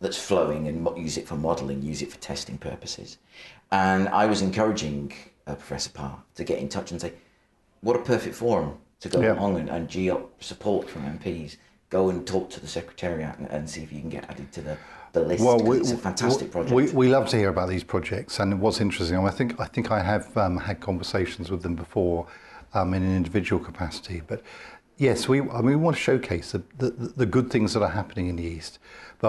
that's 0.00 0.18
flowing 0.18 0.68
and 0.68 0.86
use 0.98 1.16
it 1.16 1.26
for 1.26 1.36
modelling, 1.36 1.80
use 1.80 2.02
it 2.02 2.10
for 2.12 2.18
testing 2.18 2.58
purposes. 2.58 3.18
And 3.72 4.08
I 4.08 4.26
was 4.26 4.42
encouraging 4.42 5.12
uh, 5.46 5.54
Professor 5.54 5.90
Parr 5.90 6.22
to 6.36 6.44
get 6.44 6.58
in 6.58 6.68
touch 6.68 6.90
and 6.92 7.00
say, 7.00 7.12
what 7.80 7.96
a 7.96 8.00
perfect 8.00 8.34
forum 8.34 8.78
to 9.00 9.08
go 9.08 9.20
Yeah. 9.20 9.34
along 9.34 9.58
and, 9.58 9.68
and 9.68 9.88
gee 9.88 10.10
up 10.10 10.42
support 10.42 10.88
from 10.88 11.02
MPs. 11.02 11.56
Go 11.90 12.10
and 12.10 12.26
talk 12.26 12.50
to 12.50 12.60
the 12.60 12.66
Secretariat 12.66 13.38
and, 13.38 13.48
and 13.50 13.68
see 13.68 13.82
if 13.82 13.92
you 13.92 14.00
can 14.00 14.08
get 14.10 14.28
added 14.28 14.50
to 14.52 14.60
the, 14.60 14.76
the 15.12 15.20
list. 15.20 15.42
'cause 15.42 15.76
it's 15.78 15.92
a 15.92 15.96
fantastic 15.96 16.50
project. 16.50 16.74
We, 16.74 16.90
we 16.92 17.08
love 17.08 17.28
to 17.28 17.36
hear 17.36 17.48
about 17.48 17.68
these 17.68 17.84
projects, 17.84 18.40
and 18.40 18.60
what's 18.60 18.80
interesting, 18.80 19.16
I 19.18 19.30
think 19.30 19.60
I 19.60 19.66
think 19.66 19.90
I 19.92 20.02
have 20.02 20.36
um, 20.36 20.56
had 20.58 20.80
conversations 20.80 21.48
with 21.50 21.62
them 21.62 21.76
before 21.76 22.26
um, 22.74 22.92
in 22.94 23.02
an 23.04 23.14
individual 23.16 23.62
capacity, 23.64 24.20
but 24.26 24.42
yes, 24.96 25.28
we 25.28 25.40
I 25.42 25.56
mean 25.58 25.64
we 25.66 25.76
want 25.76 25.96
to 25.96 26.02
showcase 26.02 26.50
the, 26.52 26.62
the, 26.78 26.90
the 26.90 27.26
good 27.26 27.50
things 27.50 27.72
that 27.74 27.82
are 27.82 27.90
happening 27.90 28.26
in 28.28 28.36
the 28.36 28.42
east. 28.44 28.80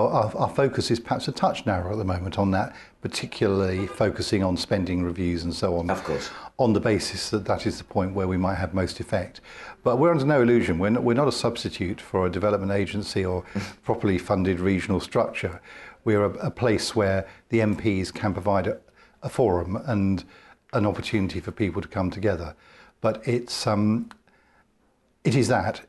Our, 0.05 0.35
our 0.35 0.49
focus 0.49 0.91
is 0.91 0.99
perhaps 0.99 1.27
a 1.27 1.31
touch 1.31 1.65
narrow 1.65 1.91
at 1.91 1.97
the 1.97 2.03
moment 2.03 2.37
on 2.37 2.51
that, 2.51 2.75
particularly 3.01 3.87
focusing 3.87 4.43
on 4.43 4.57
spending 4.57 5.03
reviews 5.03 5.43
and 5.43 5.53
so 5.53 5.77
on 5.77 5.89
Of 5.89 6.03
course. 6.03 6.29
on 6.59 6.73
the 6.73 6.79
basis 6.79 7.29
that 7.29 7.45
that 7.45 7.65
is 7.65 7.77
the 7.77 7.83
point 7.83 8.13
where 8.13 8.27
we 8.27 8.37
might 8.37 8.55
have 8.55 8.73
most 8.73 8.99
effect. 8.99 9.41
But 9.83 9.97
we're 9.97 10.11
under 10.11 10.25
no 10.25 10.41
illusion. 10.41 10.79
We're 10.79 10.89
not, 10.89 11.03
we're 11.03 11.13
not 11.13 11.27
a 11.27 11.31
substitute 11.31 12.01
for 12.01 12.25
a 12.25 12.29
development 12.29 12.71
agency 12.71 13.25
or 13.25 13.43
properly 13.83 14.17
funded 14.17 14.59
regional 14.59 14.99
structure. 14.99 15.61
We're 16.03 16.25
a, 16.25 16.47
a 16.47 16.51
place 16.51 16.95
where 16.95 17.27
the 17.49 17.59
MPs 17.59 18.13
can 18.13 18.33
provide 18.33 18.67
a, 18.67 18.79
a 19.23 19.29
forum 19.29 19.75
and 19.85 20.23
an 20.73 20.85
opportunity 20.85 21.39
for 21.39 21.51
people 21.51 21.81
to 21.81 21.87
come 21.87 22.11
together. 22.11 22.55
But 23.01 23.27
it's 23.27 23.67
um, 23.67 24.09
it 25.23 25.35
is 25.35 25.47
that. 25.47 25.81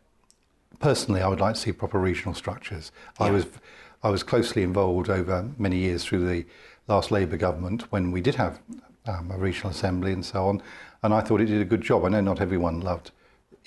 Personally, 0.80 1.20
I 1.22 1.28
would 1.28 1.40
like 1.40 1.54
to 1.54 1.60
see 1.60 1.72
proper 1.72 1.98
regional 1.98 2.34
structures. 2.34 2.92
I 3.18 3.30
was 3.30 3.46
I 4.02 4.10
was 4.10 4.22
closely 4.22 4.62
involved 4.62 5.10
over 5.10 5.48
many 5.58 5.78
years 5.78 6.04
through 6.04 6.26
the 6.28 6.46
last 6.86 7.10
Labour 7.10 7.36
government 7.36 7.90
when 7.90 8.12
we 8.12 8.20
did 8.20 8.36
have 8.36 8.60
um, 9.06 9.30
a 9.30 9.38
regional 9.38 9.70
assembly 9.70 10.12
and 10.12 10.24
so 10.24 10.48
on, 10.48 10.62
and 11.02 11.12
I 11.12 11.20
thought 11.20 11.40
it 11.40 11.46
did 11.46 11.60
a 11.60 11.64
good 11.64 11.82
job. 11.82 12.04
I 12.04 12.08
know 12.08 12.20
not 12.20 12.40
everyone 12.40 12.80
loved 12.80 13.10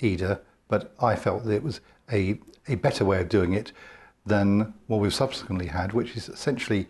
EEDA, 0.00 0.40
but 0.68 0.94
I 1.00 1.16
felt 1.16 1.44
that 1.44 1.54
it 1.54 1.62
was 1.62 1.80
a, 2.10 2.38
a 2.68 2.76
better 2.76 3.04
way 3.04 3.20
of 3.20 3.28
doing 3.28 3.52
it 3.52 3.72
than 4.24 4.72
what 4.86 5.00
we've 5.00 5.12
subsequently 5.12 5.66
had, 5.66 5.92
which 5.92 6.16
is 6.16 6.28
essentially 6.28 6.88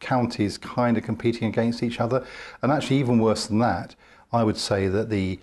counties 0.00 0.58
kind 0.58 0.96
of 0.96 1.02
competing 1.02 1.48
against 1.48 1.82
each 1.82 1.98
other. 2.00 2.24
And 2.62 2.70
actually, 2.70 2.98
even 2.98 3.18
worse 3.18 3.46
than 3.46 3.58
that, 3.60 3.94
I 4.32 4.44
would 4.44 4.58
say 4.58 4.88
that 4.88 5.10
the 5.10 5.40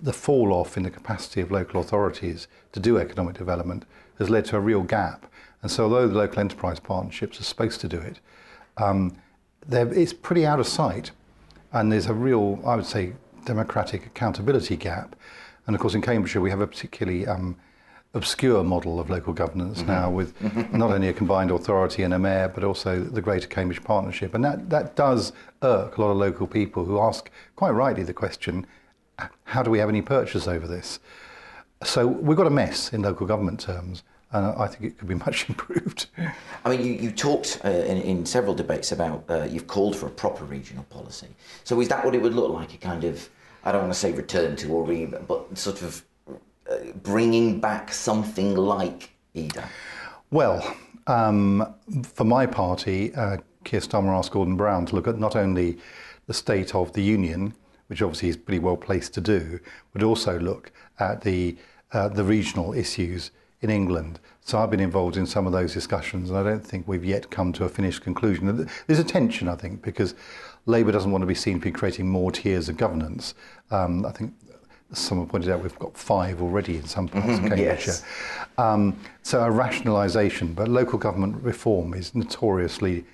the 0.00 0.12
fall 0.12 0.52
off 0.52 0.76
in 0.76 0.84
the 0.84 0.90
capacity 0.90 1.40
of 1.42 1.50
local 1.50 1.80
authorities 1.80 2.48
to 2.72 2.80
do 2.80 2.96
economic 2.98 3.36
development 3.36 3.84
has 4.18 4.30
led 4.30 4.44
to 4.46 4.56
a 4.56 4.60
real 4.60 4.82
gap. 4.82 5.26
And 5.62 5.70
so, 5.70 5.84
although 5.84 6.08
the 6.08 6.14
local 6.14 6.40
enterprise 6.40 6.80
partnerships 6.80 7.40
are 7.40 7.44
supposed 7.44 7.80
to 7.80 7.88
do 7.88 7.98
it, 7.98 8.20
um, 8.76 9.16
it's 9.70 10.12
pretty 10.12 10.44
out 10.44 10.60
of 10.60 10.66
sight. 10.66 11.12
And 11.72 11.90
there's 11.90 12.06
a 12.06 12.14
real, 12.14 12.60
I 12.66 12.76
would 12.76 12.86
say, 12.86 13.12
democratic 13.44 14.06
accountability 14.06 14.76
gap. 14.76 15.16
And 15.66 15.74
of 15.74 15.80
course, 15.80 15.94
in 15.94 16.02
Cambridgeshire, 16.02 16.42
we 16.42 16.50
have 16.50 16.60
a 16.60 16.66
particularly 16.66 17.26
um, 17.26 17.56
obscure 18.14 18.62
model 18.62 19.00
of 19.00 19.08
local 19.08 19.32
governance 19.32 19.82
now 19.82 20.10
with 20.10 20.34
not 20.72 20.90
only 20.90 21.08
a 21.08 21.12
combined 21.12 21.50
authority 21.50 22.02
and 22.02 22.12
a 22.12 22.18
mayor, 22.18 22.48
but 22.48 22.64
also 22.64 23.00
the 23.00 23.22
Greater 23.22 23.46
Cambridge 23.46 23.82
Partnership. 23.82 24.34
And 24.34 24.44
that, 24.44 24.68
that 24.70 24.96
does 24.96 25.32
irk 25.62 25.96
a 25.96 26.00
lot 26.00 26.10
of 26.10 26.16
local 26.16 26.46
people 26.46 26.84
who 26.84 27.00
ask, 27.00 27.30
quite 27.56 27.70
rightly, 27.70 28.02
the 28.02 28.12
question 28.12 28.66
how 29.44 29.62
do 29.62 29.70
we 29.70 29.78
have 29.78 29.88
any 29.88 30.02
purchase 30.02 30.48
over 30.48 30.66
this? 30.66 30.98
So 31.84 32.06
we've 32.06 32.36
got 32.36 32.46
a 32.46 32.50
mess 32.50 32.92
in 32.92 33.02
local 33.02 33.26
government 33.26 33.60
terms, 33.60 34.02
and 34.32 34.46
I 34.46 34.66
think 34.66 34.84
it 34.84 34.98
could 34.98 35.08
be 35.08 35.14
much 35.26 35.48
improved. 35.48 36.06
I 36.64 36.70
mean, 36.70 36.84
you, 36.84 36.92
you 36.94 37.10
talked 37.12 37.60
uh, 37.64 37.68
in, 37.68 37.98
in 37.98 38.26
several 38.26 38.54
debates 38.54 38.92
about 38.92 39.24
uh, 39.28 39.44
you've 39.44 39.66
called 39.66 39.96
for 39.96 40.06
a 40.06 40.10
proper 40.10 40.44
regional 40.44 40.84
policy. 40.84 41.28
So 41.64 41.80
is 41.80 41.88
that 41.88 42.04
what 42.04 42.14
it 42.14 42.22
would 42.22 42.34
look 42.34 42.50
like? 42.50 42.74
A 42.74 42.78
kind 42.78 43.04
of, 43.04 43.28
I 43.64 43.72
don't 43.72 43.82
want 43.82 43.92
to 43.92 43.98
say 43.98 44.12
return 44.12 44.56
to 44.56 44.72
or 44.72 44.84
re, 44.84 45.06
but 45.06 45.56
sort 45.56 45.82
of 45.82 46.04
uh, 46.70 46.76
bringing 47.02 47.60
back 47.60 47.92
something 47.92 48.54
like 48.56 49.10
EEDA. 49.34 49.64
Well, 50.30 50.76
um, 51.06 51.74
for 52.02 52.24
my 52.24 52.46
party, 52.46 53.14
uh, 53.14 53.38
Keir 53.64 53.80
Starmer 53.80 54.16
asked 54.16 54.30
Gordon 54.30 54.56
Brown 54.56 54.86
to 54.86 54.94
look 54.94 55.06
at 55.06 55.18
not 55.18 55.36
only 55.36 55.78
the 56.26 56.34
state 56.34 56.74
of 56.74 56.92
the 56.92 57.02
union, 57.02 57.54
which 57.88 58.00
obviously 58.00 58.28
is 58.28 58.36
pretty 58.36 58.58
well 58.58 58.76
placed 58.76 59.12
to 59.14 59.20
do, 59.20 59.58
but 59.92 60.02
also 60.02 60.38
look 60.38 60.72
at 60.98 61.20
the 61.20 61.56
uh, 61.92 62.08
the 62.08 62.24
regional 62.24 62.72
issues 62.72 63.30
in 63.62 63.70
England. 63.70 64.20
So 64.40 64.58
I've 64.58 64.70
been 64.70 64.80
involved 64.80 65.16
in 65.16 65.24
some 65.24 65.46
of 65.46 65.52
those 65.52 65.72
discussions, 65.72 66.28
and 66.28 66.38
I 66.38 66.42
don't 66.42 66.66
think 66.66 66.86
we've 66.86 67.04
yet 67.04 67.30
come 67.30 67.52
to 67.54 67.64
a 67.64 67.68
finished 67.68 68.02
conclusion. 68.02 68.68
There's 68.86 68.98
a 68.98 69.04
tension, 69.04 69.48
I 69.48 69.54
think, 69.54 69.82
because 69.82 70.14
Labour 70.66 70.92
doesn't 70.92 71.10
want 71.10 71.22
to 71.22 71.26
be 71.26 71.34
seen 71.34 71.60
to 71.60 71.64
be 71.64 71.70
creating 71.70 72.08
more 72.08 72.32
tiers 72.32 72.68
of 72.68 72.76
governance. 72.76 73.34
Um, 73.70 74.04
I 74.04 74.10
think 74.10 74.34
someone 74.92 75.26
pointed 75.28 75.50
out 75.50 75.62
we've 75.62 75.78
got 75.78 75.96
five 75.96 76.42
already 76.42 76.76
in 76.76 76.84
some 76.84 77.08
parts 77.08 77.38
of 77.38 77.40
Cambridgeshire. 77.40 77.94
Yes. 77.94 78.04
Um, 78.58 78.98
so 79.22 79.42
a 79.42 79.50
rationalisation, 79.50 80.54
but 80.54 80.68
local 80.68 80.98
government 80.98 81.42
reform 81.42 81.94
is 81.94 82.14
notoriously 82.14 83.04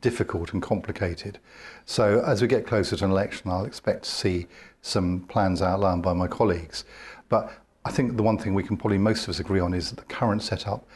difficult 0.00 0.52
and 0.52 0.62
complicated. 0.62 1.38
So 1.84 2.22
as 2.26 2.42
we 2.42 2.48
get 2.48 2.66
closer 2.66 2.96
to 2.96 3.04
an 3.04 3.10
election, 3.10 3.50
I'll 3.50 3.64
expect 3.64 4.04
to 4.04 4.10
see 4.10 4.46
some 4.82 5.20
plans 5.28 5.62
outlined 5.62 6.02
by 6.02 6.12
my 6.12 6.26
colleagues. 6.26 6.84
But 7.28 7.52
I 7.88 7.90
think 7.90 8.18
the 8.18 8.22
one 8.22 8.36
thing 8.36 8.52
we 8.52 8.62
can 8.62 8.76
probably 8.76 8.98
most 8.98 9.22
of 9.22 9.30
us 9.30 9.40
agree 9.40 9.60
on 9.60 9.72
is 9.72 9.88
that 9.88 9.96
the 9.96 10.14
current 10.14 10.42
setup 10.42 10.86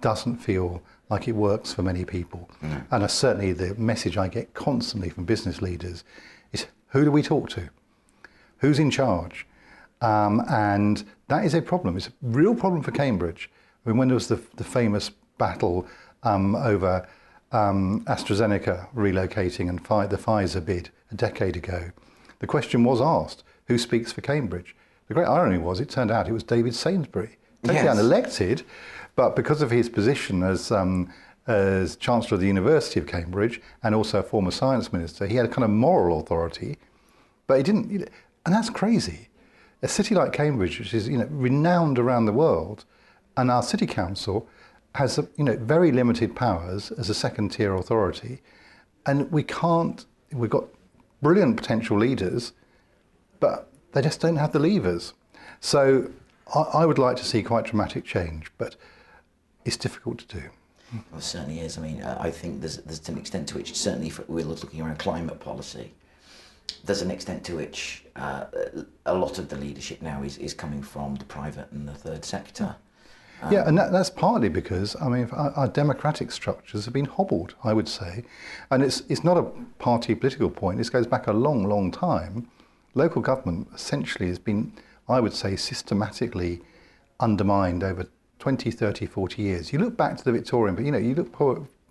doesn't 0.00 0.38
feel 0.38 0.82
like 1.10 1.28
it 1.28 1.32
works 1.32 1.72
for 1.72 1.84
many 1.84 2.04
people. 2.04 2.50
And 2.90 3.04
uh, 3.04 3.06
certainly 3.06 3.52
the 3.52 3.76
message 3.76 4.18
I 4.18 4.26
get 4.26 4.52
constantly 4.52 5.10
from 5.10 5.26
business 5.26 5.62
leaders 5.62 6.02
is 6.52 6.66
who 6.88 7.04
do 7.04 7.12
we 7.12 7.22
talk 7.22 7.48
to? 7.50 7.70
Who's 8.58 8.80
in 8.80 8.90
charge? 8.90 9.46
Um, 10.00 10.42
and 10.48 11.04
that 11.28 11.44
is 11.44 11.54
a 11.54 11.62
problem. 11.62 11.96
It's 11.96 12.08
a 12.08 12.12
real 12.20 12.56
problem 12.56 12.82
for 12.82 12.90
Cambridge. 12.90 13.48
I 13.86 13.90
mean, 13.90 13.98
when 13.98 14.08
there 14.08 14.16
was 14.16 14.26
the, 14.26 14.42
the 14.56 14.64
famous 14.64 15.12
battle 15.38 15.86
um, 16.24 16.56
over 16.56 17.06
um, 17.52 18.04
AstraZeneca 18.06 18.92
relocating 18.92 19.68
and 19.68 19.78
the 19.78 20.18
Pfizer 20.18 20.64
bid 20.64 20.90
a 21.12 21.14
decade 21.14 21.56
ago, 21.56 21.92
the 22.40 22.48
question 22.48 22.82
was 22.82 23.00
asked, 23.00 23.44
who 23.68 23.78
speaks 23.78 24.10
for 24.10 24.20
Cambridge? 24.20 24.74
The 25.08 25.14
great 25.14 25.26
irony 25.26 25.58
was 25.58 25.80
it 25.80 25.88
turned 25.88 26.10
out 26.10 26.28
it 26.28 26.32
was 26.32 26.42
David 26.44 26.74
Sainsbury, 26.74 27.38
totally 27.64 27.84
Yes. 27.84 27.98
unelected, 27.98 28.62
but 29.16 29.34
because 29.34 29.62
of 29.62 29.70
his 29.70 29.88
position 29.88 30.42
as, 30.42 30.70
um, 30.70 31.12
as 31.46 31.96
Chancellor 31.96 32.36
of 32.36 32.40
the 32.40 32.46
University 32.46 33.00
of 33.00 33.06
Cambridge 33.06 33.60
and 33.82 33.94
also 33.94 34.20
a 34.20 34.22
former 34.22 34.50
science 34.50 34.92
minister, 34.92 35.26
he 35.26 35.36
had 35.36 35.46
a 35.46 35.48
kind 35.48 35.64
of 35.64 35.70
moral 35.70 36.20
authority 36.20 36.78
but 37.48 37.56
he 37.56 37.62
didn't, 37.62 37.90
you 37.90 37.98
know, 38.00 38.06
and 38.46 38.54
that's 38.54 38.70
crazy. 38.70 39.28
A 39.82 39.88
city 39.88 40.14
like 40.14 40.32
Cambridge, 40.32 40.78
which 40.78 40.94
is 40.94 41.08
you 41.08 41.18
know 41.18 41.26
renowned 41.30 41.98
around 41.98 42.26
the 42.26 42.32
world, 42.32 42.84
and 43.36 43.50
our 43.50 43.62
city 43.62 43.86
council 43.86 44.46
has 44.94 45.18
you 45.36 45.44
know 45.44 45.56
very 45.56 45.90
limited 45.90 46.36
powers 46.36 46.90
as 46.92 47.08
a 47.08 47.14
second 47.14 47.50
tier 47.50 47.74
authority, 47.74 48.42
and 49.06 49.32
we 49.32 49.42
can't. 49.42 50.04
We've 50.30 50.50
got 50.50 50.64
brilliant 51.22 51.56
potential 51.56 51.96
leaders, 51.98 52.52
but 53.40 53.67
they 53.92 54.02
just 54.02 54.20
don't 54.20 54.36
have 54.36 54.52
the 54.52 54.58
levers. 54.58 55.14
So 55.60 56.10
I, 56.54 56.60
I 56.60 56.86
would 56.86 56.98
like 56.98 57.16
to 57.16 57.24
see 57.24 57.42
quite 57.42 57.64
dramatic 57.66 58.04
change, 58.04 58.50
but 58.58 58.76
it's 59.64 59.76
difficult 59.76 60.18
to 60.18 60.40
do. 60.40 60.44
Well, 60.92 61.18
it 61.18 61.22
certainly 61.22 61.60
is. 61.60 61.76
I 61.76 61.82
mean, 61.82 62.02
uh, 62.02 62.16
I 62.18 62.30
think 62.30 62.60
there's, 62.60 62.78
there's 62.78 63.08
an 63.08 63.18
extent 63.18 63.48
to 63.48 63.56
which, 63.56 63.74
certainly 63.74 64.08
if 64.08 64.26
we're 64.28 64.44
looking 64.44 64.80
around 64.80 64.98
climate 64.98 65.38
policy, 65.40 65.92
there's 66.84 67.02
an 67.02 67.10
extent 67.10 67.44
to 67.44 67.56
which 67.56 68.04
uh, 68.16 68.46
a 69.06 69.14
lot 69.14 69.38
of 69.38 69.48
the 69.48 69.56
leadership 69.56 70.00
now 70.00 70.22
is, 70.22 70.38
is 70.38 70.54
coming 70.54 70.82
from 70.82 71.16
the 71.16 71.24
private 71.24 71.70
and 71.72 71.86
the 71.86 71.94
third 71.94 72.24
sector. 72.24 72.76
Yeah, 73.50 73.68
and 73.68 73.78
that, 73.78 73.92
that's 73.92 74.10
partly 74.10 74.48
because 74.48 74.96
I 75.00 75.08
mean 75.08 75.28
our, 75.30 75.52
our 75.52 75.68
democratic 75.68 76.32
structures 76.32 76.84
have 76.86 76.94
been 76.94 77.04
hobbled, 77.04 77.54
I 77.62 77.72
would 77.72 77.86
say, 77.86 78.24
and 78.70 78.82
it's 78.82 79.02
it's 79.08 79.22
not 79.22 79.36
a 79.36 79.44
party 79.78 80.16
political 80.16 80.50
point. 80.50 80.78
This 80.78 80.90
goes 80.90 81.06
back 81.06 81.28
a 81.28 81.32
long, 81.32 81.62
long 81.64 81.92
time. 81.92 82.48
Local 82.98 83.22
government 83.22 83.68
essentially 83.72 84.26
has 84.26 84.40
been, 84.40 84.72
I 85.08 85.20
would 85.20 85.32
say, 85.32 85.54
systematically 85.54 86.62
undermined 87.20 87.84
over 87.84 88.08
20, 88.40 88.72
30, 88.72 89.06
40 89.06 89.40
years. 89.40 89.72
You 89.72 89.78
look 89.78 89.96
back 89.96 90.16
to 90.16 90.24
the 90.24 90.32
Victorian, 90.32 90.74
but 90.74 90.84
you 90.84 90.90
know, 90.90 90.98
you 90.98 91.14
look 91.14 91.32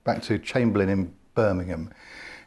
back 0.04 0.22
to 0.24 0.38
Chamberlain 0.38 0.90
in 0.90 1.14
Birmingham. 1.34 1.94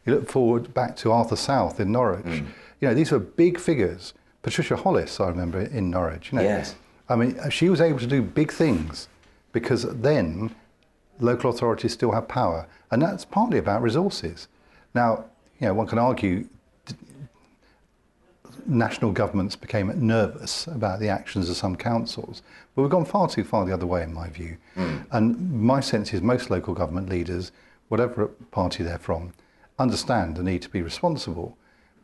You 0.04 0.14
look 0.14 0.28
forward 0.28 0.74
back 0.74 0.94
to 0.96 1.10
Arthur 1.10 1.36
South 1.36 1.80
in 1.80 1.90
Norwich. 1.90 2.26
Hmm. 2.26 2.48
You 2.82 2.88
know, 2.88 2.94
these 2.94 3.10
were 3.10 3.18
big 3.18 3.58
figures. 3.58 4.12
Patricia 4.42 4.76
Hollis, 4.76 5.18
I 5.20 5.28
remember 5.28 5.62
in 5.62 5.88
Norwich. 5.88 6.30
You 6.30 6.36
know, 6.36 6.44
Yes. 6.44 6.74
I 7.08 7.16
mean, 7.16 7.38
uh, 7.38 7.48
she 7.48 7.70
was 7.70 7.80
able 7.80 7.98
to 7.98 8.06
do 8.06 8.20
big 8.20 8.52
things 8.52 9.08
because 9.52 9.84
then 9.84 10.54
local 11.18 11.48
authorities 11.48 11.94
still 11.94 12.12
have 12.12 12.28
power, 12.28 12.66
and 12.90 13.00
that's 13.00 13.24
partly 13.24 13.56
about 13.56 13.80
resources. 13.80 14.48
Now, 14.94 15.24
you 15.58 15.66
know, 15.66 15.72
one 15.72 15.86
can 15.86 15.98
argue 15.98 16.46
national 18.66 19.12
governments 19.12 19.56
became 19.56 19.92
nervous 20.06 20.66
about 20.66 21.00
the 21.00 21.08
actions 21.08 21.48
of 21.50 21.56
some 21.56 21.76
councils, 21.76 22.42
but 22.74 22.82
we've 22.82 22.90
gone 22.90 23.04
far 23.04 23.28
too 23.28 23.44
far 23.44 23.64
the 23.64 23.72
other 23.72 23.86
way, 23.86 24.02
in 24.02 24.12
my 24.12 24.28
view. 24.28 24.56
Hmm. 24.74 24.98
And 25.12 25.52
my 25.52 25.80
sense 25.80 26.12
is 26.12 26.22
most 26.22 26.50
local 26.50 26.74
government 26.74 27.08
leaders, 27.08 27.52
whatever 27.88 28.26
party 28.50 28.82
they're 28.82 28.98
from, 28.98 29.32
understand 29.78 30.36
the 30.36 30.42
need 30.42 30.62
to 30.62 30.68
be 30.68 30.82
responsible 30.82 31.56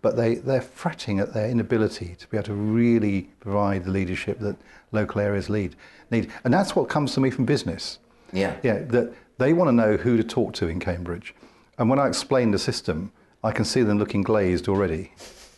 but 0.07 0.15
they, 0.15 0.37
they're 0.37 0.61
fretting 0.61 1.19
at 1.19 1.35
their 1.35 1.51
inability 1.51 2.15
to 2.17 2.29
be 2.29 2.37
able 2.37 2.47
to 2.47 2.55
really 2.55 3.23
provide 3.41 3.83
the 3.83 3.91
leadership 3.91 4.39
that 4.39 4.57
local 4.93 5.21
areas 5.21 5.51
lead, 5.51 5.75
need. 6.13 6.31
And 6.45 6.55
that's 6.55 6.77
what 6.77 6.89
comes 6.89 7.13
to 7.15 7.21
me 7.21 7.29
from 7.29 7.45
business. 7.45 7.99
Yeah. 8.33 8.55
Yeah, 8.63 8.85
that 8.85 9.13
they 9.39 9.53
want 9.53 9.67
to 9.67 9.73
know 9.73 9.97
who 9.97 10.17
to 10.17 10.23
talk 10.23 10.53
to 10.55 10.69
in 10.69 10.79
Cambridge. 10.79 11.35
And 11.79 11.91
when 11.91 11.99
I 11.99 12.07
explain 12.07 12.53
the 12.53 12.59
system, 12.59 13.11
I 13.43 13.51
can 13.51 13.65
see 13.65 13.83
them 13.83 13.99
looking 13.99 14.23
glazed 14.23 14.69
already. 14.69 15.13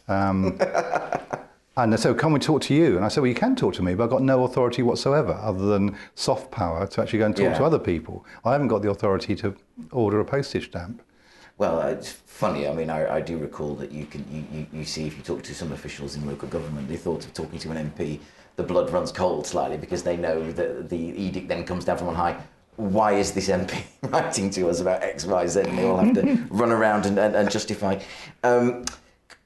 Um, 0.09 0.59
and 1.77 1.99
so, 1.99 2.15
"Can 2.15 2.33
we 2.33 2.39
talk 2.41 2.63
to 2.63 2.75
you?" 2.75 2.97
And 2.97 3.05
I 3.05 3.09
said, 3.09 3.21
"Well, 3.21 3.29
you 3.29 3.35
can 3.35 3.55
talk 3.57 3.75
to 3.75 3.83
me, 3.83 3.95
but 3.95 4.05
I've 4.05 4.11
got 4.11 4.23
no 4.23 4.45
authority 4.45 4.83
whatsoever, 4.83 5.35
other 5.43 5.67
than 5.67 5.97
soft 6.15 6.51
power 6.51 6.87
to 6.87 7.03
actually 7.03 7.21
go 7.21 7.27
and 7.27 7.37
talk 7.37 7.45
Yeah. 7.45 7.59
to 7.59 7.65
other 7.65 7.79
people. 7.79 8.25
I 8.45 8.53
haven't 8.53 8.69
got 8.69 8.83
the 8.83 8.91
authority 8.91 9.35
to 9.37 9.55
order 9.93 10.19
a 10.21 10.25
postage 10.25 10.67
stamp." 10.71 11.03
Well, 11.59 11.81
uh, 11.81 11.89
it's 11.89 12.13
funny. 12.13 12.69
I 12.69 12.73
mean, 12.73 12.89
I, 12.89 13.17
I 13.17 13.21
do 13.21 13.37
recall 13.37 13.75
that 13.77 13.91
you 13.91 14.07
can 14.07 14.25
you, 14.31 14.45
you, 14.59 14.67
you 14.73 14.85
see 14.85 15.07
if 15.07 15.17
you 15.17 15.23
talk 15.23 15.43
to 15.43 15.55
some 15.55 15.73
officials 15.73 16.15
in 16.17 16.27
local 16.27 16.49
government, 16.49 16.89
they 16.89 16.97
thought 16.97 17.25
of 17.25 17.35
talking 17.35 17.59
to 17.59 17.71
an 17.73 17.91
MP, 17.91 18.21
the 18.57 18.63
blood 18.63 18.91
runs 18.91 19.11
cold 19.11 19.47
slightly 19.47 19.77
because 19.77 20.03
they 20.05 20.17
know 20.17 20.51
that 20.53 20.89
the 20.89 20.97
edict 20.97 21.49
then 21.49 21.65
comes 21.65 21.85
down 21.85 21.99
from 21.99 22.09
on 22.09 22.15
high. 22.15 22.37
why 22.77 23.13
is 23.15 23.33
this 23.33 23.49
MP 23.49 23.83
writing 24.11 24.51
to 24.51 24.69
us 24.69 24.81
about 24.81 25.03
X, 25.03 25.25
Y, 25.25 25.47
Z? 25.49 25.61
And 25.63 25.77
they 25.79 25.85
all 25.85 25.97
have 25.97 26.15
to 26.15 26.47
run 26.51 26.71
around 26.71 27.07
and, 27.07 27.19
and, 27.19 27.35
and 27.35 27.51
justify. 27.51 27.99
Um, 28.45 28.85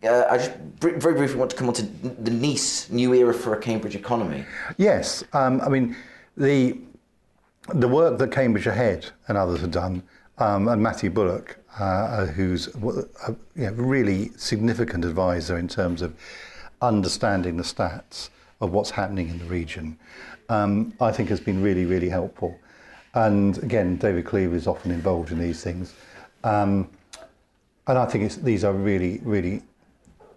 uh, 0.04 0.26
I 0.30 0.38
just 0.38 0.52
very 0.80 1.14
briefly 1.14 1.36
want 1.36 1.50
to 1.50 1.56
come 1.56 1.68
on 1.68 1.74
to 1.74 1.82
the 1.82 2.30
Nice 2.30 2.90
New 2.90 3.14
Era 3.14 3.32
for 3.32 3.54
a 3.54 3.60
Cambridge 3.60 3.94
Economy. 3.94 4.44
Yes, 4.76 5.24
um, 5.32 5.60
I 5.60 5.68
mean, 5.68 5.96
the, 6.36 6.78
the 7.74 7.88
work 7.88 8.18
that 8.18 8.32
Cambridge 8.32 8.66
Ahead 8.66 9.10
and 9.28 9.38
others 9.38 9.60
have 9.60 9.70
done, 9.70 10.02
um, 10.38 10.68
and 10.68 10.82
Matthew 10.82 11.10
Bullock, 11.10 11.58
uh, 11.78 12.26
who's 12.26 12.68
a 12.68 13.34
you 13.54 13.66
know, 13.66 13.72
really 13.72 14.30
significant 14.36 15.04
advisor 15.04 15.56
in 15.56 15.68
terms 15.68 16.02
of 16.02 16.14
understanding 16.80 17.56
the 17.56 17.62
stats 17.62 18.30
of 18.60 18.72
what's 18.72 18.90
happening 18.90 19.28
in 19.28 19.38
the 19.38 19.44
region, 19.44 19.98
um, 20.48 20.92
I 21.00 21.12
think 21.12 21.28
has 21.28 21.40
been 21.40 21.62
really, 21.62 21.84
really 21.84 22.08
helpful. 22.08 22.58
And 23.14 23.58
again, 23.58 23.96
David 23.96 24.24
Cleevely 24.24 24.54
is 24.54 24.66
often 24.66 24.90
involved 24.90 25.30
in 25.30 25.38
these 25.38 25.62
things. 25.62 25.94
Um, 26.44 26.88
and 27.86 27.98
I 27.98 28.06
think 28.06 28.32
these 28.42 28.64
are 28.64 28.72
really, 28.72 29.20
really 29.22 29.62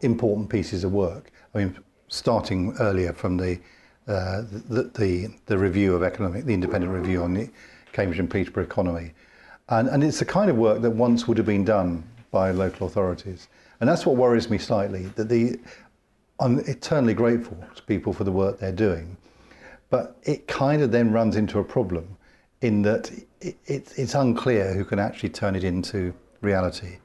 important 0.06 0.50
pieces 0.50 0.84
of 0.84 0.94
work. 0.94 1.32
I 1.54 1.60
mean, 1.60 1.78
starting 2.08 2.76
earlier 2.80 3.14
from 3.14 3.38
the, 3.38 3.60
uh, 4.08 4.44
the, 4.70 4.92
the, 4.96 5.28
the 5.48 5.58
review 5.58 5.96
of 5.96 6.04
economic, 6.04 6.46
the 6.46 6.54
independent 6.54 6.94
review 6.94 7.24
on 7.24 7.34
the 7.34 7.50
Cambridge 7.92 8.20
and 8.20 8.30
Peterborough 8.30 8.64
economy. 8.64 9.14
And, 9.70 9.88
and 9.90 10.04
it's 10.04 10.20
the 10.20 10.26
kind 10.26 10.50
of 10.50 10.58
work 10.58 10.82
that 10.82 10.92
once 10.92 11.28
would 11.28 11.38
have 11.38 11.48
been 11.48 11.66
done 11.66 12.04
by 12.32 12.52
local 12.52 12.88
authorities. 12.88 13.48
And 13.80 13.90
that's 13.90 14.06
what 14.06 14.16
worries 14.16 14.50
me 14.50 14.58
slightly, 14.58 15.08
that 15.16 15.28
the, 15.28 15.60
I'm 16.40 16.60
eternally 16.60 17.14
grateful 17.14 17.58
to 17.76 17.82
people 17.84 18.14
for 18.14 18.24
the 18.24 18.32
work 18.32 18.60
they're 18.60 18.72
doing. 18.72 19.18
But 19.90 20.18
it 20.24 20.48
kind 20.48 20.82
of 20.82 20.92
then 20.92 21.12
runs 21.12 21.36
into 21.36 21.60
a 21.60 21.64
problem 21.64 22.18
in 22.62 22.82
that 22.84 23.12
it, 23.42 23.58
it, 23.66 23.94
it's 23.98 24.16
unclear 24.16 24.74
who 24.74 24.86
can 24.86 25.00
actually 25.00 25.30
turn 25.30 25.56
it 25.56 25.64
into 25.64 26.14
reality. 26.42 26.98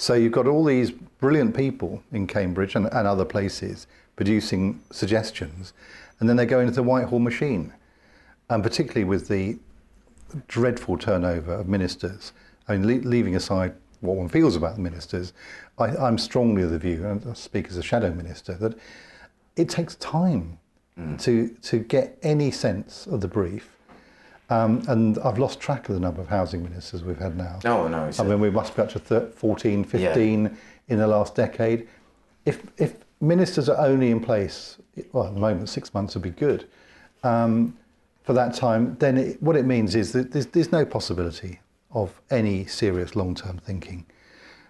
So 0.00 0.14
you've 0.14 0.32
got 0.32 0.46
all 0.46 0.64
these 0.64 0.92
brilliant 0.92 1.56
people 1.56 2.04
in 2.12 2.28
Cambridge 2.28 2.76
and, 2.76 2.86
and 2.86 3.06
other 3.06 3.24
places 3.24 3.88
producing 4.14 4.80
suggestions, 4.92 5.72
and 6.20 6.28
then 6.28 6.36
they 6.36 6.46
go 6.46 6.60
into 6.60 6.72
the 6.72 6.84
Whitehall 6.84 7.18
machine. 7.18 7.72
And 8.48 8.62
particularly 8.62 9.02
with 9.02 9.26
the 9.26 9.58
dreadful 10.46 10.98
turnover 10.98 11.52
of 11.52 11.66
ministers, 11.66 12.32
I 12.68 12.76
mean, 12.76 12.86
le- 12.86 13.08
leaving 13.08 13.34
aside 13.34 13.74
what 14.00 14.16
one 14.16 14.28
feels 14.28 14.54
about 14.54 14.76
the 14.76 14.80
ministers, 14.80 15.32
I, 15.78 15.88
I'm 15.96 16.16
strongly 16.16 16.62
of 16.62 16.70
the 16.70 16.78
view, 16.78 17.04
and 17.04 17.26
I 17.28 17.32
speak 17.32 17.66
as 17.66 17.76
a 17.76 17.82
shadow 17.82 18.14
minister, 18.14 18.54
that 18.54 18.78
it 19.56 19.68
takes 19.68 19.96
time 19.96 20.60
mm. 20.96 21.20
to, 21.22 21.48
to 21.48 21.80
get 21.80 22.16
any 22.22 22.52
sense 22.52 23.08
of 23.08 23.20
the 23.20 23.28
brief. 23.28 23.77
Um, 24.50 24.82
and 24.88 25.18
I've 25.18 25.38
lost 25.38 25.60
track 25.60 25.88
of 25.88 25.94
the 25.94 26.00
number 26.00 26.20
of 26.20 26.28
housing 26.28 26.62
ministers 26.62 27.04
we've 27.04 27.18
had 27.18 27.36
now. 27.36 27.58
Oh, 27.64 27.86
no. 27.86 28.10
I 28.18 28.22
mean, 28.22 28.40
we 28.40 28.50
must 28.50 28.74
be 28.74 28.82
up 28.82 28.88
to 28.90 29.20
14, 29.20 29.84
15 29.84 30.42
yeah. 30.42 30.50
in 30.88 30.98
the 30.98 31.06
last 31.06 31.34
decade. 31.34 31.86
If, 32.46 32.62
if 32.78 32.94
ministers 33.20 33.68
are 33.68 33.86
only 33.86 34.10
in 34.10 34.20
place, 34.20 34.78
well, 35.12 35.26
at 35.26 35.34
the 35.34 35.40
moment, 35.40 35.68
six 35.68 35.92
months 35.92 36.14
would 36.14 36.22
be 36.22 36.30
good. 36.30 36.66
Um, 37.22 37.76
for 38.22 38.32
that 38.34 38.54
time, 38.54 38.96
then 39.00 39.16
it, 39.18 39.42
what 39.42 39.56
it 39.56 39.66
means 39.66 39.94
is 39.94 40.12
that 40.12 40.32
there's, 40.32 40.46
there's 40.46 40.72
no 40.72 40.84
possibility 40.84 41.60
of 41.90 42.20
any 42.30 42.66
serious 42.66 43.16
long-term 43.16 43.58
thinking. 43.58 44.06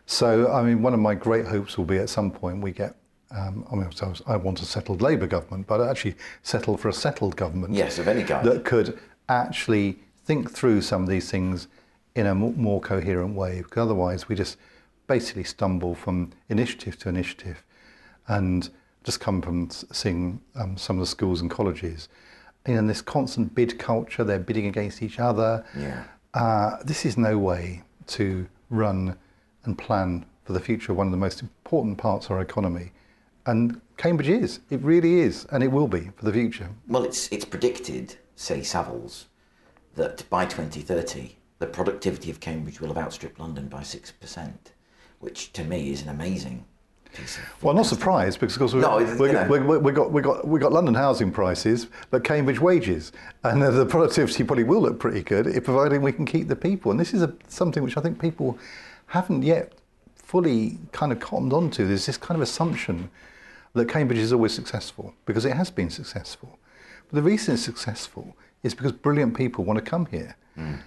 So, 0.07 0.51
I 0.51 0.63
mean, 0.63 0.83
one 0.83 0.95
of 0.95 1.01
my 1.01 1.15
great 1.15 1.47
hopes 1.47 1.77
will 1.77 1.85
be 1.85 1.99
at 1.99 2.09
some 2.09 2.31
point 2.31 2.63
we 2.63 2.73
get. 2.73 2.95
Um, 3.31 3.67
I 3.71 3.75
mean, 3.75 3.91
I 4.27 4.37
want 4.37 4.63
a 4.63 4.65
settled 4.65 5.03
Labour 5.03 5.27
government, 5.27 5.67
but 5.67 5.83
actually 5.83 6.15
settle 6.43 6.79
for 6.79 6.89
a 6.89 6.93
settled 6.93 7.37
government. 7.37 7.75
Yes, 7.75 7.99
of 7.99 8.09
any 8.09 8.25
kind. 8.25 8.47
That 8.47 8.65
could 8.65 8.99
actually 9.29 9.99
think 10.25 10.51
through 10.51 10.83
some 10.83 11.03
of 11.03 11.09
these 11.09 11.31
things 11.31 11.69
in 12.15 12.27
a 12.27 12.35
more 12.35 12.81
coherent 12.81 13.35
way. 13.35 13.59
Because 13.63 13.83
otherwise, 13.83 14.29
we 14.29 14.35
just 14.35 14.57
basically 15.07 15.45
stumble 15.45 15.95
from 15.95 16.33
initiative 16.49 16.99
to 16.99 17.09
initiative, 17.09 17.65
and 18.27 18.71
just 19.05 19.21
come 19.21 19.41
from 19.41 19.71
seeing 19.71 20.41
um, 20.55 20.77
some 20.77 20.97
of 20.97 21.01
the 21.01 21.07
schools 21.07 21.41
and 21.41 21.51
colleges. 21.51 22.09
in 22.67 22.87
this 22.87 23.01
constant 23.01 23.55
bid 23.55 23.79
culture, 23.79 24.25
they're 24.25 24.39
bidding 24.39 24.67
against 24.67 25.03
each 25.03 25.19
other. 25.19 25.65
Yeah. 25.77 26.05
Uh, 26.35 26.77
this 26.85 27.07
is 27.07 27.17
no 27.17 27.39
way 27.39 27.83
to 28.09 28.47
run 28.69 29.17
and 29.65 29.79
plan 29.79 30.27
for 30.45 30.53
the 30.53 30.61
future 30.61 30.93
of 30.93 30.99
one 30.99 31.07
of 31.07 31.11
the 31.11 31.19
most 31.19 31.41
important 31.43 31.97
parts 31.97 32.27
of 32.27 32.33
our 32.33 32.41
economy. 32.41 32.93
And 33.47 33.81
Cambridge 33.97 34.29
is. 34.29 34.61
It 34.69 34.81
really 34.83 35.21
is, 35.21 35.47
and 35.53 35.63
it 35.63 35.69
will 35.69 35.89
be 35.89 36.11
for 36.17 36.25
the 36.27 36.33
future. 36.33 36.69
Well, 36.87 37.05
it's, 37.05 37.33
it's 37.33 37.45
predicted, 37.45 38.17
say 38.39 38.61
Savills, 38.61 39.25
that 39.97 40.29
by 40.31 40.45
2030, 40.45 41.37
the 41.59 41.67
productivity 41.67 42.31
of 42.31 42.41
Cambridge 42.41 42.81
will 42.81 42.89
have 42.89 42.99
outstripped 42.99 43.41
London 43.41 43.69
by 43.69 43.81
6%, 43.81 44.53
which 45.19 45.53
to 45.53 45.65
me 45.65 45.91
is 45.91 46.03
an 46.03 46.09
amazing 46.09 46.65
well, 47.63 47.75
not 47.75 47.87
surprised 47.87 48.39
because 48.39 48.55
of 48.55 48.61
course 48.61 48.75
we, 48.75 48.81
no, 48.81 48.99
we, 49.49 49.59
we, 49.59 49.79
we, 49.79 49.93
got 49.93 50.13
we 50.13 50.23
got 50.23 50.47
we 50.47 50.61
got 50.61 50.73
London 50.73 50.95
housing 50.95 51.33
prices, 51.33 51.89
but 52.11 52.23
Cambridge 52.23 52.61
wages, 52.61 53.13
and 53.45 53.63
the, 53.63 53.71
the 53.71 53.87
productivity 53.87 54.45
probably 54.45 54.65
will 54.65 54.83
look 54.83 55.01
pretty 55.01 55.23
good, 55.23 55.47
if 55.47 55.65
providing 55.65 56.03
we 56.03 56.13
can 56.13 56.27
keep 56.27 56.49
the 56.49 56.55
people. 56.55 56.91
And 56.91 57.01
this 57.01 57.15
is 57.15 57.23
a, 57.23 57.35
something 57.49 57.83
which 57.83 57.97
I 57.97 58.03
think 58.03 58.21
people 58.21 58.59
haven't 59.07 59.43
yet 59.43 59.73
fully 60.15 60.79
kind 60.93 61.11
of 61.11 61.19
cottoned 61.19 61.53
onto. 61.53 61.87
There's 61.87 62.07
this 62.07 62.19
kind 62.19 62.37
of 62.37 62.43
assumption 62.43 63.11
that 63.73 63.89
Cambridge 63.89 64.19
is 64.19 64.33
always 64.33 64.53
successful 64.53 65.15
because 65.25 65.45
it 65.45 65.55
has 65.55 65.71
been 65.71 65.91
successful. 65.91 66.58
But 67.09 67.17
the 67.17 67.23
reason 67.23 67.55
it's 67.55 67.63
successful 67.63 68.37
is 68.63 68.75
because 68.75 68.93
brilliant 68.93 69.37
people 69.37 69.65
want 69.65 69.79
to 69.79 69.91
come 69.91 70.07
here. 70.07 70.37
Mm. 70.57 70.81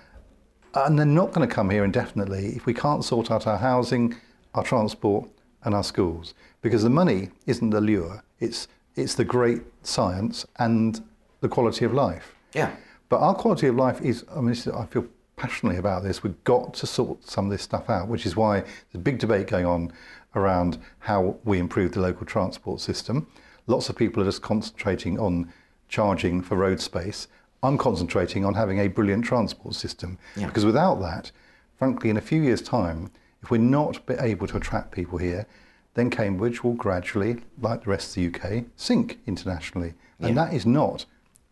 And 0.73 0.97
they're 0.97 1.05
not 1.05 1.31
going 1.31 1.47
to 1.47 1.53
come 1.53 1.69
here 1.69 1.83
indefinitely 1.83 2.55
if 2.55 2.65
we 2.65 2.73
can't 2.73 3.03
sort 3.03 3.31
out 3.31 3.47
our 3.47 3.57
housing, 3.57 4.15
our 4.53 4.63
transport, 4.63 5.29
and 5.63 5.75
our 5.75 5.83
schools. 5.83 6.33
Because 6.61 6.83
the 6.83 6.89
money 6.89 7.29
isn't 7.45 7.69
the 7.69 7.81
lure 7.81 8.23
it's 8.41 8.67
it's 8.95 9.15
the 9.15 9.23
great 9.23 9.61
science 9.83 10.45
and 10.57 11.01
the 11.39 11.47
quality 11.47 11.85
of 11.85 11.93
life. 11.93 12.35
Yeah. 12.53 12.75
But 13.07 13.19
our 13.19 13.33
quality 13.33 13.67
of 13.67 13.75
life 13.75 14.01
is 14.01 14.25
i 14.35 14.41
mean 14.41 14.55
i 14.75 14.85
feel 14.85 15.05
passionately 15.37 15.79
about 15.79 16.03
this. 16.03 16.21
We've 16.23 16.43
got 16.43 16.73
to 16.75 16.87
sort 16.87 17.27
some 17.27 17.45
of 17.45 17.51
this 17.51 17.61
stuff 17.61 17.89
out 17.89 18.07
which 18.09 18.25
is 18.25 18.35
why 18.35 18.59
there's 18.59 18.95
a 18.95 18.99
big 18.99 19.19
debate 19.19 19.47
going 19.47 19.65
on 19.65 19.93
around 20.35 20.77
how 20.99 21.37
we 21.45 21.57
improve 21.59 21.93
the 21.93 22.01
local 22.01 22.25
transport 22.25 22.81
system. 22.81 23.27
Lots 23.67 23.89
of 23.89 23.95
people 23.95 24.21
are 24.21 24.25
just 24.25 24.41
concentrating 24.41 25.19
on 25.19 25.51
charging 25.91 26.41
for 26.41 26.55
road 26.55 26.79
space 26.79 27.27
i'm 27.61 27.77
concentrating 27.77 28.43
on 28.43 28.55
having 28.55 28.79
a 28.79 28.87
brilliant 28.87 29.23
transport 29.23 29.75
system 29.75 30.17
yeah. 30.35 30.47
because 30.47 30.65
without 30.65 30.99
that 30.99 31.31
frankly 31.77 32.09
in 32.09 32.17
a 32.17 32.21
few 32.21 32.41
years 32.41 32.61
time 32.63 33.11
if 33.41 33.49
we're 33.49 33.57
not 33.57 33.99
able 34.19 34.47
to 34.47 34.57
attract 34.57 34.91
people 34.91 35.17
here, 35.17 35.47
then 35.93 36.09
Cambridge 36.09 36.63
will 36.63 36.73
gradually, 36.73 37.37
like 37.59 37.83
the 37.83 37.89
rest 37.89 38.15
of 38.15 38.23
the 38.23 38.27
UK, 38.27 38.65
sink 38.75 39.19
internationally. 39.25 39.93
And 40.19 40.35
yeah. 40.35 40.45
that 40.45 40.53
is 40.53 40.65
not 40.65 41.05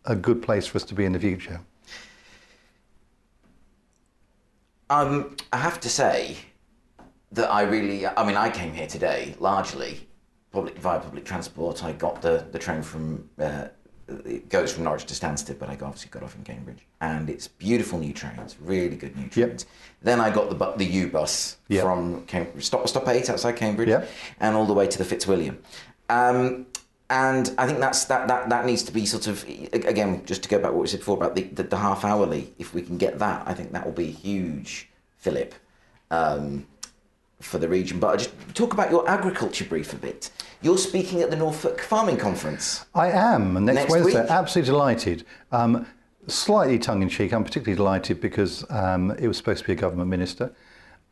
a 0.04 0.16
good 0.16 0.42
place 0.42 0.66
for 0.66 0.76
us 0.76 0.84
to 0.84 0.94
be 0.94 1.04
in 1.04 1.12
the 1.12 1.20
future. 1.20 1.60
Um, 4.88 5.36
I 5.52 5.58
have 5.58 5.78
to 5.80 5.88
say 5.88 6.36
that 7.32 7.50
I 7.50 7.62
really, 7.62 8.06
I 8.06 8.26
mean, 8.26 8.36
I 8.36 8.50
came 8.50 8.72
here 8.72 8.86
today 8.86 9.36
largely 9.38 10.08
public 10.52 10.78
via 10.78 10.98
public 10.98 11.24
transport. 11.24 11.84
I 11.84 11.92
got 11.92 12.22
the, 12.22 12.46
the 12.50 12.58
train 12.58 12.82
from 12.82 13.28
uh, 13.38 13.68
it 14.24 14.48
goes 14.48 14.72
from 14.72 14.84
Norwich 14.84 15.04
to 15.06 15.14
Stansted, 15.14 15.58
but 15.58 15.68
I 15.68 15.72
obviously 15.72 16.10
got 16.10 16.22
off 16.22 16.34
in 16.34 16.44
Cambridge, 16.44 16.86
and 17.00 17.30
it's 17.30 17.48
beautiful 17.48 17.98
new 17.98 18.12
trains, 18.12 18.56
really 18.60 18.96
good 18.96 19.16
new 19.16 19.28
trains. 19.28 19.64
Yep. 19.64 19.72
Then 20.02 20.20
I 20.20 20.30
got 20.30 20.50
the 20.50 20.72
the 20.76 20.84
U 20.84 21.08
bus 21.08 21.56
yep. 21.68 21.82
from 21.82 22.24
Cambridge, 22.26 22.64
stop 22.64 22.88
stop 22.88 23.08
eight 23.08 23.28
outside 23.30 23.56
Cambridge, 23.56 23.88
yep. 23.88 24.08
and 24.40 24.56
all 24.56 24.66
the 24.66 24.74
way 24.74 24.86
to 24.86 24.98
the 24.98 25.04
Fitzwilliam. 25.04 25.58
Um, 26.08 26.66
and 27.08 27.52
I 27.58 27.66
think 27.66 27.80
that's 27.80 28.04
that, 28.06 28.28
that 28.28 28.48
that 28.48 28.66
needs 28.66 28.82
to 28.84 28.92
be 28.92 29.06
sort 29.06 29.26
of 29.26 29.44
again 29.72 30.24
just 30.24 30.42
to 30.44 30.48
go 30.48 30.58
back 30.58 30.72
what 30.72 30.82
we 30.82 30.86
said 30.88 31.00
before 31.00 31.16
about 31.16 31.34
the, 31.34 31.42
the, 31.42 31.64
the 31.64 31.78
half 31.78 32.04
hourly. 32.04 32.52
If 32.58 32.74
we 32.74 32.82
can 32.82 32.98
get 32.98 33.18
that, 33.18 33.42
I 33.46 33.54
think 33.54 33.72
that 33.72 33.84
will 33.84 33.92
be 33.92 34.10
huge, 34.10 34.88
Philip. 35.18 35.54
Um, 36.10 36.66
for 37.40 37.58
the 37.58 37.68
region. 37.68 37.98
But 37.98 38.08
I 38.08 38.16
just 38.18 38.54
talk 38.54 38.72
about 38.72 38.90
your 38.90 39.08
agriculture 39.08 39.64
brief 39.64 39.92
a 39.92 39.96
bit. 39.96 40.30
You're 40.62 40.76
speaking 40.76 41.22
at 41.22 41.30
the 41.30 41.36
Norfolk 41.36 41.80
Farming 41.80 42.18
Conference. 42.18 42.84
I 42.94 43.10
am 43.10 43.64
next, 43.64 43.76
next 43.76 43.90
Wednesday. 43.90 44.20
Week. 44.20 44.30
Absolutely 44.30 44.70
delighted. 44.70 45.24
Um, 45.52 45.86
slightly 46.26 46.78
tongue 46.78 47.00
in 47.00 47.08
cheek. 47.08 47.32
I'm 47.32 47.44
particularly 47.44 47.76
delighted 47.76 48.20
because 48.20 48.70
um, 48.70 49.10
it 49.12 49.26
was 49.26 49.38
supposed 49.38 49.62
to 49.62 49.66
be 49.66 49.72
a 49.72 49.76
government 49.76 50.10
minister, 50.10 50.52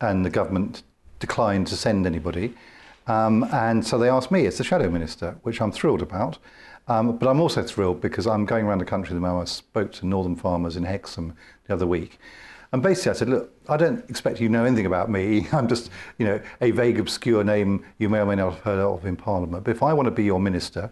and 0.01 0.23
the 0.23 0.29
government 0.29 0.83
declined 1.17 1.65
to 1.67 1.75
send 1.75 2.05
anybody. 2.05 2.53
Um, 3.07 3.43
and 3.51 3.85
so 3.85 3.97
they 3.97 4.07
asked 4.07 4.29
me 4.29 4.45
as 4.45 4.59
the 4.59 4.63
shadow 4.63 4.87
minister, 4.87 5.35
which 5.41 5.61
I'm 5.61 5.71
thrilled 5.71 6.03
about. 6.03 6.37
Um, 6.87 7.17
but 7.17 7.27
I'm 7.27 7.41
also 7.41 7.63
thrilled 7.63 8.01
because 8.01 8.27
I'm 8.27 8.45
going 8.45 8.65
around 8.65 8.79
the 8.79 8.85
country 8.85 9.13
at 9.13 9.15
the 9.15 9.21
moment. 9.21 9.49
I 9.49 9.51
spoke 9.51 9.91
to 9.93 10.05
northern 10.05 10.35
farmers 10.35 10.75
in 10.75 10.83
Hexham 10.83 11.35
the 11.65 11.73
other 11.73 11.87
week. 11.87 12.19
And 12.71 12.83
basically, 12.83 13.11
I 13.11 13.13
said, 13.13 13.29
look, 13.29 13.51
I 13.67 13.77
don't 13.77 14.07
expect 14.09 14.39
you 14.39 14.47
to 14.47 14.51
know 14.51 14.63
anything 14.63 14.85
about 14.85 15.09
me. 15.09 15.47
I'm 15.51 15.67
just, 15.67 15.89
you 16.17 16.25
know, 16.25 16.41
a 16.61 16.71
vague, 16.71 16.99
obscure 16.99 17.43
name 17.43 17.83
you 17.97 18.09
may 18.09 18.19
or 18.19 18.25
may 18.25 18.35
not 18.35 18.53
have 18.53 18.63
heard 18.63 18.79
of 18.79 19.05
in 19.05 19.15
Parliament. 19.15 19.63
But 19.63 19.71
if 19.71 19.81
I 19.83 19.93
want 19.93 20.05
to 20.05 20.11
be 20.11 20.23
your 20.23 20.39
minister, 20.39 20.91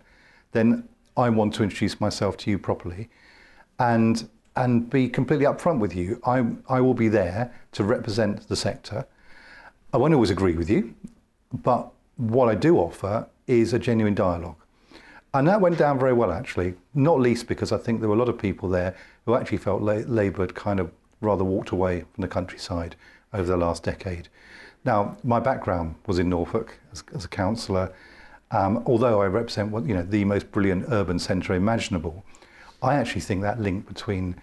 then 0.53 0.87
I 1.15 1.29
want 1.29 1.53
to 1.55 1.63
introduce 1.63 1.99
myself 2.01 2.37
to 2.37 2.51
you 2.51 2.57
properly. 2.57 3.09
And 3.79 4.27
and 4.57 4.89
be 4.89 5.07
completely 5.07 5.45
upfront 5.45 5.79
with 5.79 5.95
you. 5.95 6.19
I, 6.25 6.43
I 6.67 6.81
will 6.81 6.95
be 6.95 7.07
there 7.07 7.53
to 7.73 7.83
represent 7.83 8.47
the 8.49 8.55
sector. 8.55 9.05
I 9.93 9.97
won't 9.97 10.13
always 10.13 10.31
agree 10.31 10.55
with 10.55 10.69
you, 10.69 10.95
but 11.53 11.91
what 12.17 12.49
I 12.49 12.55
do 12.55 12.77
offer 12.77 13.27
is 13.45 13.73
a 13.73 13.79
genuine 13.79 14.15
dialogue. 14.15 14.57
And 15.33 15.47
that 15.47 15.61
went 15.61 15.77
down 15.77 15.99
very 15.99 16.13
well, 16.13 16.31
actually, 16.31 16.73
not 16.95 17.19
least 17.19 17.47
because 17.47 17.71
I 17.71 17.77
think 17.77 17.99
there 17.99 18.09
were 18.09 18.15
a 18.15 18.17
lot 18.17 18.29
of 18.29 18.39
people 18.39 18.67
there 18.67 18.95
who 19.25 19.35
actually 19.35 19.59
felt 19.59 19.81
La- 19.81 20.03
Labour 20.07 20.41
had 20.41 20.55
kind 20.55 20.79
of 20.79 20.91
rather 21.21 21.43
walked 21.43 21.69
away 21.69 22.05
from 22.13 22.21
the 22.21 22.27
countryside 22.27 22.95
over 23.33 23.45
the 23.45 23.57
last 23.57 23.83
decade. 23.83 24.29
Now, 24.85 25.17
my 25.23 25.39
background 25.39 25.95
was 26.05 26.19
in 26.19 26.29
Norfolk 26.29 26.79
as, 26.91 27.03
as 27.13 27.25
a 27.25 27.27
councillor. 27.27 27.93
Um, 28.51 28.83
although 28.85 29.21
I 29.21 29.25
represent 29.25 29.71
you 29.87 29.93
know, 29.93 30.03
the 30.03 30.23
most 30.23 30.51
brilliant 30.51 30.85
urban 30.89 31.19
centre 31.19 31.53
imaginable, 31.53 32.23
I 32.81 32.95
actually 32.95 33.21
think 33.21 33.41
that 33.41 33.59
link 33.59 33.87
between 33.87 34.35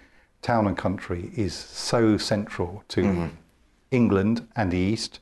town 0.42 0.66
and 0.66 0.76
country 0.76 1.30
is 1.34 1.54
so 1.54 2.18
central 2.18 2.84
to 2.88 3.02
mm-hmm. 3.02 3.26
England 3.90 4.46
and 4.56 4.70
the 4.70 4.76
East. 4.76 5.20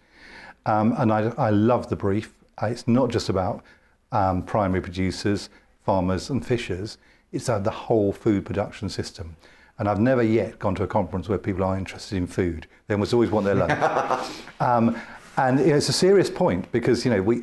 Um, 0.67 0.95
and 0.99 1.13
I, 1.13 1.33
I, 1.39 1.51
love 1.51 1.89
the 1.89 1.97
brief. 1.97 2.35
Uh, 2.61 2.67
it's 2.67 2.89
not 2.89 3.11
just 3.11 3.29
about 3.29 3.63
um, 4.11 4.43
primary 4.43 4.81
producers, 4.81 5.49
farmers, 5.85 6.31
and 6.31 6.45
fishers, 6.45 6.99
it's 7.33 7.49
uh, 7.49 7.59
the 7.59 7.71
whole 7.71 8.13
food 8.13 8.45
production 8.45 8.89
system. 8.89 9.37
And 9.79 9.89
I've 9.89 10.01
never 10.01 10.23
yet 10.23 10.59
gone 10.59 10.75
to 10.77 10.83
a 10.83 10.87
conference 10.87 11.29
where 11.29 11.39
people 11.39 11.65
are 11.65 11.77
interested 11.77 12.17
in 12.17 12.27
food. 12.27 12.67
They 12.87 12.95
almost 12.95 13.13
always 13.13 13.31
want 13.31 13.47
their 13.47 13.55
lunch. 13.55 14.31
um, 14.61 14.97
and 15.37 15.59
you 15.59 15.67
know, 15.67 15.77
it's 15.77 15.89
a 15.89 15.95
serious 15.95 16.31
point 16.31 16.71
because 16.73 17.05
you 17.05 17.11
know 17.11 17.23
we, 17.23 17.43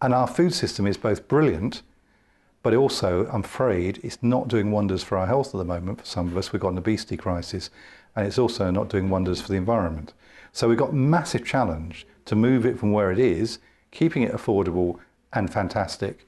and 0.00 0.14
our 0.14 0.26
food 0.26 0.54
system 0.54 0.86
is 0.86 0.96
both 0.96 1.28
brilliant 1.28 1.82
but 2.66 2.74
also, 2.74 3.28
I'm 3.32 3.44
afraid, 3.44 4.00
it's 4.02 4.20
not 4.22 4.48
doing 4.48 4.72
wonders 4.72 5.00
for 5.00 5.16
our 5.16 5.28
health 5.28 5.54
at 5.54 5.58
the 5.58 5.64
moment 5.64 6.00
for 6.00 6.04
some 6.04 6.26
of 6.26 6.36
us. 6.36 6.52
We've 6.52 6.60
got 6.60 6.72
an 6.72 6.78
obesity 6.78 7.16
crisis, 7.16 7.70
and 8.16 8.26
it's 8.26 8.40
also 8.40 8.72
not 8.72 8.88
doing 8.88 9.08
wonders 9.08 9.40
for 9.40 9.46
the 9.46 9.54
environment. 9.54 10.14
So 10.50 10.68
we've 10.68 10.76
got 10.76 10.92
massive 10.92 11.44
challenge 11.44 12.08
to 12.24 12.34
move 12.34 12.66
it 12.66 12.76
from 12.76 12.90
where 12.90 13.12
it 13.12 13.20
is, 13.20 13.60
keeping 13.92 14.24
it 14.24 14.32
affordable 14.32 14.98
and 15.32 15.48
fantastic, 15.48 16.26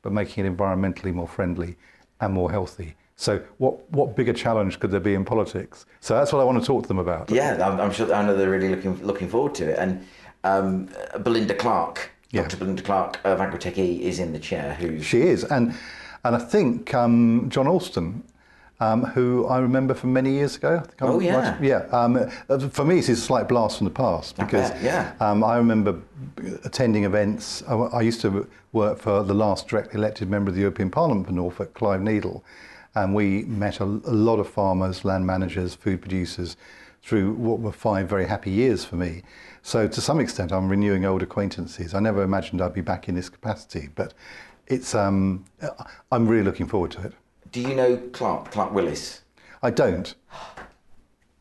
but 0.00 0.12
making 0.12 0.46
it 0.46 0.56
environmentally 0.56 1.12
more 1.12 1.26
friendly 1.26 1.74
and 2.20 2.32
more 2.32 2.52
healthy. 2.52 2.94
So 3.20 3.38
what, 3.58 3.90
what 3.92 4.16
bigger 4.16 4.32
challenge 4.32 4.80
could 4.80 4.90
there 4.90 4.98
be 4.98 5.12
in 5.12 5.26
politics? 5.26 5.84
So 6.00 6.14
that's 6.14 6.32
what 6.32 6.40
I 6.40 6.44
want 6.44 6.58
to 6.58 6.66
talk 6.66 6.84
to 6.84 6.88
them 6.88 6.98
about. 6.98 7.30
Yeah, 7.30 7.52
I'm, 7.62 7.78
I'm 7.78 7.92
sure 7.92 8.12
I 8.14 8.24
know 8.24 8.34
they're 8.34 8.48
really 8.48 8.70
looking 8.70 8.98
looking 9.04 9.28
forward 9.28 9.54
to 9.56 9.68
it. 9.68 9.78
And 9.78 10.06
um, 10.42 10.88
Belinda 11.22 11.54
Clark, 11.54 12.12
yeah. 12.30 12.40
Dr. 12.40 12.56
Belinda 12.56 12.82
Clark 12.82 13.20
of 13.24 13.40
Agritech 13.40 13.76
E 13.76 14.02
is 14.02 14.20
in 14.20 14.32
the 14.32 14.38
chair. 14.38 14.72
Who 14.72 15.02
she 15.02 15.20
is, 15.20 15.44
and 15.44 15.74
and 16.24 16.34
I 16.34 16.38
think 16.38 16.94
um, 16.94 17.50
John 17.50 17.66
Alston, 17.66 18.24
um, 18.80 19.04
who 19.04 19.46
I 19.48 19.58
remember 19.58 19.92
from 19.92 20.14
many 20.14 20.32
years 20.32 20.56
ago. 20.56 20.82
I 21.02 21.04
oh 21.04 21.20
yeah, 21.20 21.58
yeah. 21.60 21.80
Um, 21.92 22.16
uh, 22.48 22.58
for 22.70 22.86
me, 22.86 23.00
it's 23.00 23.10
a 23.10 23.16
slight 23.16 23.50
blast 23.50 23.76
from 23.76 23.84
the 23.84 23.90
past 23.90 24.38
because 24.38 24.70
I 24.70 24.80
yeah. 24.80 25.12
Um, 25.20 25.44
I 25.44 25.58
remember 25.58 26.00
attending 26.64 27.04
events. 27.04 27.62
I, 27.68 27.74
I, 27.74 28.00
used 28.00 28.22
to 28.22 28.48
work 28.72 28.98
for 28.98 29.22
the 29.22 29.34
last 29.34 29.68
directly 29.68 29.98
elected 29.98 30.30
member 30.30 30.48
of 30.48 30.54
the 30.54 30.62
European 30.62 30.90
Parliament 30.90 31.26
for 31.26 31.34
Norfolk, 31.34 31.74
Clive 31.74 32.00
Needle, 32.00 32.42
and 32.94 33.14
we 33.14 33.44
met 33.44 33.80
a, 33.80 33.84
a 33.84 34.14
lot 34.14 34.38
of 34.38 34.48
farmers, 34.48 35.04
land 35.04 35.26
managers, 35.26 35.74
food 35.74 36.00
producers 36.00 36.56
through 37.02 37.32
what 37.32 37.60
were 37.60 37.72
five 37.72 38.08
very 38.08 38.26
happy 38.26 38.50
years 38.50 38.84
for 38.84 38.96
me. 38.96 39.22
So 39.62 39.88
to 39.88 40.00
some 40.00 40.20
extent, 40.20 40.52
I'm 40.52 40.68
renewing 40.68 41.04
old 41.04 41.22
acquaintances. 41.22 41.94
I 41.94 42.00
never 42.00 42.22
imagined 42.22 42.60
I'd 42.60 42.74
be 42.74 42.80
back 42.80 43.08
in 43.08 43.14
this 43.14 43.28
capacity, 43.28 43.88
but 43.94 44.14
it's 44.66 44.94
um, 44.94 45.44
I'm 46.12 46.26
really 46.26 46.44
looking 46.44 46.66
forward 46.66 46.90
to 46.92 47.02
it. 47.02 47.12
Do 47.52 47.60
you 47.60 47.74
know 47.74 47.96
Clarke 48.12 48.50
Clarke 48.50 48.72
Willis? 48.72 49.22
I 49.62 49.70
don't. 49.70 50.14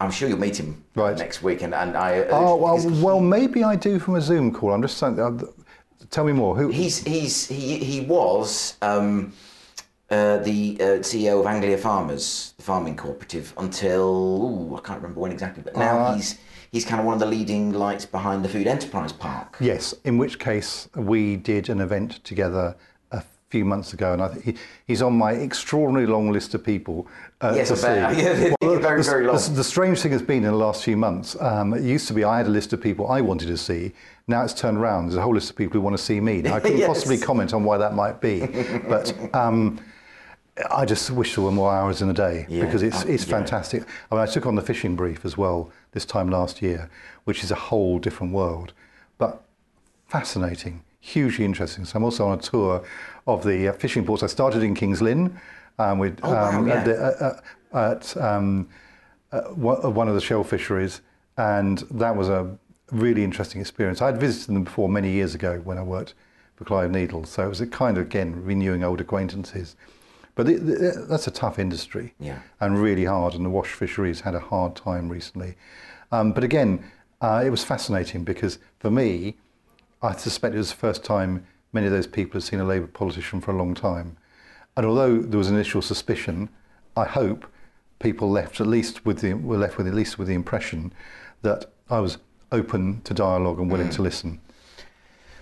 I'm 0.02 0.12
sure 0.12 0.30
you'll 0.30 0.40
meet 0.40 0.58
him 0.58 0.84
right. 0.96 1.18
next 1.18 1.44
week, 1.44 1.62
and, 1.62 1.74
and 1.74 1.96
I. 1.98 2.22
Uh, 2.22 2.28
oh 2.32 2.56
well, 2.56 3.02
well, 3.02 3.20
maybe 3.20 3.64
I 3.64 3.76
do 3.76 4.00
from 4.00 4.16
a 4.16 4.22
Zoom 4.22 4.52
call. 4.52 4.74
I'm 4.74 4.82
just 4.82 4.98
saying. 4.98 5.20
Uh, 5.20 5.40
tell 6.10 6.24
me 6.24 6.32
more. 6.32 6.56
Who? 6.56 6.70
He's 6.70 7.04
he's 7.06 7.48
he 7.48 7.78
he 7.78 8.02
was. 8.02 8.78
Um, 8.82 9.34
uh, 10.12 10.38
the 10.38 10.78
uh, 10.80 10.84
CEO 11.00 11.40
of 11.40 11.46
Anglia 11.46 11.78
Farmers, 11.78 12.54
the 12.58 12.64
farming 12.64 12.96
cooperative, 12.96 13.54
until 13.58 14.72
ooh, 14.72 14.76
I 14.76 14.82
can't 14.82 15.02
remember 15.02 15.20
when 15.20 15.32
exactly, 15.32 15.62
but 15.64 15.76
now 15.76 16.00
uh, 16.00 16.16
he's 16.16 16.40
he's 16.72 16.84
kind 16.84 17.00
of 17.00 17.06
one 17.06 17.14
of 17.14 17.20
the 17.20 17.28
leading 17.28 17.74
lights 17.74 18.06
behind 18.06 18.44
the 18.44 18.50
Food 18.50 18.66
Enterprise 18.66 19.14
Park. 19.14 19.58
Yes, 19.60 19.94
in 20.06 20.18
which 20.18 20.40
case 20.40 20.90
we 20.96 21.36
did 21.36 21.70
an 21.70 21.80
event 21.80 22.24
together 22.24 22.76
a 23.12 23.24
few 23.50 23.64
months 23.64 23.94
ago, 23.94 24.14
and 24.14 24.22
I 24.24 24.30
think 24.30 24.46
he, 24.46 24.56
he's 24.88 25.04
on 25.04 25.14
my 25.14 25.34
extraordinarily 25.34 26.12
long 26.12 26.32
list 26.32 26.56
of 26.56 26.64
people 26.64 27.08
uh, 27.42 27.54
yes, 27.56 27.68
to 27.68 27.78
see. 27.78 27.88
Yeah, 27.88 28.54
well, 28.62 28.80
very, 28.80 29.04
the, 29.04 29.10
very 29.10 29.28
long. 29.28 29.38
The, 29.38 29.52
the, 29.52 29.64
strange 29.64 30.00
thing 30.00 30.12
has 30.12 30.24
been 30.24 30.38
in 30.38 30.52
the 30.52 30.54
last 30.54 30.84
few 30.84 30.98
months, 30.98 31.40
um, 31.40 31.76
it 31.76 31.84
used 31.84 32.08
to 32.08 32.14
be 32.14 32.24
I 32.24 32.38
had 32.38 32.48
a 32.48 32.50
list 32.50 32.74
of 32.74 32.82
people 32.82 33.08
I 33.08 33.22
wanted 33.22 33.48
to 33.48 33.58
see. 33.58 33.92
Now 34.28 34.44
it's 34.44 34.56
turned 34.56 34.80
around. 34.80 35.06
There's 35.06 35.18
a 35.18 35.22
whole 35.22 35.36
list 35.36 35.52
of 35.52 35.56
people 35.56 35.74
who 35.74 35.82
want 35.82 35.96
to 35.98 36.04
see 36.04 36.20
me. 36.20 36.42
Now, 36.42 36.56
I 36.56 36.60
couldn't 36.60 36.78
yes. 36.80 36.88
possibly 36.88 37.20
comment 37.20 37.54
on 37.54 37.64
why 37.64 37.78
that 37.78 37.94
might 37.94 38.22
be, 38.22 38.40
but. 38.88 39.14
Um, 39.36 39.80
I 40.70 40.86
just 40.86 41.10
wish 41.12 41.36
there 41.36 41.44
were 41.44 41.52
more 41.52 41.72
hours 41.72 42.02
in 42.02 42.08
the 42.08 42.14
day 42.14 42.46
yeah, 42.50 42.66
because 42.66 42.84
it's, 42.84 43.04
it's 43.04 43.26
yeah. 43.26 43.38
fantastic. 43.38 43.84
I 44.12 44.16
mean, 44.16 44.22
I 44.22 44.26
took 44.26 44.46
on 44.46 44.56
the 44.56 44.62
fishing 44.62 44.96
brief 44.96 45.24
as 45.26 45.38
well 45.38 45.72
this 45.92 46.06
time 46.06 46.30
last 46.30 46.62
year, 46.62 46.90
which 47.24 47.44
is 47.44 47.52
a 47.52 47.56
whole 47.56 48.00
different 48.00 48.34
world, 48.34 48.74
but 49.18 49.44
fascinating, 50.08 50.84
hugely 51.00 51.46
interesting. 51.46 51.86
So 51.86 51.98
I'm 51.98 52.04
also 52.04 52.28
on 52.28 52.40
a 52.40 52.42
tour 52.42 52.84
of 53.28 53.44
the 53.44 53.70
uh, 53.70 53.74
fishing 53.74 54.06
ports. 54.06 54.24
I 54.24 54.28
started 54.28 54.64
in 54.64 54.76
King's 54.76 55.02
Lynn 55.02 55.40
um, 55.78 56.00
with, 56.00 56.20
oh, 56.24 56.32
wow, 56.32 56.60
um, 56.60 56.68
yeah. 56.68 56.74
at, 56.74 56.86
the, 56.86 56.98
uh, 56.98 57.40
uh, 57.74 57.92
at 57.92 58.18
um, 58.18 58.70
uh, 59.32 59.42
one 59.42 60.08
of 60.08 60.16
the 60.16 60.22
shell 60.22 60.44
fisheries, 60.44 61.02
and 61.38 61.80
that 61.92 62.16
was 62.16 62.30
a 62.30 62.58
really 62.92 63.24
interesting 63.24 63.62
experience. 63.62 64.02
I 64.02 64.08
had 64.08 64.20
visited 64.20 64.56
them 64.56 64.64
before 64.64 64.90
many 64.90 65.12
years 65.12 65.36
ago 65.36 65.62
when 65.64 65.78
I 65.78 65.84
worked 65.84 66.16
for 66.56 66.66
Clive 66.66 66.92
Needle, 66.92 67.26
so 67.26 67.46
it 67.46 67.50
was 67.50 67.62
a 67.62 67.68
kind 67.68 67.98
of 67.98 68.08
again 68.08 68.44
renewing 68.44 68.84
old 68.84 69.00
acquaintances. 69.00 69.76
But 70.40 70.48
it, 70.48 70.70
it, 70.70 71.10
that's 71.10 71.28
a 71.28 71.32
tough 71.32 71.60
industry 71.60 72.14
yeah. 72.18 72.40
and 72.62 72.82
really 72.82 73.04
hard, 73.04 73.34
and 73.34 73.44
the 73.44 73.50
wash 73.50 73.74
fisheries 73.74 74.22
had 74.22 74.36
a 74.36 74.40
hard 74.40 74.74
time 74.74 75.10
recently. 75.10 75.56
Um, 76.14 76.32
but 76.32 76.46
again, 76.46 76.90
uh, 77.20 77.44
it 77.46 77.50
was 77.50 77.66
fascinating 77.66 78.24
because 78.24 78.58
for 78.80 78.90
me, 78.90 79.36
I 80.02 80.16
suspect 80.16 80.56
it 80.56 80.58
was 80.60 80.72
the 80.72 80.78
first 80.78 81.04
time 81.04 81.46
many 81.74 81.88
of 81.88 81.92
those 81.92 82.08
people 82.08 82.40
had 82.40 82.44
seen 82.44 82.62
a 82.62 82.64
Labour 82.64 82.88
politician 82.88 83.42
for 83.42 83.52
a 83.52 83.58
long 83.58 83.74
time. 83.74 84.16
And 84.78 84.86
although 84.86 85.18
there 85.18 85.38
was 85.38 85.50
initial 85.50 85.82
suspicion, 85.82 86.48
I 86.96 87.04
hope 87.04 87.46
people 88.00 88.32
left 88.32 88.62
at 88.62 88.68
least 88.68 89.06
with 89.06 89.20
the, 89.20 89.34
were 89.34 89.58
left 89.58 89.78
with 89.78 89.90
at 89.90 89.94
least 89.94 90.18
with 90.18 90.30
the 90.30 90.36
impression 90.36 90.94
that 91.42 91.66
I 91.90 92.00
was 92.00 92.18
open 92.54 93.02
to 93.02 93.14
dialogue 93.14 93.60
and 93.60 93.70
willing 93.70 93.90
mm. 93.90 93.96
to 93.96 94.02
listen. 94.02 94.40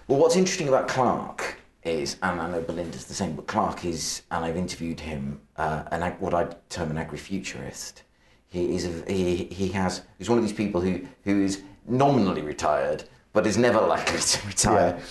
Well, 0.08 0.18
what's 0.18 0.36
interesting 0.36 0.68
about 0.68 0.88
Clarke 0.88 1.58
is, 1.88 2.18
and 2.22 2.40
I 2.40 2.50
know 2.50 2.62
Belinda's 2.62 3.06
the 3.06 3.14
same, 3.14 3.36
but 3.36 3.48
Clarke 3.48 3.86
is, 3.86 4.24
and 4.32 4.46
I've 4.46 4.58
interviewed 4.58 5.00
him, 5.00 5.42
uh, 5.56 5.84
an 5.92 6.02
what 6.20 6.34
I 6.34 6.46
term 6.70 6.92
an 6.92 6.98
agri-futurist. 6.98 8.04
He 8.50 8.76
is 8.76 8.86
a, 8.86 9.12
he 9.12 9.46
he 9.46 9.70
has 9.70 10.04
he's 10.18 10.30
one 10.30 10.38
of 10.38 10.44
these 10.44 10.54
people 10.54 10.82
who 10.82 11.02
who 11.24 11.44
is 11.44 11.62
nominally 11.88 12.42
retired, 12.42 13.04
but 13.34 13.46
is 13.46 13.58
never 13.58 13.82
likely 13.82 14.20
to 14.20 14.48
retire. 14.48 14.98
Yeah. 14.98 15.06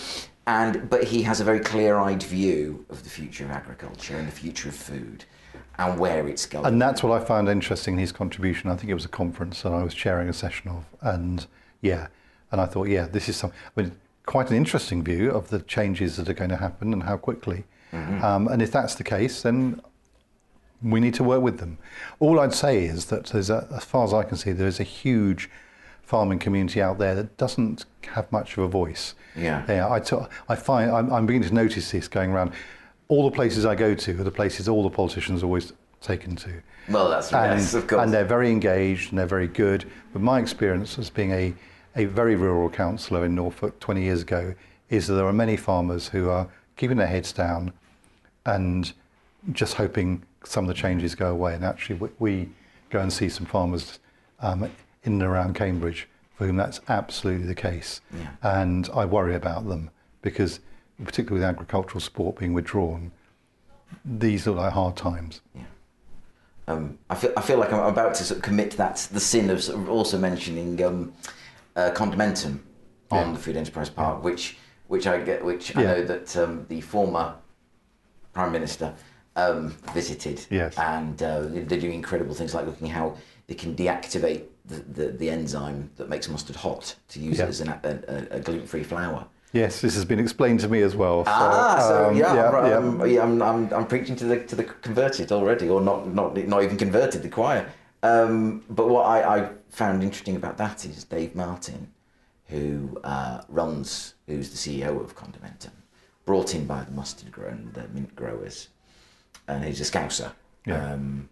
And 0.47 0.89
but 0.89 1.03
he 1.03 1.21
has 1.23 1.41
a 1.41 1.43
very 1.43 1.59
clear-eyed 1.59 2.23
view 2.23 2.85
of 2.89 3.03
the 3.03 3.09
future 3.09 3.43
of 3.43 3.51
agriculture 3.51 4.15
and 4.15 4.27
the 4.27 4.31
future 4.31 4.69
of 4.69 4.75
food 4.75 5.25
and 5.77 5.99
where 5.99 6.27
it's 6.27 6.45
going. 6.45 6.65
And 6.65 6.81
that's 6.81 7.03
what 7.03 7.21
I 7.21 7.23
found 7.23 7.49
interesting 7.49 7.95
in 7.95 7.99
his 7.99 8.11
contribution. 8.11 8.69
I 8.69 8.75
think 8.75 8.89
it 8.89 8.95
was 8.95 9.05
a 9.05 9.09
conference 9.09 9.61
that 9.61 9.73
I 9.73 9.83
was 9.83 9.93
chairing 9.93 10.29
a 10.29 10.33
session 10.33 10.71
of, 10.71 10.85
and 11.01 11.45
yeah, 11.81 12.07
and 12.51 12.59
I 12.59 12.65
thought, 12.65 12.87
yeah, 12.87 13.07
this 13.07 13.29
is 13.29 13.35
something. 13.35 13.59
I 13.75 13.81
mean, 13.81 13.91
quite 14.27 14.51
an 14.51 14.55
interesting 14.55 15.03
view 15.03 15.31
of 15.31 15.49
the 15.49 15.59
changes 15.59 16.17
that 16.17 16.29
are 16.29 16.33
going 16.33 16.51
to 16.51 16.57
happen 16.57 16.93
and 16.93 17.03
how 17.03 17.17
quickly. 17.17 17.63
Mm-hmm. 17.91 18.23
Um, 18.23 18.47
and 18.47 18.61
if 18.61 18.71
that's 18.71 18.93
the 18.93 19.03
case, 19.03 19.41
then 19.41 19.81
we 20.83 20.99
need 20.99 21.15
to 21.15 21.23
work 21.23 21.41
with 21.41 21.57
them. 21.57 21.79
All 22.19 22.39
I'd 22.39 22.53
say 22.53 22.85
is 22.85 23.05
that, 23.05 23.33
a, 23.33 23.67
as 23.75 23.85
far 23.85 24.03
as 24.03 24.13
I 24.13 24.23
can 24.23 24.37
see, 24.37 24.51
there 24.51 24.67
is 24.67 24.79
a 24.79 24.83
huge 24.83 25.49
farming 26.03 26.39
community 26.39 26.81
out 26.81 26.99
there 26.99 27.15
that 27.15 27.37
doesn't 27.37 27.85
have 28.11 28.31
much 28.31 28.57
of 28.57 28.63
a 28.65 28.67
voice. 28.67 29.15
Yeah. 29.35 29.63
Yeah. 29.67 29.91
I, 29.91 29.99
t- 29.99 30.15
I 30.47 30.55
find 30.55 30.91
I'm, 30.91 31.11
I'm 31.11 31.25
beginning 31.25 31.49
to 31.49 31.55
notice 31.55 31.89
this 31.91 32.07
going 32.07 32.31
around. 32.31 32.51
All 33.07 33.29
the 33.29 33.35
places 33.35 33.65
I 33.65 33.75
go 33.75 33.95
to 33.95 34.11
are 34.19 34.23
the 34.23 34.31
places 34.31 34.67
all 34.67 34.83
the 34.83 34.89
politicians 34.89 35.41
always 35.41 35.73
taken 36.01 36.35
to. 36.35 36.51
Well, 36.89 37.09
that's 37.09 37.33
and, 37.33 37.59
yes, 37.59 37.73
of 37.73 37.87
course. 37.87 38.03
And 38.03 38.13
they're 38.13 38.25
very 38.25 38.51
engaged 38.51 39.09
and 39.09 39.19
they're 39.19 39.25
very 39.25 39.47
good. 39.47 39.89
But 40.13 40.21
my 40.21 40.39
experience 40.39 40.99
as 40.99 41.09
being 41.09 41.31
a 41.31 41.53
a 41.97 42.05
very 42.05 42.35
rural 42.35 42.69
councillor 42.69 43.25
in 43.25 43.35
Norfolk 43.35 43.79
20 43.79 44.03
years 44.03 44.21
ago 44.21 44.53
is 44.89 45.07
that 45.07 45.15
there 45.15 45.25
are 45.25 45.33
many 45.33 45.57
farmers 45.57 46.07
who 46.07 46.29
are 46.29 46.47
keeping 46.77 46.97
their 46.97 47.07
heads 47.07 47.33
down 47.33 47.73
and 48.45 48.93
just 49.51 49.73
hoping 49.73 50.21
some 50.45 50.63
of 50.63 50.67
the 50.69 50.73
changes 50.73 51.15
go 51.15 51.31
away. 51.31 51.55
And 51.55 51.65
actually, 51.65 52.09
we 52.19 52.49
go 52.91 52.99
and 52.99 53.11
see 53.11 53.27
some 53.27 53.45
farmers 53.45 53.99
um, 54.39 54.63
in 55.03 55.13
and 55.13 55.23
around 55.23 55.55
Cambridge 55.55 56.07
for 56.35 56.45
whom 56.45 56.55
that's 56.55 56.79
absolutely 56.87 57.47
the 57.47 57.55
case. 57.55 57.99
Yeah. 58.15 58.29
And 58.43 58.89
I 58.93 59.05
worry 59.05 59.35
about 59.35 59.67
them 59.67 59.89
because, 60.21 60.59
particularly 61.03 61.41
with 61.41 61.49
agricultural 61.49 61.99
support 61.99 62.37
being 62.37 62.53
withdrawn, 62.53 63.11
these 64.05 64.45
look 64.45 64.57
like 64.57 64.73
hard 64.73 64.95
times. 64.95 65.41
Yeah. 65.55 65.63
Um, 66.69 66.99
I 67.09 67.15
feel 67.15 67.31
I 67.37 67.41
feel 67.41 67.57
like 67.57 67.71
I'm 67.71 67.79
about 67.79 68.13
to 68.15 68.25
sort 68.25 68.39
of 68.39 68.43
commit 68.43 68.71
that 68.71 69.07
the 69.11 69.21
sin 69.21 69.49
of, 69.49 69.63
sort 69.63 69.79
of 69.79 69.89
also 69.89 70.17
mentioning 70.19 70.83
um, 70.83 71.13
uh, 71.77 71.91
Condimentum 71.91 72.59
on 73.11 73.33
the 73.33 73.39
Food 73.39 73.55
Enterprise 73.55 73.89
Park, 73.89 74.23
which 74.23 74.57
which 74.87 75.05
I 75.07 75.19
get, 75.21 75.43
which 75.43 75.75
I 75.77 75.83
know 75.83 76.03
that 76.03 76.35
um, 76.37 76.65
the 76.69 76.81
former 76.81 77.35
prime 78.33 78.51
minister 78.51 78.93
um, 79.35 79.69
visited, 79.93 80.45
Yes. 80.49 80.77
and 80.77 81.21
uh, 81.21 81.41
they're 81.47 81.79
doing 81.79 81.93
incredible 81.93 82.33
things 82.33 82.53
like 82.53 82.65
looking 82.65 82.87
how 82.87 83.15
they 83.47 83.53
can 83.55 83.75
deactivate 83.75 84.43
the, 84.65 84.75
the, 84.75 85.07
the 85.11 85.29
enzyme 85.29 85.89
that 85.97 86.07
makes 86.09 86.27
mustard 86.29 86.55
hot 86.55 86.95
to 87.09 87.19
use 87.19 87.37
Yeah. 87.37 87.45
it 87.45 87.49
as 87.49 87.61
an, 87.61 87.69
a, 87.69 87.99
a, 88.07 88.37
a 88.37 88.39
gluten-free 88.39 88.83
flour. 88.83 89.25
Yes, 89.53 89.81
this 89.81 89.95
has 89.95 90.05
been 90.05 90.19
explained 90.19 90.59
to 90.61 90.67
me 90.69 90.81
as 90.81 90.95
well. 90.95 91.23
So, 91.25 91.31
Ah, 91.33 91.79
so 91.87 92.05
um, 92.09 92.15
yeah, 92.17 92.33
yeah, 92.33 92.41
right, 92.49 92.69
yeah. 92.71 92.77
um, 92.77 93.07
yeah, 93.09 93.23
I'm, 93.23 93.41
I'm, 93.41 93.73
I'm 93.73 93.87
preaching 93.87 94.15
to 94.17 94.25
the 94.25 94.39
to 94.45 94.55
the 94.55 94.63
converted 94.65 95.31
already, 95.31 95.69
or 95.69 95.81
not 95.81 96.07
not 96.13 96.35
not 96.47 96.63
even 96.63 96.77
converted, 96.77 97.23
the 97.23 97.29
choir. 97.29 97.69
Um, 98.03 98.63
but 98.69 98.87
what 98.89 99.05
I, 99.05 99.17
I 99.37 99.49
found 99.69 100.03
interesting 100.03 100.35
about 100.35 100.57
that 100.57 100.85
is 100.85 101.03
Dave 101.03 101.35
Martin, 101.35 101.91
who 102.47 102.99
uh, 103.03 103.41
runs, 103.49 104.15
who's 104.25 104.49
the 104.49 104.57
CEO 104.57 105.03
of 105.03 105.15
Condimentum, 105.15 105.71
brought 106.25 106.55
in 106.55 106.65
by 106.65 106.83
the 106.83 106.91
mustard 106.91 107.31
grower 107.31 107.49
and 107.49 107.73
the 107.73 107.87
mint 107.89 108.15
growers, 108.15 108.69
and 109.47 109.63
he's 109.63 109.81
a 109.81 109.83
Scouser. 109.83 110.31
Yeah. 110.65 110.93
Um, 110.93 111.29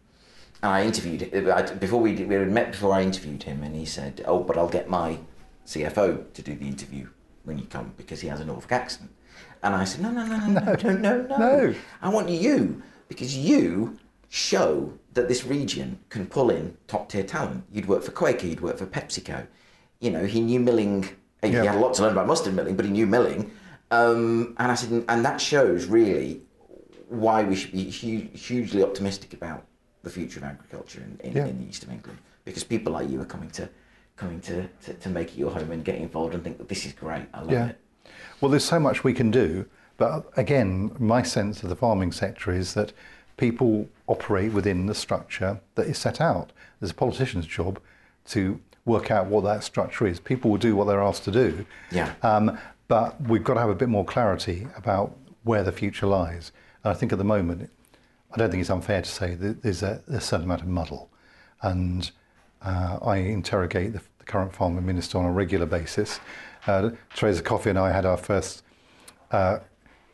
and 0.63 0.71
I 0.71 0.83
interviewed 0.83 1.33
I, 1.49 1.73
before 1.73 1.99
we 1.99 2.15
did, 2.15 2.29
we 2.29 2.35
had 2.35 2.51
met 2.51 2.71
before 2.71 2.93
I 2.93 3.01
interviewed 3.01 3.43
him, 3.43 3.63
and 3.63 3.75
he 3.75 3.85
said, 3.85 4.23
"Oh, 4.25 4.39
but 4.39 4.57
I'll 4.57 4.69
get 4.69 4.89
my 4.89 5.19
CFO 5.65 6.33
to 6.33 6.41
do 6.41 6.55
the 6.55 6.67
interview 6.67 7.09
when 7.43 7.57
you 7.59 7.65
come 7.65 7.93
because 7.97 8.21
he 8.21 8.27
has 8.29 8.39
a 8.39 8.45
Norfolk 8.45 8.71
accent." 8.71 9.11
And 9.61 9.75
I 9.75 9.83
said, 9.83 10.01
"No, 10.01 10.11
no, 10.11 10.25
no, 10.25 10.37
no, 10.37 10.47
no, 10.47 10.73
no, 10.83 10.97
no, 10.97 11.21
no. 11.21 11.37
No. 11.37 11.75
I 12.01 12.09
want 12.09 12.29
you 12.29 12.81
because 13.07 13.37
you 13.37 13.97
show 14.29 14.93
that 15.15 15.27
this 15.27 15.45
region 15.45 15.97
can 16.09 16.25
pull 16.27 16.49
in 16.51 16.77
top 16.87 17.09
tier 17.09 17.23
talent. 17.23 17.63
You'd 17.71 17.87
work 17.87 18.03
for 18.03 18.11
Quaker, 18.11 18.45
you'd 18.47 18.61
work 18.61 18.77
for 18.77 18.85
PepsiCo. 18.85 19.47
You 19.99 20.11
know, 20.11 20.25
he 20.25 20.41
knew 20.41 20.59
milling. 20.59 21.03
He 21.41 21.49
Yeah. 21.49 21.63
had 21.63 21.75
a 21.75 21.79
lot 21.79 21.93
to 21.95 22.03
learn 22.03 22.11
about 22.11 22.27
mustard 22.27 22.53
milling, 22.53 22.75
but 22.75 22.85
he 22.85 22.91
knew 22.91 23.07
milling. 23.07 23.51
Um, 23.91 24.55
and 24.59 24.71
I 24.71 24.75
said, 24.75 25.05
and 25.07 25.25
that 25.25 25.39
shows 25.39 25.85
really 25.85 26.41
why 27.07 27.43
we 27.43 27.55
should 27.55 27.71
be 27.71 27.89
hu- 27.89 28.27
hugely 28.37 28.83
optimistic 28.83 29.33
about 29.33 29.65
the 30.03 30.09
future 30.09 30.39
of 30.39 30.43
agriculture 30.45 31.01
in, 31.01 31.19
in, 31.29 31.35
Yeah. 31.37 31.45
in 31.47 31.59
the 31.59 31.67
east 31.67 31.83
of 31.83 31.91
England 31.91 32.19
because 32.43 32.63
people 32.63 32.93
like 32.93 33.09
you 33.09 33.21
are 33.21 33.25
coming 33.25 33.49
to 33.51 33.69
coming 34.17 34.39
to, 34.39 34.65
to, 34.83 34.93
to 34.93 35.09
make 35.09 35.33
it 35.33 35.37
your 35.37 35.51
home 35.51 35.71
and 35.71 35.83
getting 35.83 36.03
involved 36.03 36.33
and 36.33 36.41
think 36.41 36.57
that 36.57 36.69
this 36.69 36.85
is 36.85 36.93
great. 36.93 37.25
I 37.33 37.41
love 37.41 37.51
Yeah. 37.51 37.67
it. 37.67 37.77
Well, 38.39 38.49
there's 38.49 38.63
so 38.63 38.79
much 38.79 39.03
we 39.03 39.11
can 39.13 39.29
do, 39.29 39.65
but 39.97 40.29
again, 40.37 40.91
my 40.99 41.21
sense 41.21 41.63
of 41.63 41.69
the 41.69 41.75
farming 41.75 42.13
sector 42.13 42.51
is 42.53 42.75
that 42.75 42.93
people 43.37 43.87
operate 44.07 44.51
within 44.51 44.85
the 44.85 44.95
structure 44.95 45.59
that 45.75 45.87
is 45.87 45.97
set 45.97 46.21
out. 46.21 46.51
There's 46.79 46.91
a 46.91 46.95
politician's 46.95 47.45
job 47.45 47.79
to 48.27 48.59
work 48.85 49.11
out 49.11 49.27
what 49.27 49.43
that 49.43 49.63
structure 49.63 50.07
is. 50.07 50.19
People 50.19 50.51
will 50.51 50.57
do 50.57 50.75
what 50.75 50.85
they're 50.85 51.01
asked 51.01 51.23
to 51.25 51.31
do. 51.31 51.65
Yeah. 51.91 52.13
Um, 52.21 52.57
but 52.87 53.19
we've 53.21 53.43
got 53.43 53.55
to 53.55 53.59
have 53.59 53.69
a 53.69 53.75
bit 53.75 53.89
more 53.89 54.05
clarity 54.05 54.67
about 54.77 55.15
where 55.43 55.63
the 55.63 55.71
future 55.71 56.05
lies. 56.05 56.51
And 56.83 56.91
I 56.91 56.95
think 56.95 57.11
at 57.11 57.17
the 57.17 57.23
moment, 57.23 57.69
I 58.31 58.37
don't 58.37 58.51
think 58.51 58.61
it's 58.61 58.69
unfair 58.69 59.01
to 59.01 59.09
say 59.09 59.33
that 59.35 59.63
there's 59.63 59.81
a, 59.81 60.01
a 60.07 60.21
certain 60.21 60.45
amount 60.45 60.61
of 60.61 60.67
muddle. 60.67 61.09
And 61.61 62.11
uh, 62.61 62.99
I 63.01 63.17
interrogate 63.17 63.93
the, 63.93 64.01
the 64.19 64.25
current 64.25 64.53
farmer 64.53 64.81
minister 64.81 65.17
on 65.17 65.25
a 65.25 65.31
regular 65.31 65.65
basis. 65.65 66.19
Uh, 66.67 66.91
Teresa 67.15 67.41
Coffey 67.41 67.71
and 67.71 67.79
I 67.79 67.91
had 67.91 68.05
our 68.05 68.17
first 68.17 68.63
uh, 69.31 69.59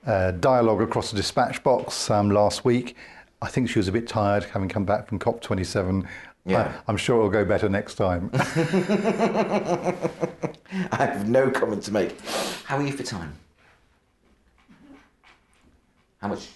uh, 0.06 0.32
dialogue 0.32 0.82
across 0.82 1.12
the 1.12 1.18
dispatch 1.18 1.64
box 1.64 2.10
um, 2.10 2.30
last 2.30 2.66
week. 2.66 2.96
I 3.42 3.48
think 3.48 3.70
she 3.70 3.80
was 3.80 3.88
a 3.88 3.92
bit 3.92 4.08
tired 4.08 4.44
having 4.46 4.70
come 4.70 4.86
back 4.86 5.08
from 5.08 5.20
COP27. 5.20 6.08
Yeah. 6.46 6.74
I, 6.88 6.92
am 6.92 6.98
sure 6.98 7.18
it'll 7.18 7.30
go 7.30 7.46
better 7.46 7.70
next 7.70 7.96
time. 7.96 8.30
I 8.34 9.96
have 10.92 11.30
no 11.30 11.52
comment 11.52 11.84
to 11.84 11.92
make. 11.92 12.20
How 12.66 12.78
are 12.78 12.84
you 12.84 12.92
for 12.92 13.04
time? 13.04 13.34
How 16.20 16.30
much? 16.30 16.48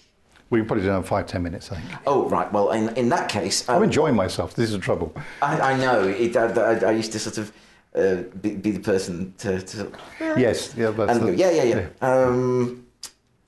we 0.50 0.60
can 0.60 0.68
probably 0.68 0.86
do 0.86 0.92
it 0.92 0.98
in 0.98 1.04
five, 1.04 1.26
ten 1.26 1.44
minutes, 1.44 1.72
I 1.72 1.80
think. 1.80 2.00
Oh, 2.06 2.30
right. 2.30 2.52
Well, 2.52 2.72
in, 2.72 2.90
in 2.96 3.10
that 3.10 3.30
case, 3.30 3.68
I'm 3.68 3.78
um, 3.78 3.84
enjoying 3.84 4.16
myself. 4.16 4.54
This 4.54 4.70
is 4.70 4.76
the 4.76 4.82
trouble. 4.82 5.14
I, 5.42 5.74
I 5.74 5.78
know. 5.78 6.08
It, 6.08 6.36
I, 6.36 6.46
I, 6.46 6.90
I 6.90 6.92
used 6.92 7.12
to 7.14 7.20
sort 7.20 7.38
of 7.40 7.52
uh, 7.96 8.24
be, 8.42 8.56
be 8.56 8.72
the 8.72 8.80
person 8.80 9.34
to, 9.40 9.62
to 9.62 9.78
sort 9.78 9.96
Yes, 10.20 10.74
yeah, 10.78 10.92
that's 10.92 11.12
and 11.12 11.20
go, 11.22 11.26
the- 11.28 11.36
yeah, 11.36 11.52
yeah, 11.52 11.64
yeah. 11.64 11.88
Um, 12.02 12.85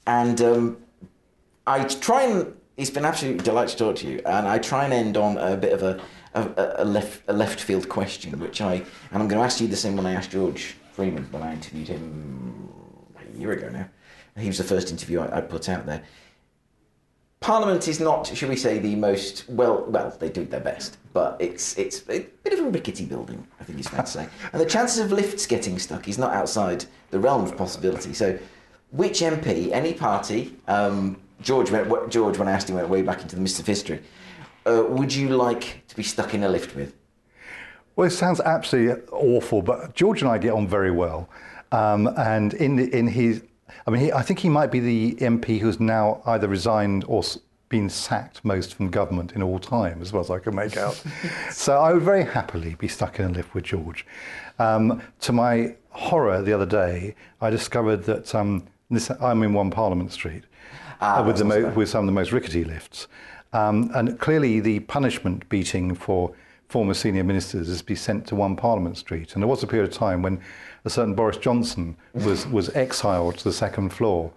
and 0.08 0.42
um, 0.42 0.78
I 1.68 1.84
try 1.84 2.24
and 2.24 2.54
it's 2.78 2.90
been 2.90 3.06
absolutely 3.06 3.44
delight 3.44 3.70
to 3.70 3.78
talk 3.78 3.96
to 3.98 4.08
you, 4.08 4.22
and 4.26 4.48
I 4.48 4.60
try 4.60 4.86
and 4.86 4.94
end 4.94 5.18
on 5.18 5.38
a 5.38 5.58
bit 5.58 5.74
of 5.74 5.84
a, 5.84 6.00
a, 6.34 6.84
a 6.84 6.86
left 6.86 7.22
a 7.28 7.34
left 7.34 7.60
field 7.60 7.90
question, 7.90 8.40
which 8.40 8.62
I 8.62 8.76
and 8.76 9.22
I'm 9.22 9.28
going 9.28 9.40
to 9.40 9.46
ask 9.46 9.60
you 9.60 9.68
the 9.68 9.76
same 9.76 9.96
one 9.96 10.06
I 10.06 10.14
asked 10.14 10.32
George 10.32 10.76
Freeman 10.94 11.28
when 11.32 11.44
I 11.44 11.54
interviewed 11.54 11.90
him 11.90 12.70
a 13.18 13.38
year 13.38 13.52
ago 13.52 13.70
now. 13.70 13.90
He 14.38 14.48
was 14.48 14.60
the 14.60 14.64
first 14.64 14.92
interview 14.92 15.20
I, 15.20 15.38
I 15.38 15.42
put 15.42 15.68
out 15.68 15.88
there. 15.88 16.04
Parliament 17.40 17.88
is 17.88 18.00
not, 18.00 18.28
should 18.28 18.50
we 18.50 18.56
say, 18.56 18.78
the 18.80 18.96
most 18.96 19.48
well. 19.50 19.86
Well, 19.88 20.16
they 20.20 20.30
do 20.30 20.46
their 20.46 20.60
best, 20.60 20.98
but 21.14 21.38
it's 21.40 21.78
it's 21.78 22.02
a 22.10 22.26
bit 22.44 22.54
of 22.54 22.60
a 22.60 22.70
rickety 22.70 23.06
building. 23.06 23.46
I 23.60 23.64
think 23.64 23.80
it's 23.80 23.90
fair 23.90 24.02
to 24.02 24.08
say, 24.08 24.30
and 24.54 24.62
the 24.62 24.66
chances 24.66 25.00
of 25.00 25.12
lifts 25.12 25.46
getting 25.46 25.78
stuck 25.80 26.08
is 26.08 26.18
not 26.18 26.34
outside 26.34 26.86
the 27.10 27.20
realm 27.20 27.44
of 27.44 27.58
possibility. 27.58 28.14
So, 28.14 28.38
which 28.92 29.22
MP, 29.22 29.72
any 29.72 29.94
party, 29.94 30.56
um, 30.68 31.18
George 31.42 31.72
went. 31.72 32.10
George, 32.10 32.38
when 32.38 32.48
I 32.48 32.52
asked 32.52 32.70
him, 32.70 32.76
went 32.76 32.90
way 32.90 33.02
back 33.02 33.22
into 33.22 33.36
the 33.36 33.42
mist 33.42 33.60
of 33.60 33.68
history. 33.68 34.02
Uh, 34.66 34.84
would 34.90 35.14
you 35.14 35.30
like 35.30 35.84
to 35.88 35.96
be 35.96 36.04
stuck 36.04 36.34
in 36.34 36.44
a 36.44 36.50
lift 36.50 36.76
with? 36.76 36.94
Well, 37.96 38.08
it 38.08 38.12
sounds 38.12 38.40
absolutely 38.42 39.04
awful, 39.12 39.62
but 39.62 39.96
George 39.96 40.22
and 40.22 40.30
I 40.30 40.38
get 40.38 40.54
on 40.54 40.68
very 40.68 40.92
well. 40.92 41.30
Um, 41.72 42.08
and 42.18 42.54
in 42.54 42.76
the, 42.76 42.96
in 42.96 43.08
his, 43.08 43.44
I 43.86 43.92
mean, 43.92 44.02
he, 44.04 44.12
I 44.12 44.22
think 44.22 44.40
he 44.40 44.50
might 44.50 44.72
be 44.72 44.80
the 44.80 45.16
MP 45.16 45.60
who's 45.60 45.80
now 45.80 46.22
either 46.26 46.48
resigned 46.48 47.06
or 47.08 47.24
been 47.70 47.90
sacked 47.90 48.44
most 48.46 48.76
from 48.76 48.90
government 48.90 49.34
in 49.34 49.44
all 49.44 49.60
time, 49.60 50.02
as 50.02 50.14
well 50.14 50.22
as 50.22 50.30
I 50.30 50.40
can 50.40 50.56
make 50.56 50.78
out. 50.78 51.02
so 51.52 51.80
I 51.80 51.94
would 51.94 52.04
very 52.04 52.24
happily 52.24 52.76
be 52.76 52.88
stuck 52.88 53.20
in 53.20 53.26
a 53.26 53.30
lift 53.30 53.54
with 53.54 53.66
George. 53.66 54.06
Um, 54.60 55.02
to 55.22 55.34
my 55.34 55.76
horror, 55.90 56.42
the 56.42 56.54
other 56.54 56.66
day, 56.66 57.16
I 57.42 57.50
discovered 57.50 58.04
that 58.04 58.34
um, 58.34 58.68
this, 58.90 59.10
I'm 59.22 59.44
in 59.44 59.54
One 59.54 59.70
Parliament 59.72 60.12
Street 60.12 60.44
Ah, 61.02 61.20
uh, 61.20 61.24
with, 61.28 61.38
the 61.38 61.46
mo- 61.46 61.70
with 61.76 61.90
some 61.90 62.02
of 62.02 62.06
the 62.08 62.12
most 62.12 62.32
rickety 62.32 62.64
lifts. 62.64 63.08
Um, 63.54 63.92
and 63.94 64.20
clearly, 64.20 64.60
the 64.60 64.80
punishment 64.82 65.48
beating 65.50 65.94
for 65.94 66.34
former 66.70 66.94
senior 66.94 67.24
ministers 67.24 67.70
is 67.70 67.80
to 67.80 67.86
be 67.86 67.96
sent 67.96 68.26
to 68.28 68.36
One 68.36 68.56
Parliament 68.56 68.98
Street. 68.98 69.34
And 69.34 69.44
there 69.44 69.48
was 69.48 69.64
a 69.64 69.68
period 69.68 69.90
of 69.92 69.96
time 69.96 70.22
when 70.22 70.40
a 70.86 70.90
certain 70.90 71.14
Boris 71.14 71.38
Johnson 71.38 71.96
was, 72.14 72.48
was 72.48 72.70
exiled 72.76 73.38
to 73.40 73.44
the 73.44 73.54
second 73.54 73.90
floor. 73.90 74.32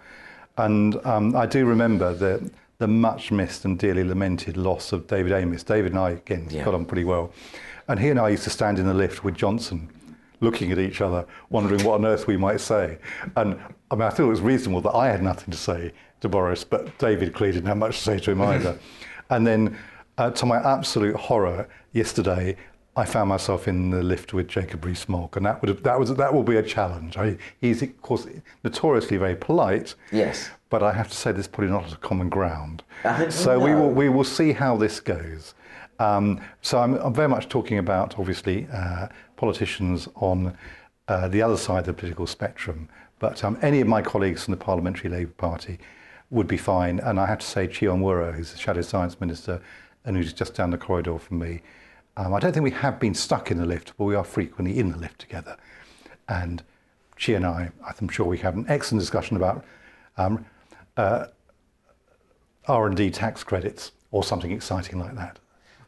And 0.58 0.96
um, 1.06 1.34
I 1.34 1.46
do 1.46 1.64
remember 1.64 2.12
the, 2.12 2.50
the 2.78 2.86
much 2.88 3.30
missed 3.32 3.64
and 3.64 3.78
dearly 3.78 4.04
lamented 4.04 4.56
loss 4.56 4.92
of 4.92 5.06
David 5.06 5.32
Amess. 5.32 5.64
David 5.64 5.92
and 5.92 6.00
I, 6.00 6.10
again, 6.10 6.46
Yeah. 6.50 6.64
got 6.64 6.74
on 6.74 6.84
pretty 6.84 7.04
well. 7.04 7.32
And 7.88 7.98
he 7.98 8.08
and 8.10 8.20
I 8.20 8.28
used 8.28 8.44
to 8.44 8.50
stand 8.50 8.78
in 8.78 8.86
the 8.86 8.94
lift 8.94 9.24
with 9.24 9.34
Johnson, 9.34 9.88
looking 10.40 10.72
at 10.72 10.78
each 10.78 11.00
other, 11.00 11.26
wondering 11.50 11.84
what 11.84 11.94
on 11.94 12.06
earth 12.06 12.26
we 12.26 12.36
might 12.36 12.60
say. 12.60 12.98
And 13.36 13.58
I 13.90 13.94
mean, 13.94 14.02
I 14.02 14.10
thought 14.10 14.24
it 14.24 14.26
was 14.26 14.40
reasonable 14.40 14.80
that 14.82 14.94
I 14.94 15.08
had 15.08 15.22
nothing 15.22 15.50
to 15.52 15.58
say 15.58 15.92
to 16.20 16.28
Boris, 16.28 16.64
but 16.64 16.96
David 16.98 17.32
clearly 17.34 17.54
didn't 17.54 17.68
have 17.68 17.78
much 17.78 17.96
to 17.98 18.02
say 18.02 18.18
to 18.18 18.30
him 18.32 18.42
either. 18.42 18.78
and 19.30 19.46
then, 19.46 19.76
uh, 20.18 20.30
to 20.30 20.46
my 20.46 20.56
absolute 20.58 21.16
horror, 21.16 21.68
yesterday, 21.92 22.56
I 22.96 23.04
found 23.04 23.28
myself 23.28 23.68
in 23.68 23.90
the 23.90 24.02
lift 24.02 24.34
with 24.34 24.48
Jacob 24.48 24.84
Rees-Mogg, 24.84 25.36
and 25.36 25.46
that 25.46 25.62
would 25.62 25.68
have, 25.68 25.82
that 25.84 25.98
was 25.98 26.12
that 26.14 26.34
will 26.34 26.42
be 26.42 26.56
a 26.56 26.62
challenge. 26.62 27.16
I, 27.16 27.38
he's 27.60 27.80
of 27.82 28.02
course 28.02 28.26
notoriously 28.64 29.16
very 29.16 29.36
polite, 29.36 29.94
Yes. 30.12 30.50
but 30.68 30.82
I 30.82 30.92
have 30.92 31.08
to 31.08 31.16
say 31.16 31.32
there's 31.32 31.46
probably 31.48 31.70
not 31.70 31.92
a 31.92 31.96
common 31.96 32.28
ground. 32.28 32.82
So 33.30 33.58
we 33.58 33.74
will 33.74 33.90
we 33.90 34.08
will 34.08 34.24
see 34.24 34.52
how 34.52 34.76
this 34.76 35.00
goes. 35.00 35.54
Um, 36.00 36.40
so 36.62 36.78
I'm, 36.78 36.94
I'm 36.94 37.12
very 37.12 37.28
much 37.28 37.48
talking 37.48 37.76
about 37.76 38.18
obviously 38.18 38.66
uh, 38.72 39.08
politicians 39.36 40.08
on 40.16 40.56
uh, 41.08 41.28
the 41.28 41.42
other 41.42 41.58
side 41.58 41.80
of 41.80 41.86
the 41.86 41.92
political 41.92 42.26
spectrum, 42.26 42.88
but 43.18 43.44
um, 43.44 43.58
any 43.60 43.82
of 43.82 43.86
my 43.86 44.00
colleagues 44.00 44.44
from 44.44 44.52
the 44.52 44.64
Parliamentary 44.64 45.10
Labour 45.10 45.34
Party 45.36 45.78
would 46.30 46.48
be 46.48 46.56
fine. 46.56 47.00
And 47.00 47.20
I 47.20 47.26
have 47.26 47.40
to 47.40 47.46
say, 47.46 47.66
Chi 47.66 47.86
Onwurah, 47.86 48.34
who's 48.34 48.52
the 48.52 48.58
Shadow 48.58 48.80
Science 48.80 49.20
Minister 49.20 49.60
and 50.06 50.16
who's 50.16 50.32
just 50.32 50.54
down 50.54 50.70
the 50.70 50.78
corridor 50.78 51.18
from 51.18 51.38
me, 51.38 51.60
um, 52.16 52.32
I 52.32 52.40
don't 52.40 52.52
think 52.52 52.64
we 52.64 52.70
have 52.70 52.98
been 52.98 53.14
stuck 53.14 53.50
in 53.50 53.58
the 53.58 53.66
lift, 53.66 53.92
but 53.98 54.04
we 54.04 54.14
are 54.14 54.24
frequently 54.24 54.78
in 54.78 54.90
the 54.90 54.96
lift 54.96 55.18
together. 55.18 55.58
And 56.28 56.62
she 57.16 57.34
and 57.34 57.44
I, 57.44 57.70
I'm 57.84 58.08
sure 58.08 58.24
we 58.24 58.38
have 58.38 58.56
an 58.56 58.64
excellent 58.68 59.00
discussion 59.00 59.36
about 59.36 59.64
um, 60.16 60.46
uh, 60.96 61.26
R&D 62.66 63.10
tax 63.10 63.44
credits 63.44 63.92
or 64.12 64.24
something 64.24 64.50
exciting 64.50 64.98
like 64.98 65.14
that. 65.16 65.39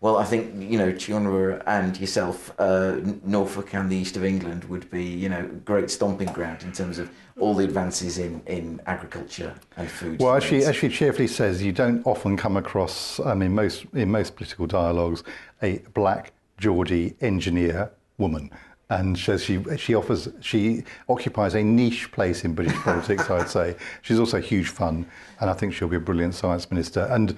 Well, 0.02 0.16
I 0.16 0.24
think 0.24 0.52
you 0.60 0.78
know 0.78 0.92
Chiona 0.92 1.62
and 1.64 1.96
yourself, 1.96 2.52
uh, 2.58 2.96
Norfolk 3.24 3.72
and 3.72 3.88
the 3.88 3.96
east 3.96 4.16
of 4.16 4.24
England 4.24 4.64
would 4.64 4.90
be 4.90 5.04
you 5.04 5.28
know 5.28 5.48
great 5.64 5.92
stomping 5.92 6.26
ground 6.32 6.64
in 6.64 6.72
terms 6.72 6.98
of 6.98 7.08
all 7.38 7.54
the 7.54 7.64
advances 7.64 8.18
in, 8.18 8.42
in 8.46 8.80
agriculture 8.86 9.54
and 9.76 9.88
food. 9.88 10.18
Well, 10.18 10.34
as 10.34 10.42
she, 10.42 10.64
as 10.64 10.74
she 10.74 10.88
cheerfully 10.88 11.28
says, 11.28 11.62
you 11.62 11.70
don't 11.70 12.04
often 12.04 12.36
come 12.36 12.56
across, 12.56 13.20
um, 13.20 13.42
in 13.42 13.54
most 13.54 13.86
in 13.94 14.10
most 14.10 14.34
political 14.34 14.66
dialogues, 14.66 15.22
a 15.62 15.78
black 15.94 16.32
Geordie 16.58 17.14
engineer 17.20 17.92
woman 18.18 18.50
and 18.90 19.16
so 19.16 19.36
she 19.38 19.62
she 19.76 19.94
offers 19.94 20.28
she 20.40 20.82
occupies 21.08 21.54
a 21.54 21.62
niche 21.62 22.10
place 22.10 22.44
in 22.44 22.54
British 22.54 22.76
politics. 22.82 23.30
I'd 23.30 23.48
say 23.48 23.76
she's 24.02 24.18
also 24.18 24.40
huge 24.40 24.68
fun, 24.68 25.06
and 25.40 25.48
I 25.48 25.52
think 25.52 25.72
she'll 25.72 25.88
be 25.88 25.96
a 25.96 26.00
brilliant 26.00 26.34
science 26.34 26.70
minister. 26.70 27.06
And 27.10 27.36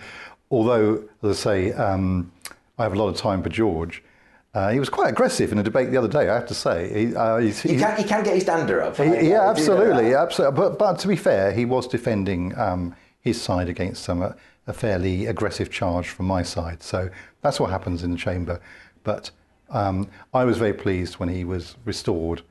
although, 0.51 1.05
as 1.23 1.47
I 1.47 1.51
say, 1.51 1.73
um, 1.73 2.33
I 2.79 2.83
have 2.83 2.93
a 2.93 2.97
lot 2.97 3.09
of 3.09 3.16
time 3.16 3.43
for 3.43 3.49
George. 3.49 4.03
Uh, 4.53 4.70
he 4.70 4.79
was 4.79 4.89
quite 4.89 5.11
aggressive 5.11 5.51
in 5.51 5.59
a 5.59 5.62
debate 5.62 5.91
the 5.91 5.97
other 5.97 6.09
day, 6.09 6.29
I 6.29 6.35
have 6.35 6.47
to 6.47 6.55
say. 6.55 7.07
He, 7.09 7.16
uh, 7.16 7.39
he, 7.39 7.77
can, 7.77 7.97
he 7.97 8.05
can 8.05 8.22
get 8.22 8.35
his 8.35 8.45
dander 8.45 8.83
up. 8.83 8.97
He, 8.97 9.29
yeah, 9.29 9.51
absolutely, 9.51 10.14
absolutely. 10.14 10.57
But, 10.57 10.79
but 10.79 10.99
to 11.01 11.09
be 11.09 11.16
fair, 11.16 11.53
he 11.53 11.64
was 11.64 11.89
defending 11.89 12.57
um, 12.57 12.95
his 13.20 13.41
side 13.41 13.68
against 13.68 14.05
some, 14.05 14.22
uh, 14.22 14.33
a 14.68 14.72
fairly 14.72 15.27
aggressive 15.27 15.70
charge 15.70 16.09
from 16.09 16.27
my 16.27 16.43
side. 16.43 16.85
So 16.85 17.11
that's 17.43 17.59
what 17.59 17.70
happens 17.70 18.05
in 18.05 18.12
the 18.12 18.16
chamber. 18.16 18.61
But 19.03 19.31
um, 19.70 20.09
I 20.33 20.45
was 20.45 20.57
very 20.57 20.72
pleased 20.72 21.14
when 21.14 21.29
he 21.29 21.45
was 21.45 21.77
restored 21.85 22.43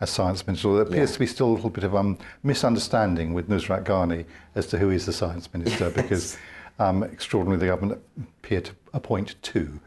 as 0.00 0.10
science 0.10 0.44
minister. 0.44 0.72
There 0.72 0.82
appears 0.82 1.10
yeah. 1.10 1.14
to 1.14 1.18
be 1.20 1.26
still 1.26 1.46
a 1.46 1.54
little 1.54 1.70
bit 1.70 1.84
of 1.84 1.94
um, 1.94 2.18
misunderstanding 2.42 3.34
with 3.34 3.48
Nusrat 3.48 3.84
Ghani 3.84 4.24
as 4.56 4.66
to 4.66 4.78
who 4.78 4.90
is 4.90 5.06
the 5.06 5.12
science 5.12 5.52
minister 5.54 5.84
yes. 5.84 5.92
because 6.02 6.36
um, 6.80 7.04
extraordinarily 7.04 7.60
the 7.60 7.72
government 7.72 8.02
appear 8.42 8.60
to 8.62 8.74
appoint 8.92 9.34
two. 9.42 9.80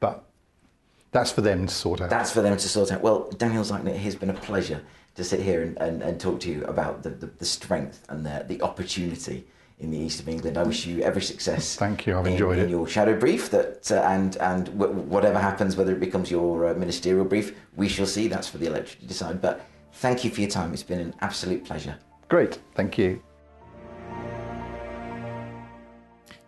But 0.00 0.24
that's 1.12 1.32
for 1.32 1.40
them 1.40 1.66
to 1.66 1.74
sort 1.74 2.00
out. 2.00 2.10
That's 2.10 2.32
for 2.32 2.42
them 2.42 2.56
to 2.56 2.68
sort 2.68 2.92
out. 2.92 3.02
Well, 3.02 3.30
Daniel 3.36 3.64
Zeichner, 3.64 3.90
it 3.90 3.98
has 3.98 4.16
been 4.16 4.30
a 4.30 4.34
pleasure 4.34 4.82
to 5.16 5.24
sit 5.24 5.40
here 5.40 5.62
and, 5.62 5.76
and, 5.78 6.02
and 6.02 6.20
talk 6.20 6.40
to 6.40 6.50
you 6.50 6.64
about 6.64 7.02
the, 7.02 7.10
the, 7.10 7.26
the 7.26 7.44
strength 7.44 8.04
and 8.08 8.24
the, 8.24 8.44
the 8.46 8.62
opportunity 8.62 9.44
in 9.80 9.90
the 9.90 9.98
east 9.98 10.20
of 10.20 10.28
England. 10.28 10.56
I 10.56 10.62
wish 10.62 10.86
you 10.86 11.02
every 11.02 11.22
success. 11.22 11.74
Thank 11.76 12.06
you. 12.06 12.16
I've 12.16 12.26
in, 12.26 12.34
enjoyed 12.34 12.58
in 12.58 12.66
it. 12.66 12.70
your 12.70 12.86
shadow 12.86 13.18
brief. 13.18 13.50
That 13.50 13.90
uh, 13.90 13.96
and 14.02 14.36
and 14.36 14.66
w- 14.78 14.92
whatever 14.92 15.38
happens, 15.38 15.76
whether 15.76 15.92
it 15.92 16.00
becomes 16.00 16.30
your 16.30 16.68
uh, 16.68 16.74
ministerial 16.74 17.24
brief, 17.24 17.56
we 17.76 17.88
shall 17.88 18.06
see. 18.06 18.28
That's 18.28 18.48
for 18.48 18.58
the 18.58 18.66
electorate 18.66 19.00
to 19.00 19.06
decide. 19.06 19.40
But 19.40 19.66
thank 19.94 20.22
you 20.22 20.30
for 20.30 20.42
your 20.42 20.50
time. 20.50 20.72
It's 20.74 20.82
been 20.82 21.00
an 21.00 21.14
absolute 21.20 21.64
pleasure. 21.64 21.96
Great. 22.28 22.60
Thank 22.74 22.98
you. 22.98 23.22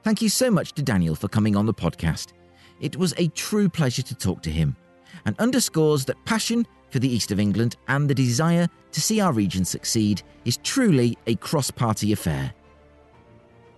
Thank 0.03 0.21
you 0.21 0.29
so 0.29 0.51
much 0.51 0.73
to 0.73 0.83
Daniel 0.83 1.15
for 1.15 1.29
coming 1.29 1.55
on 1.55 1.65
the 1.65 1.75
podcast. 1.75 2.33
It 2.81 2.97
was 2.97 3.15
a 3.17 3.29
true 3.29 3.69
pleasure 3.69 4.03
to 4.03 4.15
talk 4.17 4.43
to 4.43 4.51
him 4.51 4.75
and 5.25 5.39
underscores 5.39 6.05
that 6.07 6.25
passion 6.25 6.67
for 6.91 6.99
the 6.99 7.09
East 7.09 7.31
of 7.31 7.39
England 7.39 7.77
and 7.87 8.11
the 8.11 8.15
desire 8.15 8.69
to 8.91 9.01
see 9.01 9.21
our 9.21 9.33
region 9.33 9.65
succeed 9.65 10.23
is 10.45 10.57
truly 10.59 11.17
a 11.29 11.37
cross 11.37 11.71
party 11.71 12.13
affair. 12.13 12.53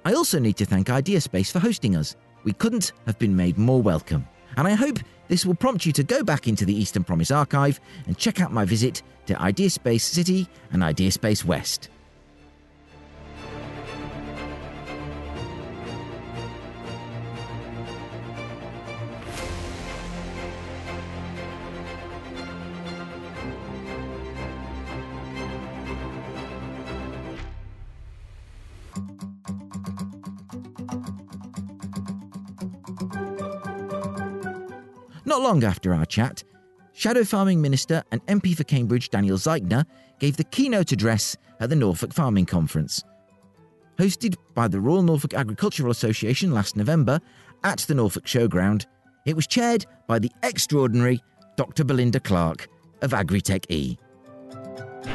I 0.07 0.15
also 0.15 0.39
need 0.39 0.57
to 0.57 0.65
thank 0.65 0.87
Ideaspace 0.87 1.53
for 1.53 1.59
hosting 1.59 1.95
us. 1.95 2.17
We 2.43 2.55
couldn't 2.55 2.93
have 3.05 3.19
been 3.19 3.37
made 3.37 3.59
more 3.59 3.83
welcome. 3.83 4.27
And 4.57 4.67
I 4.67 4.73
hope 4.73 4.99
this 5.29 5.45
will 5.45 5.55
prompt 5.55 5.85
you 5.85 5.93
to 5.93 6.03
go 6.03 6.23
back 6.23 6.49
into 6.49 6.65
the 6.65 6.75
Eastern 6.75 7.05
Promise 7.05 7.33
archive 7.33 7.81
and 8.07 8.17
check 8.17 8.41
out 8.41 8.53
my 8.53 8.65
visit 8.65 9.03
to 9.27 9.35
Ideaspace 9.35 10.01
City 10.01 10.49
and 10.73 10.83
Ideaspace 10.83 11.45
West. 11.45 11.91
Long 35.45 35.63
after 35.63 35.93
our 35.93 36.07
chat, 36.07 36.43
Shadow 36.95 37.23
Farming 37.23 37.61
Minister 37.61 38.03
and 38.11 38.25
MP 38.29 38.57
for 38.57 38.65
Cambridge 38.65 39.11
Daniel 39.11 39.37
Zeichner 39.37 39.85
gave 40.19 40.39
the 40.39 40.45
keynote 40.45 40.91
address 40.91 41.37
at 41.61 41.69
the 41.69 41.77
Norfolk 41.77 42.15
Farming 42.15 42.47
Conference. 42.47 43.05
Hosted 43.99 44.37
by 44.55 44.69
the 44.69 44.81
Royal 44.81 45.03
Norfolk 45.03 45.35
Agricultural 45.35 45.91
Association 45.91 46.51
last 46.51 46.77
November 46.77 47.21
at 47.63 47.81
the 47.81 47.95
Norfolk 47.95 48.25
Showground, 48.25 48.87
it 49.27 49.37
was 49.37 49.47
chaired 49.47 49.85
by 50.07 50.19
the 50.19 50.33
extraordinary 50.43 51.23
Dr. 51.57 51.85
Belinda 51.85 52.21
Clark 52.21 52.67
of 53.03 53.11
Agritech 53.11 53.67
E. 53.69 53.99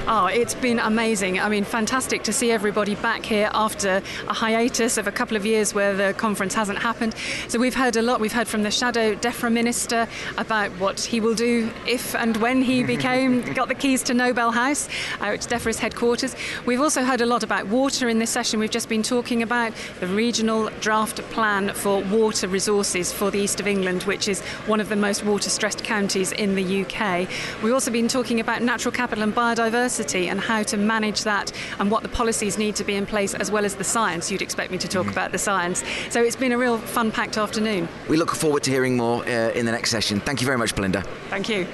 Oh, 0.07 0.27
it's 0.27 0.55
been 0.55 0.79
amazing. 0.79 1.39
I 1.39 1.49
mean, 1.49 1.63
fantastic 1.63 2.23
to 2.23 2.33
see 2.33 2.51
everybody 2.51 2.95
back 2.95 3.25
here 3.25 3.49
after 3.53 4.01
a 4.27 4.33
hiatus 4.33 4.97
of 4.97 5.07
a 5.07 5.11
couple 5.11 5.35
of 5.35 5.45
years 5.45 5.73
where 5.73 5.95
the 5.95 6.13
conference 6.13 6.53
hasn't 6.53 6.79
happened. 6.79 7.15
So 7.47 7.59
we've 7.59 7.75
heard 7.75 7.95
a 7.95 8.01
lot. 8.01 8.19
We've 8.19 8.33
heard 8.33 8.47
from 8.47 8.63
the 8.63 8.71
Shadow 8.71 9.15
DEFRA 9.15 9.51
Minister 9.51 10.07
about 10.37 10.71
what 10.73 10.99
he 10.99 11.19
will 11.19 11.33
do 11.33 11.71
if 11.87 12.15
and 12.15 12.37
when 12.37 12.61
he 12.61 12.83
became 12.95 13.41
got 13.53 13.67
the 13.67 13.75
keys 13.75 14.03
to 14.03 14.13
Nobel 14.13 14.51
House, 14.51 14.87
uh, 15.21 15.29
which 15.29 15.47
DEFRA's 15.47 15.79
headquarters. 15.79 16.35
We've 16.65 16.81
also 16.81 17.03
heard 17.03 17.21
a 17.21 17.25
lot 17.25 17.43
about 17.43 17.67
water 17.67 18.09
in 18.09 18.19
this 18.19 18.29
session. 18.29 18.59
We've 18.59 18.69
just 18.69 18.89
been 18.89 19.03
talking 19.03 19.41
about 19.41 19.73
the 19.99 20.07
regional 20.07 20.69
draft 20.81 21.17
plan 21.31 21.73
for 21.73 22.03
water 22.03 22.47
resources 22.47 23.11
for 23.11 23.31
the 23.31 23.39
east 23.39 23.59
of 23.59 23.67
England, 23.67 24.03
which 24.03 24.27
is 24.27 24.41
one 24.67 24.81
of 24.81 24.89
the 24.89 24.95
most 24.95 25.25
water-stressed 25.25 25.83
counties 25.83 26.31
in 26.31 26.55
the 26.55 26.83
UK. 26.83 27.27
We've 27.63 27.73
also 27.73 27.91
been 27.91 28.07
talking 28.07 28.39
about 28.39 28.61
natural 28.61 28.91
capital 28.91 29.23
and 29.23 29.33
biodiversity 29.33 29.78
and 29.79 30.39
how 30.39 30.63
to 30.63 30.77
manage 30.77 31.23
that 31.23 31.51
and 31.79 31.91
what 31.91 32.03
the 32.03 32.09
policies 32.09 32.57
need 32.57 32.75
to 32.75 32.83
be 32.83 32.95
in 32.95 33.05
place 33.05 33.33
as 33.33 33.51
well 33.51 33.65
as 33.65 33.75
the 33.75 33.83
science. 33.83 34.31
You'd 34.31 34.41
expect 34.41 34.71
me 34.71 34.77
to 34.77 34.87
talk 34.87 35.05
mm. 35.05 35.11
about 35.11 35.31
the 35.31 35.37
science. 35.37 35.83
So 36.09 36.21
it's 36.21 36.35
been 36.35 36.51
a 36.51 36.57
real 36.57 36.77
fun 36.77 37.11
packed 37.11 37.37
afternoon. 37.37 37.87
We 38.09 38.17
look 38.17 38.31
forward 38.31 38.63
to 38.63 38.71
hearing 38.71 38.97
more 38.97 39.23
uh, 39.23 39.51
in 39.51 39.65
the 39.65 39.71
next 39.71 39.91
session. 39.91 40.19
Thank 40.19 40.41
you 40.41 40.45
very 40.45 40.57
much, 40.57 40.75
Belinda. 40.75 41.03
Thank 41.29 41.49
you. 41.49 41.67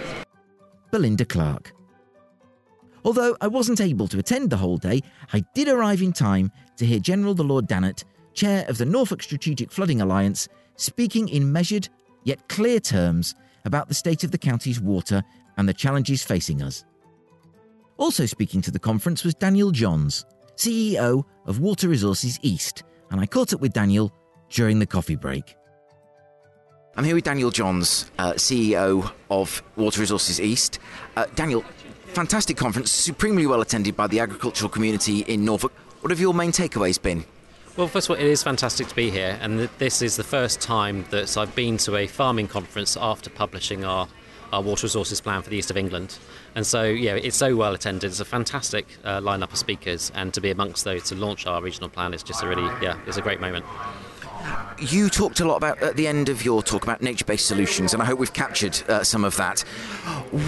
Belinda 0.91 1.25
Clark. 1.25 1.73
Although 3.03 3.37
I 3.41 3.47
wasn't 3.47 3.81
able 3.81 4.07
to 4.07 4.17
attend 4.17 4.49
the 4.49 4.57
whole 4.57 4.77
day, 4.77 5.01
I 5.31 5.43
did 5.53 5.67
arrive 5.67 6.01
in 6.01 6.13
time 6.13 6.51
to 6.77 6.85
hear 6.85 6.99
General 6.99 7.33
the 7.33 7.43
Lord 7.43 7.67
Dannatt, 7.67 8.03
chair 8.33 8.65
of 8.67 8.77
the 8.77 8.85
Norfolk 8.85 9.21
Strategic 9.21 9.71
Flooding 9.71 10.01
Alliance, 10.01 10.47
speaking 10.75 11.29
in 11.29 11.51
measured 11.51 11.89
yet 12.23 12.47
clear 12.49 12.79
terms 12.79 13.35
about 13.63 13.87
the 13.87 13.93
state 13.93 14.23
of 14.23 14.31
the 14.31 14.37
county's 14.37 14.81
water 14.81 15.23
and 15.57 15.69
the 15.69 15.73
challenges 15.73 16.23
facing 16.23 16.61
us. 16.61 16.83
Also 17.97 18.25
speaking 18.25 18.61
to 18.61 18.71
the 18.71 18.79
conference 18.79 19.23
was 19.23 19.33
Daniel 19.35 19.71
Johns, 19.71 20.25
CEO 20.57 21.23
of 21.45 21.59
Water 21.59 21.87
Resources 21.87 22.37
East, 22.41 22.83
and 23.09 23.21
I 23.21 23.25
caught 23.25 23.53
up 23.53 23.61
with 23.61 23.71
Daniel 23.71 24.11
during 24.49 24.79
the 24.79 24.85
coffee 24.85 25.15
break. 25.15 25.55
I'm 26.97 27.05
here 27.05 27.15
with 27.15 27.23
Daniel 27.23 27.51
Johns, 27.51 28.11
uh, 28.19 28.33
CEO 28.33 29.09
of 29.29 29.63
Water 29.77 30.01
Resources 30.01 30.41
East. 30.41 30.79
Uh, 31.15 31.25
Daniel, 31.35 31.63
fantastic 32.07 32.57
conference, 32.57 32.91
supremely 32.91 33.47
well 33.47 33.61
attended 33.61 33.95
by 33.95 34.07
the 34.07 34.19
agricultural 34.19 34.69
community 34.69 35.19
in 35.21 35.45
Norfolk. 35.45 35.71
What 36.01 36.11
have 36.11 36.19
your 36.19 36.33
main 36.33 36.51
takeaways 36.51 37.01
been? 37.01 37.23
Well, 37.77 37.87
first 37.87 38.09
of 38.09 38.15
all, 38.15 38.21
it 38.21 38.27
is 38.27 38.43
fantastic 38.43 38.87
to 38.87 38.95
be 38.95 39.09
here, 39.09 39.37
and 39.41 39.69
this 39.77 40.01
is 40.01 40.17
the 40.17 40.23
first 40.23 40.59
time 40.59 41.05
that 41.11 41.37
I've 41.37 41.55
been 41.55 41.77
to 41.77 41.95
a 41.95 42.07
farming 42.07 42.49
conference 42.49 42.97
after 42.97 43.29
publishing 43.29 43.85
our 43.85 44.09
our 44.53 44.61
water 44.61 44.85
resources 44.85 45.19
plan 45.19 45.41
for 45.41 45.49
the 45.49 45.57
east 45.57 45.69
of 45.69 45.77
England. 45.77 46.17
And 46.55 46.65
so, 46.65 46.83
yeah, 46.83 47.15
it's 47.15 47.35
so 47.35 47.55
well 47.55 47.73
attended. 47.73 48.09
It's 48.09 48.21
a 48.21 48.25
fantastic 48.25 48.87
uh, 49.03 49.19
lineup 49.19 49.51
of 49.51 49.57
speakers, 49.57 50.11
and 50.15 50.33
to 50.33 50.41
be 50.41 50.51
amongst 50.51 50.85
those 50.85 51.03
to 51.09 51.15
launch 51.15 51.45
our 51.45 51.61
regional 51.61 51.89
plan 51.89 52.13
is 52.13 52.23
just 52.23 52.41
a 52.43 52.47
really, 52.47 52.63
yeah, 52.81 52.97
it's 53.05 53.17
a 53.17 53.21
great 53.21 53.41
moment. 53.41 53.65
You 54.79 55.09
talked 55.09 55.39
a 55.39 55.45
lot 55.45 55.55
about 55.55 55.81
at 55.81 55.95
the 55.95 56.07
end 56.07 56.29
of 56.29 56.43
your 56.43 56.61
talk 56.61 56.83
about 56.83 57.01
nature-based 57.01 57.45
solutions, 57.45 57.93
and 57.93 58.01
I 58.01 58.05
hope 58.05 58.19
we've 58.19 58.33
captured 58.33 58.81
uh, 58.89 59.03
some 59.03 59.23
of 59.23 59.37
that. 59.37 59.61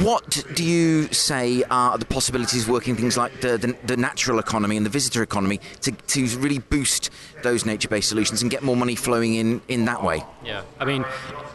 What 0.01 0.43
do 0.53 0.63
you 0.63 1.07
say 1.13 1.63
are 1.69 1.97
the 1.97 2.05
possibilities 2.05 2.63
of 2.63 2.69
working 2.69 2.95
things 2.95 3.17
like 3.17 3.39
the, 3.41 3.57
the, 3.57 3.75
the 3.85 3.97
natural 3.97 4.39
economy 4.39 4.75
and 4.75 4.85
the 4.85 4.89
visitor 4.89 5.23
economy 5.23 5.61
to, 5.81 5.91
to 5.91 6.27
really 6.39 6.59
boost 6.59 7.09
those 7.43 7.65
nature-based 7.65 8.09
solutions 8.09 8.41
and 8.41 8.51
get 8.51 8.63
more 8.63 8.75
money 8.75 8.95
flowing 8.95 9.35
in 9.35 9.61
in 9.67 9.85
that 9.85 10.03
way? 10.03 10.23
Yeah, 10.43 10.63
I 10.79 10.85
mean, 10.85 11.05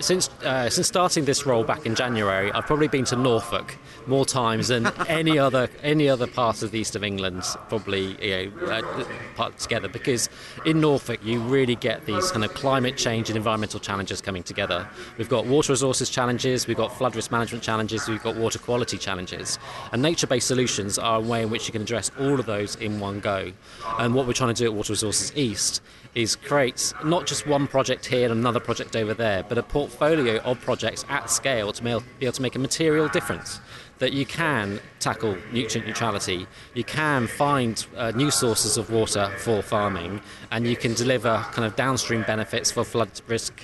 since 0.01 0.29
uh, 0.45 0.71
since 0.71 0.87
starting 0.87 1.25
this 1.25 1.47
role 1.47 1.65
back 1.65 1.87
in 1.87 1.95
January, 1.95 2.51
I've 2.53 2.67
probably 2.67 2.89
been 2.89 3.05
to 3.07 3.17
Norfolk 3.17 3.77
more 4.07 4.25
times 4.25 4.69
than 4.69 4.87
any 5.09 5.39
other 5.39 5.69
any 5.83 6.09
other 6.09 6.27
part 6.27 6.63
of 6.63 6.71
the 6.71 6.81
east 6.81 6.97
of 6.97 7.05
England, 7.05 7.43
probably 7.69 8.17
you 8.25 8.51
know, 8.51 8.67
uh, 8.67 9.05
part 9.35 9.59
together. 9.59 9.89
Because 9.89 10.29
in 10.65 10.81
Norfolk, 10.81 11.21
you 11.23 11.41
really 11.41 11.77
get 11.77 12.07
these 12.07 12.31
kind 12.33 12.45
of 12.45 12.55
climate 12.55 12.97
change 12.97 13.29
and 13.29 13.37
environmental 13.37 13.79
challenges 13.79 14.21
coming 14.21 14.43
together. 14.43 14.89
We've 15.19 15.29
got 15.29 15.47
water 15.47 15.73
resources 15.73 16.09
challenges, 16.09 16.67
we've 16.67 16.77
got 16.77 16.97
flood 16.97 17.15
risk 17.15 17.31
management 17.31 17.63
challenges, 17.63 18.09
we've 18.09 18.23
got 18.23 18.37
water 18.37 18.59
quality 18.59 18.97
challenges. 18.97 19.59
And 19.93 20.01
nature 20.01 20.27
based 20.27 20.49
solutions 20.49 20.99
are 20.99 21.19
a 21.19 21.21
way 21.21 21.43
in 21.43 21.51
which 21.51 21.67
you 21.67 21.73
can 21.73 21.83
address 21.83 22.11
all 22.19 22.41
of 22.41 22.47
those 22.47 22.77
in 22.77 23.01
one 23.01 23.21
go. 23.21 23.53
And 23.99 24.15
what 24.15 24.27
we're 24.27 24.33
trying 24.33 24.55
to 24.55 24.59
do 24.59 24.65
at 24.65 24.75
Water 24.75 24.95
Resources 24.95 25.33
East 25.37 25.83
is 26.15 26.37
create 26.37 26.93
not 27.05 27.27
just 27.27 27.47
one 27.47 27.67
project 27.67 28.07
here 28.07 28.31
and 28.31 28.39
another 28.39 28.61
project 28.61 28.97
over 28.97 29.15
there, 29.15 29.43
but 29.43 29.59
a 29.59 29.63
portfolio 29.63 30.39
of 30.39 30.61
projects 30.61 31.05
at 31.09 31.31
scale 31.31 31.73
to 31.73 31.83
be 31.83 31.91
able 31.91 32.33
to 32.33 32.43
make 32.43 32.57
a 32.57 32.59
material 32.59 33.09
difference 33.09 33.61
that 34.03 34.13
you 34.13 34.27
can 34.27 34.81
tackle 34.99 35.37
nutrient 35.53 35.87
neutrality, 35.87 36.45
you 36.75 36.83
can 36.83 37.29
find 37.29 37.87
uh, 37.97 38.11
new 38.11 38.33
sources 38.33 38.77
of 38.77 38.91
water 38.91 39.31
for 39.39 39.63
farming, 39.63 40.21
and 40.51 40.67
you 40.67 40.75
can 40.75 40.93
deliver 40.95 41.47
kind 41.53 41.65
of 41.65 41.77
downstream 41.77 42.25
benefits 42.25 42.73
for 42.73 42.83
flood 42.83 43.09
risk 43.29 43.63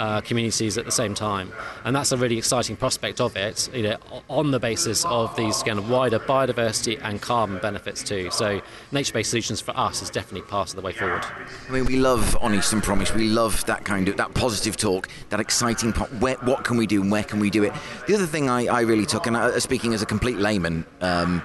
uh, 0.00 0.20
communities 0.22 0.78
at 0.78 0.86
the 0.86 0.90
same 0.90 1.14
time. 1.14 1.52
And 1.84 1.94
that's 1.94 2.10
a 2.10 2.16
really 2.16 2.38
exciting 2.38 2.74
prospect 2.74 3.20
of 3.20 3.36
it, 3.36 3.68
you 3.74 3.82
know, 3.82 3.98
on 4.28 4.50
the 4.50 4.58
basis 4.58 5.04
of 5.04 5.36
these 5.36 5.62
kind 5.62 5.78
of 5.78 5.90
wider 5.90 6.18
biodiversity 6.18 6.98
and 7.02 7.20
carbon 7.20 7.58
benefits 7.58 8.02
too. 8.02 8.30
So 8.30 8.62
nature-based 8.92 9.30
solutions 9.30 9.60
for 9.60 9.76
us 9.76 10.00
is 10.00 10.08
definitely 10.08 10.48
part 10.48 10.70
of 10.70 10.76
the 10.76 10.82
way 10.82 10.92
forward. 10.92 11.24
I 11.68 11.72
mean, 11.72 11.84
we 11.84 11.96
love 11.96 12.36
on 12.40 12.54
Eastern 12.54 12.80
Promise. 12.80 13.14
We 13.14 13.28
love 13.28 13.64
that 13.66 13.84
kind 13.84 14.08
of 14.08 14.16
that 14.16 14.32
positive 14.32 14.78
talk, 14.78 15.08
that 15.28 15.38
exciting 15.38 15.92
part. 15.92 16.10
Where, 16.14 16.36
what 16.36 16.64
can 16.64 16.78
we 16.78 16.86
do 16.86 17.02
and 17.02 17.12
where 17.12 17.24
can 17.24 17.38
we 17.38 17.50
do 17.50 17.62
it? 17.62 17.74
The 18.08 18.14
other 18.14 18.26
thing 18.26 18.48
I, 18.48 18.66
I 18.66 18.80
really 18.80 19.06
took, 19.06 19.26
and 19.26 19.36
I, 19.36 19.42
uh, 19.42 19.60
speaking 19.60 19.92
as 19.92 20.00
a 20.00 20.06
complete 20.06 20.38
layman, 20.38 20.86
um, 21.02 21.42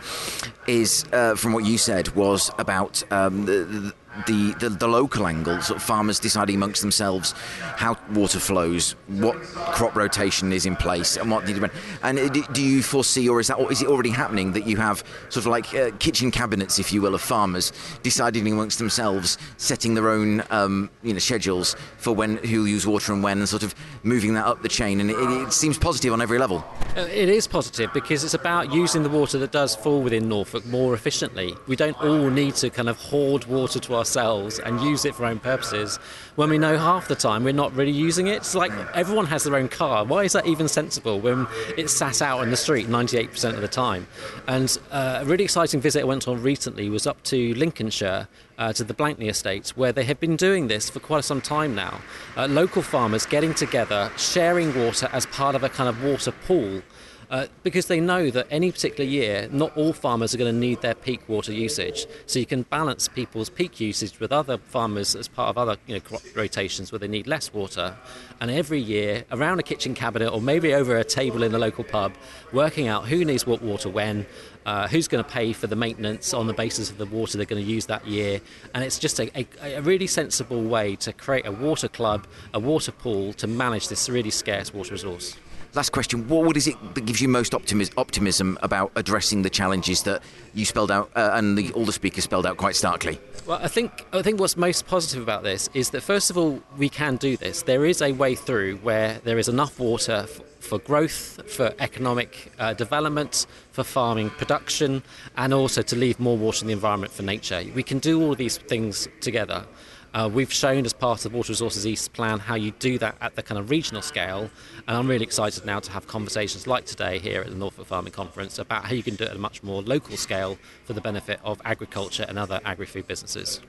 is 0.65 1.03
uh, 1.11 1.35
from 1.35 1.51
what 1.51 1.65
you 1.65 1.77
said 1.77 2.07
was 2.15 2.51
about 2.57 3.03
um, 3.11 3.45
the, 3.45 3.65
the 3.65 3.93
the, 4.27 4.53
the, 4.59 4.69
the 4.69 4.87
local 4.87 5.27
angles 5.27 5.69
of 5.69 5.81
farmers 5.81 6.19
deciding 6.19 6.55
amongst 6.55 6.81
themselves 6.81 7.33
how 7.75 7.97
water 8.13 8.39
flows, 8.39 8.95
what 9.07 9.35
crop 9.41 9.95
rotation 9.95 10.53
is 10.53 10.65
in 10.65 10.75
place, 10.75 11.17
and 11.17 11.29
what 11.29 11.45
the 11.45 11.71
and 12.03 12.43
do 12.53 12.61
you 12.61 12.81
foresee, 12.83 13.27
or 13.27 13.39
is 13.39 13.47
that 13.47 13.59
is 13.71 13.81
it 13.81 13.87
already 13.87 14.09
happening 14.09 14.53
that 14.53 14.67
you 14.67 14.77
have 14.77 15.03
sort 15.29 15.45
of 15.45 15.47
like 15.47 15.73
uh, 15.73 15.91
kitchen 15.99 16.31
cabinets, 16.31 16.79
if 16.79 16.91
you 16.91 17.01
will, 17.01 17.15
of 17.15 17.21
farmers 17.21 17.71
deciding 18.03 18.47
amongst 18.47 18.79
themselves, 18.79 19.37
setting 19.57 19.93
their 19.93 20.09
own 20.09 20.43
um, 20.49 20.89
you 21.03 21.13
know 21.13 21.19
schedules 21.19 21.75
for 21.97 22.13
when 22.13 22.37
who'll 22.37 22.67
use 22.67 22.85
water 22.85 23.13
and 23.13 23.23
when, 23.23 23.39
and 23.39 23.49
sort 23.49 23.63
of 23.63 23.75
moving 24.03 24.33
that 24.33 24.45
up 24.45 24.61
the 24.61 24.69
chain, 24.69 24.99
and 24.99 25.09
it, 25.09 25.15
it 25.15 25.53
seems 25.53 25.77
positive 25.77 26.13
on 26.13 26.21
every 26.21 26.39
level. 26.39 26.63
Uh, 26.95 27.01
it 27.11 27.29
is 27.29 27.47
positive 27.47 27.91
because 27.93 28.23
it's 28.23 28.33
about 28.33 28.73
using 28.73 29.03
the 29.03 29.09
water 29.09 29.37
that 29.37 29.51
does 29.51 29.75
fall 29.75 30.01
within 30.01 30.29
Norfolk 30.29 30.65
more 30.65 30.93
efficiently. 30.93 31.55
We 31.67 31.75
don't 31.75 31.99
all 32.01 32.29
need 32.29 32.55
to 32.55 32.69
kind 32.69 32.89
of 32.89 32.97
hoard 32.97 33.45
water 33.45 33.79
to 33.79 33.95
our 33.95 34.04
ourselves 34.05 34.59
and 34.59 34.79
use 34.81 35.03
it 35.03 35.15
for 35.15 35.25
our 35.25 35.31
own 35.31 35.39
purposes 35.39 35.97
when 36.35 36.49
we 36.49 36.57
know 36.59 36.77
half 36.77 37.07
the 37.07 37.15
time 37.15 37.43
we're 37.43 37.53
not 37.53 37.73
really 37.75 37.91
using 37.91 38.27
it. 38.27 38.37
It's 38.37 38.53
like 38.53 38.71
everyone 38.93 39.25
has 39.25 39.43
their 39.43 39.55
own 39.55 39.67
car. 39.67 40.05
Why 40.05 40.23
is 40.23 40.33
that 40.33 40.45
even 40.45 40.67
sensible 40.67 41.19
when 41.19 41.47
it's 41.75 41.91
sat 41.91 42.21
out 42.21 42.43
in 42.43 42.51
the 42.51 42.57
street 42.57 42.87
98% 42.87 43.55
of 43.55 43.61
the 43.61 43.67
time? 43.67 44.07
And 44.47 44.77
uh, 44.91 45.19
a 45.21 45.25
really 45.25 45.43
exciting 45.43 45.81
visit 45.81 46.01
I 46.01 46.05
went 46.05 46.27
on 46.27 46.41
recently 46.41 46.87
was 46.89 47.07
up 47.07 47.21
to 47.23 47.55
Lincolnshire 47.55 48.27
uh, 48.57 48.73
to 48.73 48.83
the 48.83 48.93
Blankney 48.93 49.27
Estates, 49.27 49.75
where 49.75 49.91
they 49.91 50.03
have 50.03 50.19
been 50.19 50.35
doing 50.35 50.67
this 50.67 50.89
for 50.89 50.99
quite 50.99 51.23
some 51.23 51.41
time 51.41 51.73
now. 51.75 52.01
Uh, 52.37 52.47
local 52.47 52.81
farmers 52.81 53.25
getting 53.25 53.53
together, 53.53 54.11
sharing 54.17 54.77
water 54.77 55.09
as 55.11 55.25
part 55.25 55.55
of 55.55 55.63
a 55.63 55.69
kind 55.69 55.89
of 55.89 56.03
water 56.03 56.31
pool 56.31 56.81
uh, 57.29 57.47
because 57.63 57.87
they 57.87 57.99
know 57.99 58.29
that 58.29 58.47
any 58.49 58.71
particular 58.71 59.09
year, 59.09 59.47
not 59.51 59.75
all 59.77 59.93
farmers 59.93 60.33
are 60.33 60.37
going 60.37 60.53
to 60.53 60.59
need 60.59 60.81
their 60.81 60.95
peak 60.95 61.27
water 61.27 61.51
usage. 61.51 62.05
So 62.25 62.39
you 62.39 62.45
can 62.45 62.63
balance 62.63 63.07
people's 63.07 63.49
peak 63.49 63.79
usage 63.79 64.19
with 64.19 64.31
other 64.31 64.57
farmers 64.57 65.15
as 65.15 65.27
part 65.27 65.49
of 65.49 65.57
other 65.57 65.77
you 65.87 65.95
know, 65.95 66.01
crop 66.01 66.21
rotations 66.35 66.91
where 66.91 66.99
they 66.99 67.07
need 67.07 67.27
less 67.27 67.53
water. 67.53 67.95
And 68.41 68.51
every 68.51 68.79
year, 68.79 69.25
around 69.31 69.59
a 69.59 69.63
kitchen 69.63 69.93
cabinet 69.93 70.29
or 70.29 70.41
maybe 70.41 70.73
over 70.73 70.97
a 70.97 71.03
table 71.03 71.43
in 71.43 71.51
the 71.51 71.59
local 71.59 71.83
pub, 71.83 72.13
working 72.51 72.87
out 72.87 73.07
who 73.07 73.23
needs 73.25 73.47
what 73.47 73.61
water 73.61 73.89
when, 73.89 74.25
uh, 74.65 74.87
who's 74.87 75.07
going 75.07 75.23
to 75.23 75.29
pay 75.29 75.53
for 75.53 75.67
the 75.67 75.75
maintenance 75.75 76.33
on 76.33 76.47
the 76.47 76.53
basis 76.53 76.89
of 76.89 76.97
the 76.97 77.05
water 77.05 77.37
they're 77.37 77.45
going 77.45 77.63
to 77.63 77.71
use 77.71 77.85
that 77.85 78.05
year. 78.07 78.41
And 78.73 78.83
it's 78.83 78.99
just 78.99 79.19
a, 79.19 79.31
a, 79.37 79.75
a, 79.75 79.81
really 79.81 80.07
sensible 80.07 80.63
way 80.63 80.95
to 80.97 81.13
create 81.13 81.45
a 81.45 81.51
water 81.51 81.87
club, 81.87 82.27
a 82.53 82.59
water 82.59 82.91
pool 82.91 83.33
to 83.33 83.47
manage 83.47 83.87
this 83.87 84.09
really 84.09 84.31
scarce 84.31 84.73
water 84.73 84.93
resource. 84.93 85.37
Last 85.75 85.91
question: 85.91 86.29
What 86.29 86.55
is 86.55 86.67
it 86.67 86.77
that 86.95 87.05
gives 87.05 87.19
you 87.19 87.27
most 87.27 87.53
optimism 87.53 88.57
about 88.61 88.93
addressing 88.95 89.41
the 89.41 89.49
challenges 89.49 90.03
that 90.03 90.23
you 90.53 90.63
spelled 90.63 90.89
out 90.89 91.11
uh, 91.17 91.31
and 91.33 91.57
the, 91.57 91.73
all 91.73 91.83
the 91.83 91.91
speakers 91.91 92.23
spelled 92.23 92.45
out 92.45 92.55
quite 92.55 92.77
starkly? 92.77 93.19
Well, 93.45 93.59
I 93.61 93.67
think 93.67 94.05
I 94.13 94.21
think 94.21 94.39
what's 94.39 94.55
most 94.55 94.87
positive 94.87 95.21
about 95.21 95.43
this 95.43 95.69
is 95.73 95.89
that 95.89 95.99
first 95.99 96.29
of 96.29 96.37
all 96.37 96.61
we 96.77 96.87
can 96.87 97.17
do 97.17 97.35
this. 97.35 97.63
There 97.63 97.85
is 97.85 98.01
a 98.01 98.13
way 98.13 98.35
through 98.35 98.77
where 98.77 99.19
there 99.25 99.37
is 99.37 99.49
enough 99.49 99.77
water. 99.77 100.23
F- 100.23 100.41
for 100.65 100.79
growth, 100.79 101.39
for 101.47 101.75
economic 101.77 102.51
uh, 102.57 102.73
development, 102.73 103.45
for 103.71 103.83
farming 103.83 104.31
production, 104.31 105.03
and 105.37 105.53
also 105.53 105.83
to 105.83 105.95
leave 105.95 106.19
more 106.19 106.35
water 106.35 106.63
in 106.63 106.67
the 106.67 106.73
environment 106.73 107.13
for 107.13 107.21
nature. 107.21 107.63
We 107.75 107.83
can 107.83 107.99
do 107.99 108.23
all 108.23 108.33
these 108.33 108.57
things 108.57 109.07
together. 109.21 109.67
Uh, 110.15 110.29
we've 110.29 110.51
shown 110.51 110.85
as 110.85 110.93
part 110.93 111.25
of 111.25 111.29
the 111.29 111.37
Water 111.37 111.51
Resources 111.51 111.85
East 111.85 112.13
plan 112.13 112.39
how 112.39 112.55
you 112.55 112.71
do 112.71 112.97
that 112.99 113.17
at 113.19 113.35
the 113.35 113.43
kind 113.43 113.59
of 113.59 113.69
regional 113.69 114.01
scale, 114.01 114.49
and 114.87 114.97
I'm 114.97 115.09
really 115.09 115.25
excited 115.25 115.65
now 115.65 115.81
to 115.81 115.91
have 115.91 116.07
conversations 116.07 116.67
like 116.67 116.85
today 116.85 117.19
here 117.19 117.41
at 117.41 117.49
the 117.49 117.55
Norfolk 117.55 117.85
Farming 117.85 118.13
Conference 118.13 118.57
about 118.57 118.85
how 118.85 118.93
you 118.93 119.03
can 119.03 119.15
do 119.15 119.25
it 119.25 119.31
at 119.31 119.35
a 119.35 119.39
much 119.39 119.61
more 119.61 119.81
local 119.81 120.15
scale 120.15 120.57
for 120.85 120.93
the 120.93 121.01
benefit 121.01 121.41
of 121.43 121.61
agriculture 121.65 122.25
and 122.29 122.39
other 122.39 122.61
agri-food 122.63 123.05
businesses. 123.07 123.59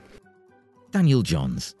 Daniel 0.91 1.21
Johns. 1.21 1.75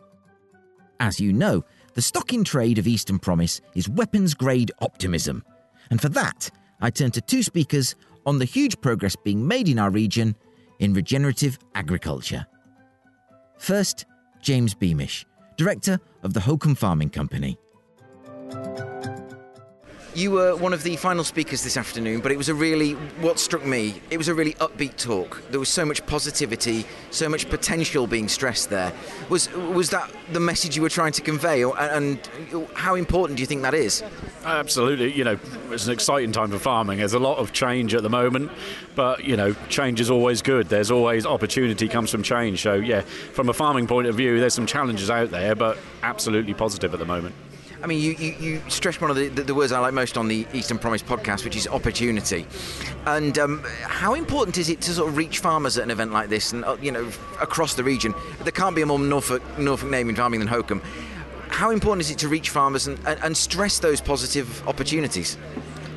As 0.99 1.17
you 1.17 1.31
know, 1.31 1.63
the 1.93 2.01
stock 2.01 2.33
in 2.33 2.43
trade 2.43 2.77
of 2.77 2.87
Eastern 2.87 3.19
Promise 3.19 3.61
is 3.73 3.87
weapons 3.87 4.33
grade 4.33 4.73
optimism. 4.81 5.45
And 5.91 6.01
for 6.01 6.09
that, 6.09 6.49
I 6.81 6.89
turn 6.89 7.11
to 7.11 7.21
two 7.21 7.41
speakers 7.41 7.95
on 8.25 8.37
the 8.37 8.45
huge 8.45 8.81
progress 8.81 9.15
being 9.15 9.47
made 9.47 9.69
in 9.69 9.79
our 9.79 9.91
region 9.91 10.35
in 10.79 10.93
regenerative 10.93 11.57
agriculture. 11.73 12.45
First, 13.59 14.05
James 14.41 14.73
Beamish, 14.73 15.25
Director 15.57 15.99
of 16.23 16.33
the 16.33 16.39
Holkham 16.39 16.77
Farming 16.77 17.09
Company. 17.09 17.57
You 20.17 20.31
were 20.31 20.55
one 20.55 20.73
of 20.73 20.81
the 20.81 20.95
final 20.95 21.23
speakers 21.23 21.63
this 21.63 21.77
afternoon, 21.77 22.21
but 22.21 22.31
it 22.31 22.39
was 22.39 22.49
a 22.49 22.55
really, 22.55 22.93
what 23.21 23.37
struck 23.37 23.63
me, 23.63 24.01
it 24.09 24.17
was 24.17 24.29
a 24.29 24.33
really 24.33 24.55
upbeat 24.55 24.97
talk. 24.97 25.43
There 25.51 25.59
was 25.59 25.69
so 25.69 25.85
much 25.85 26.03
positivity, 26.07 26.87
so 27.11 27.29
much 27.29 27.47
potential 27.51 28.07
being 28.07 28.27
stressed 28.27 28.71
there. 28.71 28.91
Was, 29.29 29.47
was 29.53 29.91
that 29.91 30.11
the 30.31 30.39
message 30.39 30.75
you 30.75 30.81
were 30.81 30.89
trying 30.89 31.11
to 31.11 31.21
convey, 31.21 31.61
and 31.61 32.19
how 32.73 32.95
important 32.95 33.37
do 33.37 33.41
you 33.41 33.45
think 33.45 33.61
that 33.61 33.75
is? 33.75 34.03
Absolutely. 34.43 35.13
You 35.13 35.23
know, 35.23 35.39
it's 35.69 35.85
an 35.85 35.93
exciting 35.93 36.31
time 36.31 36.49
for 36.49 36.57
farming. 36.57 36.97
There's 36.97 37.13
a 37.13 37.19
lot 37.19 37.37
of 37.37 37.53
change 37.53 37.93
at 37.93 38.01
the 38.01 38.09
moment, 38.09 38.49
but, 38.95 39.23
you 39.23 39.37
know, 39.37 39.53
change 39.69 40.01
is 40.01 40.09
always 40.09 40.41
good. 40.41 40.67
There's 40.67 40.89
always 40.89 41.27
opportunity 41.27 41.87
comes 41.87 42.09
from 42.09 42.23
change. 42.23 42.63
So, 42.63 42.73
yeah, 42.73 43.01
from 43.01 43.49
a 43.49 43.53
farming 43.53 43.85
point 43.85 44.07
of 44.07 44.15
view, 44.15 44.39
there's 44.39 44.55
some 44.55 44.65
challenges 44.65 45.11
out 45.11 45.29
there, 45.29 45.53
but 45.53 45.77
absolutely 46.01 46.55
positive 46.55 46.91
at 46.91 46.99
the 46.99 47.05
moment. 47.05 47.35
I 47.81 47.87
mean, 47.87 48.01
you, 48.01 48.13
you, 48.13 48.35
you 48.39 48.61
stress 48.69 48.99
one 48.99 49.11
of 49.11 49.17
the, 49.17 49.27
the, 49.29 49.43
the, 49.43 49.55
words 49.55 49.71
I 49.71 49.79
like 49.79 49.93
most 49.93 50.17
on 50.17 50.27
the 50.27 50.47
Eastern 50.53 50.79
Promise 50.79 51.03
podcast, 51.03 51.43
which 51.43 51.55
is 51.55 51.67
opportunity. 51.67 52.45
And 53.05 53.37
um, 53.37 53.63
how 53.83 54.15
important 54.15 54.57
is 54.57 54.69
it 54.69 54.81
to 54.81 54.91
sort 54.91 55.09
of 55.09 55.17
reach 55.17 55.39
farmers 55.39 55.77
at 55.77 55.83
an 55.83 55.91
event 55.91 56.11
like 56.11 56.29
this 56.29 56.53
and, 56.53 56.65
uh, 56.65 56.77
you 56.81 56.91
know, 56.91 57.07
across 57.39 57.75
the 57.75 57.83
region? 57.83 58.15
There 58.41 58.51
can't 58.51 58.75
be 58.75 58.81
a 58.81 58.85
more 58.85 58.97
Norfolk, 58.97 59.43
Norfolk 59.59 59.89
name 59.89 60.09
in 60.09 60.15
farming 60.15 60.39
than 60.39 60.49
Holkham. 60.49 60.81
How 61.49 61.69
important 61.69 62.01
is 62.01 62.11
it 62.11 62.17
to 62.19 62.27
reach 62.27 62.49
farmers 62.49 62.87
and, 62.87 62.99
and, 63.05 63.19
and 63.23 63.37
stress 63.37 63.79
those 63.79 64.01
positive 64.01 64.67
opportunities? 64.67 65.37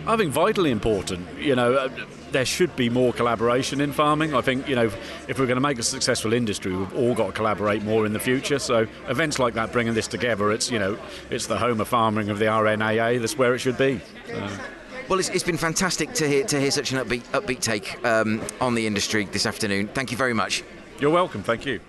I 0.07 0.16
think 0.16 0.33
vitally 0.33 0.70
important. 0.70 1.26
You 1.39 1.57
know, 1.57 1.74
uh, 1.74 1.89
there 2.33 2.45
should 2.45 2.74
be 2.76 2.89
more 2.89 3.12
collaboration 3.12 3.81
in 3.81 3.93
farming. 3.93 4.35
I 4.35 4.41
think, 4.41 4.68
you 4.68 4.76
know, 4.76 4.91
if 5.28 5.39
we're 5.39 5.47
going 5.47 5.57
to 5.57 5.61
make 5.61 5.78
a 5.78 5.83
successful 5.83 6.33
industry, 6.33 6.74
we've 6.74 6.95
all 6.95 7.14
got 7.14 7.26
to 7.26 7.33
collaborate 7.33 7.83
more 7.83 8.07
in 8.07 8.12
the 8.12 8.18
future. 8.18 8.59
So 8.59 8.87
events 9.09 9.39
like 9.39 9.55
that, 9.55 9.72
bringing 9.72 9.95
this 9.95 10.07
together, 10.07 10.53
it's, 10.53 10.70
you 10.70 10.78
know, 10.78 10.99
it's 11.31 11.47
the 11.47 11.59
home 11.59 11.81
of 11.81 11.89
farming 11.89 12.31
of 12.31 12.39
the 12.39 12.47
RNAA. 12.47 13.20
That's 13.20 13.37
where 13.37 13.55
it 13.55 13.59
should 13.59 13.78
be. 13.78 14.01
So. 14.26 14.49
Well, 15.09 15.18
it's, 15.18 15.28
it's 15.31 15.45
been 15.45 15.57
fantastic 15.57 16.12
to 16.14 16.28
hear 16.28 16.45
to 16.45 16.61
hear 16.61 16.70
such 16.70 16.93
an 16.93 16.99
upbeat, 16.99 17.22
upbeat 17.33 17.61
take 17.61 18.03
um, 18.05 18.41
on 18.61 18.74
the 18.74 18.87
industry 18.87 19.24
this 19.24 19.45
afternoon. 19.45 19.89
Thank 19.89 20.12
you 20.12 20.16
very 20.16 20.35
much. 20.35 20.62
You're 21.01 21.11
welcome. 21.11 21.43
Thank 21.43 21.66
you. 21.66 21.81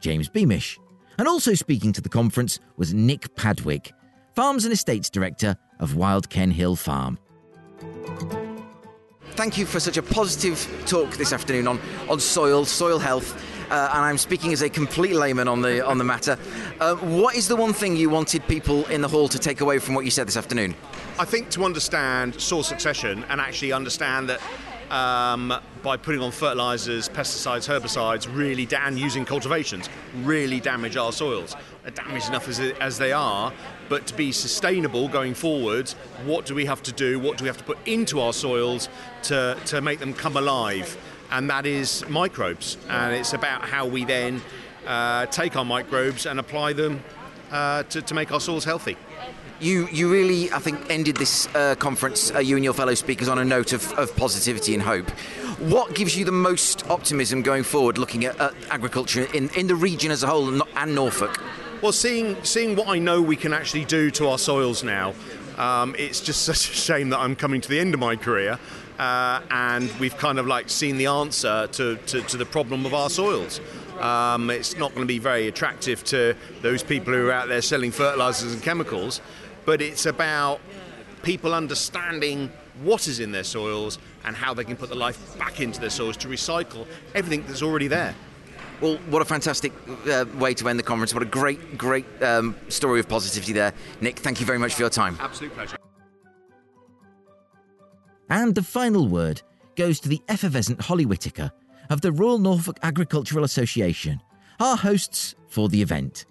James 0.00 0.28
Beamish. 0.28 0.78
And 1.16 1.28
also 1.28 1.54
speaking 1.54 1.92
to 1.92 2.00
the 2.00 2.08
conference 2.08 2.58
was 2.76 2.92
Nick 2.92 3.34
Padwick, 3.36 3.92
Farms 4.34 4.64
and 4.64 4.72
Estates 4.74 5.08
Director 5.08 5.56
of 5.78 5.96
Wild 5.96 6.28
Ken 6.28 6.50
Hill 6.50 6.76
Farm 6.76 7.18
thank 9.36 9.58
you 9.58 9.66
for 9.66 9.80
such 9.80 9.96
a 9.96 10.02
positive 10.02 10.68
talk 10.86 11.10
this 11.16 11.32
afternoon 11.32 11.66
on, 11.66 11.80
on 12.08 12.20
soil, 12.20 12.64
soil 12.64 12.98
health. 12.98 13.34
Uh, 13.70 13.90
and 13.92 14.02
I'm 14.02 14.18
speaking 14.18 14.52
as 14.52 14.62
a 14.62 14.68
complete 14.68 15.14
layman 15.14 15.48
on 15.48 15.62
the 15.62 15.84
on 15.84 15.98
the 15.98 16.04
matter. 16.04 16.38
Uh, 16.80 16.96
what 16.96 17.34
is 17.34 17.48
the 17.48 17.56
one 17.56 17.72
thing 17.72 17.96
you 17.96 18.10
wanted 18.10 18.46
people 18.46 18.84
in 18.86 19.00
the 19.00 19.08
hall 19.08 19.26
to 19.28 19.38
take 19.38 19.60
away 19.62 19.78
from 19.78 19.94
what 19.94 20.04
you 20.04 20.10
said 20.10 20.28
this 20.28 20.36
afternoon? 20.36 20.74
I 21.18 21.24
think 21.24 21.48
to 21.50 21.64
understand 21.64 22.40
soil 22.40 22.62
succession 22.62 23.24
and 23.30 23.40
actually 23.40 23.72
understand 23.72 24.28
that 24.28 24.40
um, 24.90 25.52
by 25.82 25.96
putting 25.96 26.20
on 26.20 26.30
fertilizers, 26.30 27.08
pesticides, 27.08 27.68
herbicides, 27.68 28.28
really 28.34 28.68
and 28.74 28.98
using 28.98 29.24
cultivations, 29.24 29.88
really 30.22 30.60
damage 30.60 30.96
our 30.96 31.12
soils. 31.12 31.54
They're 31.82 31.92
damaged 31.92 32.28
enough 32.28 32.48
as, 32.48 32.60
as 32.60 32.98
they 32.98 33.12
are, 33.12 33.52
but 33.88 34.06
to 34.06 34.14
be 34.14 34.32
sustainable 34.32 35.08
going 35.08 35.34
forward, 35.34 35.90
what 36.24 36.46
do 36.46 36.54
we 36.54 36.66
have 36.66 36.82
to 36.84 36.92
do? 36.92 37.18
What 37.18 37.38
do 37.38 37.44
we 37.44 37.48
have 37.48 37.58
to 37.58 37.64
put 37.64 37.78
into 37.86 38.20
our 38.20 38.32
soils 38.32 38.88
to, 39.24 39.56
to 39.66 39.80
make 39.80 39.98
them 39.98 40.14
come 40.14 40.36
alive? 40.36 40.96
And 41.30 41.50
that 41.50 41.66
is 41.66 42.06
microbes. 42.08 42.76
And 42.88 43.14
it's 43.14 43.32
about 43.32 43.62
how 43.62 43.86
we 43.86 44.04
then 44.04 44.40
uh, 44.86 45.26
take 45.26 45.56
our 45.56 45.64
microbes 45.64 46.26
and 46.26 46.38
apply 46.38 46.72
them 46.74 47.02
uh, 47.50 47.82
to, 47.84 48.02
to 48.02 48.14
make 48.14 48.32
our 48.32 48.40
soils 48.40 48.64
healthy. 48.64 48.96
You, 49.60 49.88
you 49.92 50.10
really, 50.10 50.50
I 50.52 50.58
think, 50.58 50.80
ended 50.90 51.16
this 51.16 51.46
uh, 51.54 51.76
conference, 51.76 52.32
uh, 52.34 52.40
you 52.40 52.56
and 52.56 52.64
your 52.64 52.74
fellow 52.74 52.94
speakers, 52.94 53.28
on 53.28 53.38
a 53.38 53.44
note 53.44 53.72
of, 53.72 53.92
of 53.92 54.14
positivity 54.16 54.74
and 54.74 54.82
hope. 54.82 55.08
What 55.60 55.94
gives 55.94 56.18
you 56.18 56.24
the 56.24 56.32
most 56.32 56.88
optimism 56.90 57.42
going 57.42 57.62
forward, 57.62 57.96
looking 57.96 58.24
at, 58.24 58.38
at 58.40 58.52
agriculture 58.70 59.28
in, 59.32 59.48
in 59.50 59.68
the 59.68 59.76
region 59.76 60.10
as 60.10 60.24
a 60.24 60.26
whole 60.26 60.48
and, 60.48 60.62
and 60.74 60.94
Norfolk? 60.94 61.40
Well, 61.82 61.92
seeing 61.92 62.42
seeing 62.42 62.76
what 62.76 62.88
I 62.88 62.98
know 62.98 63.22
we 63.22 63.36
can 63.36 63.52
actually 63.52 63.84
do 63.84 64.10
to 64.12 64.28
our 64.28 64.38
soils 64.38 64.82
now, 64.82 65.14
um, 65.56 65.94
it's 65.98 66.20
just 66.20 66.42
such 66.46 66.70
a 66.70 66.72
shame 66.74 67.10
that 67.10 67.18
I'm 67.18 67.36
coming 67.36 67.60
to 67.60 67.68
the 67.68 67.78
end 67.78 67.94
of 67.94 68.00
my 68.00 68.16
career, 68.16 68.58
uh, 68.98 69.40
and 69.50 69.92
we've 70.00 70.16
kind 70.16 70.38
of 70.38 70.46
like 70.46 70.68
seen 70.68 70.98
the 70.98 71.06
answer 71.06 71.68
to, 71.68 71.96
to, 71.96 72.22
to 72.22 72.36
the 72.36 72.46
problem 72.46 72.86
of 72.86 72.94
our 72.94 73.08
soils. 73.08 73.60
Um, 74.00 74.50
it's 74.50 74.76
not 74.76 74.90
going 74.94 75.06
to 75.06 75.12
be 75.12 75.18
very 75.20 75.46
attractive 75.46 76.02
to 76.04 76.34
those 76.62 76.82
people 76.82 77.14
who 77.14 77.28
are 77.28 77.32
out 77.32 77.48
there 77.48 77.62
selling 77.62 77.92
fertilizers 77.92 78.52
and 78.52 78.62
chemicals, 78.62 79.20
but 79.64 79.80
it's 79.80 80.06
about 80.06 80.60
people 81.22 81.54
understanding 81.54 82.50
what 82.82 83.06
is 83.06 83.20
in 83.20 83.32
their 83.32 83.44
soils 83.44 83.98
and 84.24 84.36
how 84.36 84.52
they 84.52 84.64
can 84.64 84.76
put 84.76 84.88
the 84.88 84.94
life 84.94 85.38
back 85.38 85.60
into 85.60 85.80
their 85.80 85.90
soils 85.90 86.16
to 86.18 86.28
recycle 86.28 86.86
everything 87.14 87.44
that's 87.46 87.62
already 87.62 87.88
there. 87.88 88.14
Well, 88.80 88.96
what 89.08 89.22
a 89.22 89.24
fantastic 89.24 89.72
uh, 90.10 90.24
way 90.36 90.52
to 90.54 90.68
end 90.68 90.78
the 90.78 90.82
conference. 90.82 91.14
What 91.14 91.22
a 91.22 91.26
great, 91.26 91.78
great 91.78 92.04
um, 92.22 92.56
story 92.68 93.00
of 93.00 93.08
positivity 93.08 93.52
there. 93.52 93.72
Nick, 94.00 94.18
thank 94.18 94.40
you 94.40 94.46
very 94.46 94.58
much 94.58 94.74
for 94.74 94.82
your 94.82 94.90
time. 94.90 95.16
Absolute 95.20 95.54
pleasure. 95.54 95.76
And 98.28 98.54
the 98.54 98.62
final 98.62 99.06
word 99.06 99.42
goes 99.76 100.00
to 100.00 100.08
the 100.08 100.20
effervescent 100.28 100.80
Holly 100.80 101.06
Whitaker 101.06 101.52
of 101.90 102.00
the 102.00 102.10
Royal 102.10 102.38
Norfolk 102.38 102.78
Agricultural 102.82 103.44
Association, 103.44 104.20
our 104.58 104.76
hosts 104.76 105.34
for 105.46 105.68
the 105.68 105.80
event. 105.80 106.26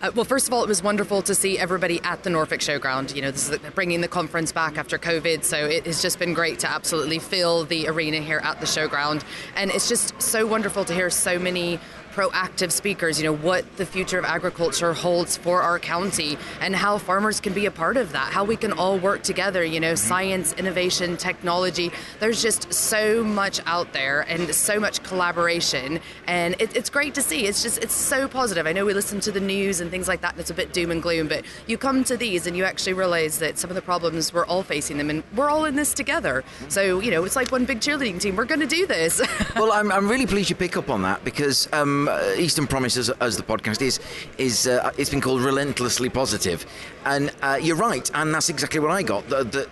Uh, 0.00 0.12
well, 0.14 0.24
first 0.24 0.46
of 0.46 0.54
all, 0.54 0.62
it 0.62 0.68
was 0.68 0.80
wonderful 0.80 1.22
to 1.22 1.34
see 1.34 1.58
everybody 1.58 2.00
at 2.04 2.22
the 2.22 2.30
Norfolk 2.30 2.60
Showground. 2.60 3.16
You 3.16 3.22
know, 3.22 3.32
this 3.32 3.50
is 3.50 3.58
bringing 3.74 4.00
the 4.00 4.06
conference 4.06 4.52
back 4.52 4.78
after 4.78 4.96
COVID, 4.96 5.42
so 5.42 5.56
it 5.56 5.86
has 5.86 6.00
just 6.00 6.20
been 6.20 6.34
great 6.34 6.60
to 6.60 6.70
absolutely 6.70 7.18
fill 7.18 7.64
the 7.64 7.88
arena 7.88 8.18
here 8.18 8.40
at 8.44 8.60
the 8.60 8.66
Showground. 8.66 9.24
And 9.56 9.72
it's 9.72 9.88
just 9.88 10.20
so 10.22 10.46
wonderful 10.46 10.84
to 10.84 10.94
hear 10.94 11.10
so 11.10 11.36
many 11.36 11.80
proactive 12.18 12.72
speakers, 12.72 13.20
you 13.20 13.24
know, 13.24 13.32
what 13.32 13.64
the 13.76 13.86
future 13.86 14.18
of 14.18 14.24
agriculture 14.24 14.92
holds 14.92 15.36
for 15.36 15.62
our 15.62 15.78
county 15.78 16.36
and 16.60 16.74
how 16.74 16.98
farmers 16.98 17.38
can 17.38 17.52
be 17.52 17.66
a 17.66 17.70
part 17.70 17.96
of 17.96 18.10
that, 18.10 18.32
how 18.32 18.42
we 18.42 18.56
can 18.56 18.72
all 18.72 18.98
work 18.98 19.22
together, 19.22 19.62
you 19.62 19.78
know, 19.78 19.94
science, 19.94 20.52
innovation, 20.54 21.16
technology. 21.16 21.92
There's 22.18 22.42
just 22.42 22.72
so 22.74 23.22
much 23.22 23.60
out 23.66 23.92
there 23.92 24.22
and 24.22 24.52
so 24.52 24.80
much 24.80 25.00
collaboration. 25.04 26.00
And 26.26 26.56
it, 26.58 26.74
it's 26.74 26.90
great 26.90 27.14
to 27.14 27.22
see. 27.22 27.46
It's 27.46 27.62
just, 27.62 27.78
it's 27.84 27.94
so 27.94 28.26
positive. 28.26 28.66
I 28.66 28.72
know 28.72 28.84
we 28.84 28.94
listen 28.94 29.20
to 29.20 29.30
the 29.30 29.38
news 29.38 29.80
and 29.80 29.88
things 29.88 30.08
like 30.08 30.20
that, 30.22 30.32
and 30.32 30.40
it's 30.40 30.50
a 30.50 30.54
bit 30.54 30.72
doom 30.72 30.90
and 30.90 31.00
gloom, 31.00 31.28
but 31.28 31.44
you 31.68 31.78
come 31.78 32.02
to 32.02 32.16
these 32.16 32.48
and 32.48 32.56
you 32.56 32.64
actually 32.64 32.94
realize 32.94 33.38
that 33.38 33.58
some 33.58 33.70
of 33.70 33.76
the 33.76 33.82
problems, 33.82 34.34
we're 34.34 34.46
all 34.46 34.64
facing 34.64 34.98
them 34.98 35.08
and 35.08 35.22
we're 35.36 35.50
all 35.50 35.66
in 35.66 35.76
this 35.76 35.94
together. 35.94 36.42
So, 36.66 36.98
you 36.98 37.12
know, 37.12 37.22
it's 37.22 37.36
like 37.36 37.52
one 37.52 37.64
big 37.64 37.78
cheerleading 37.78 38.20
team. 38.20 38.34
We're 38.34 38.44
going 38.44 38.58
to 38.58 38.66
do 38.66 38.88
this. 38.88 39.22
well, 39.54 39.70
I'm, 39.70 39.92
I'm 39.92 40.08
really 40.08 40.26
pleased 40.26 40.50
you 40.50 40.56
pick 40.56 40.76
up 40.76 40.90
on 40.90 41.02
that 41.02 41.22
because 41.22 41.72
um, 41.72 42.07
uh, 42.08 42.34
Eastern 42.38 42.66
Promise, 42.66 43.10
as, 43.20 43.36
the 43.36 43.42
podcast 43.42 43.82
is, 43.82 44.00
is 44.38 44.66
uh, 44.66 44.90
it's 44.96 45.10
been 45.10 45.20
called 45.20 45.42
relentlessly 45.42 46.08
positive, 46.08 46.66
and 47.04 47.32
uh, 47.42 47.58
you're 47.60 47.76
right, 47.76 48.10
and 48.14 48.34
that's 48.34 48.48
exactly 48.48 48.80
what 48.80 48.90
I 48.90 49.02
got. 49.02 49.28
The, 49.28 49.68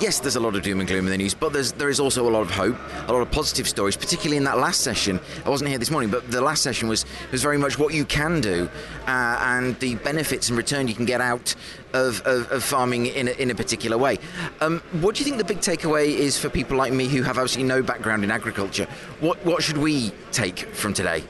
yes, 0.00 0.20
there's 0.20 0.36
a 0.36 0.40
lot 0.40 0.56
of 0.56 0.62
doom 0.62 0.80
and 0.80 0.88
gloom 0.88 1.06
in 1.06 1.10
the 1.10 1.18
news, 1.18 1.34
but 1.34 1.52
there's 1.52 1.72
there 1.72 1.88
is 1.88 2.00
also 2.00 2.28
a 2.28 2.30
lot 2.30 2.42
of 2.42 2.50
hope, 2.50 2.76
a 3.08 3.12
lot 3.12 3.20
of 3.20 3.30
positive 3.30 3.68
stories, 3.68 3.96
particularly 3.96 4.36
in 4.36 4.44
that 4.44 4.58
last 4.58 4.80
session. 4.80 5.20
I 5.44 5.50
wasn't 5.50 5.70
here 5.70 5.78
this 5.78 5.90
morning, 5.90 6.10
but 6.10 6.30
the 6.30 6.40
last 6.40 6.62
session 6.62 6.88
was 6.88 7.04
was 7.32 7.42
very 7.42 7.58
much 7.58 7.78
what 7.78 7.94
you 7.94 8.04
can 8.04 8.40
do 8.40 8.68
uh, 9.06 9.38
and 9.40 9.78
the 9.80 9.96
benefits 9.96 10.48
and 10.48 10.56
return 10.56 10.88
you 10.88 10.94
can 10.94 11.04
get 11.04 11.20
out 11.20 11.54
of, 11.92 12.20
of, 12.22 12.50
of 12.50 12.64
farming 12.64 13.06
in 13.06 13.28
a, 13.28 13.32
in 13.32 13.50
a 13.50 13.54
particular 13.54 13.98
way. 13.98 14.18
Um, 14.60 14.80
what 15.00 15.14
do 15.14 15.20
you 15.20 15.24
think 15.24 15.38
the 15.38 15.44
big 15.44 15.58
takeaway 15.58 16.06
is 16.06 16.38
for 16.38 16.48
people 16.48 16.76
like 16.76 16.92
me 16.92 17.08
who 17.08 17.22
have 17.22 17.38
absolutely 17.38 17.68
no 17.68 17.82
background 17.82 18.24
in 18.24 18.30
agriculture? 18.30 18.86
What 19.20 19.44
what 19.44 19.62
should 19.62 19.78
we 19.78 20.12
take 20.32 20.58
from 20.74 20.94
today? 20.94 21.24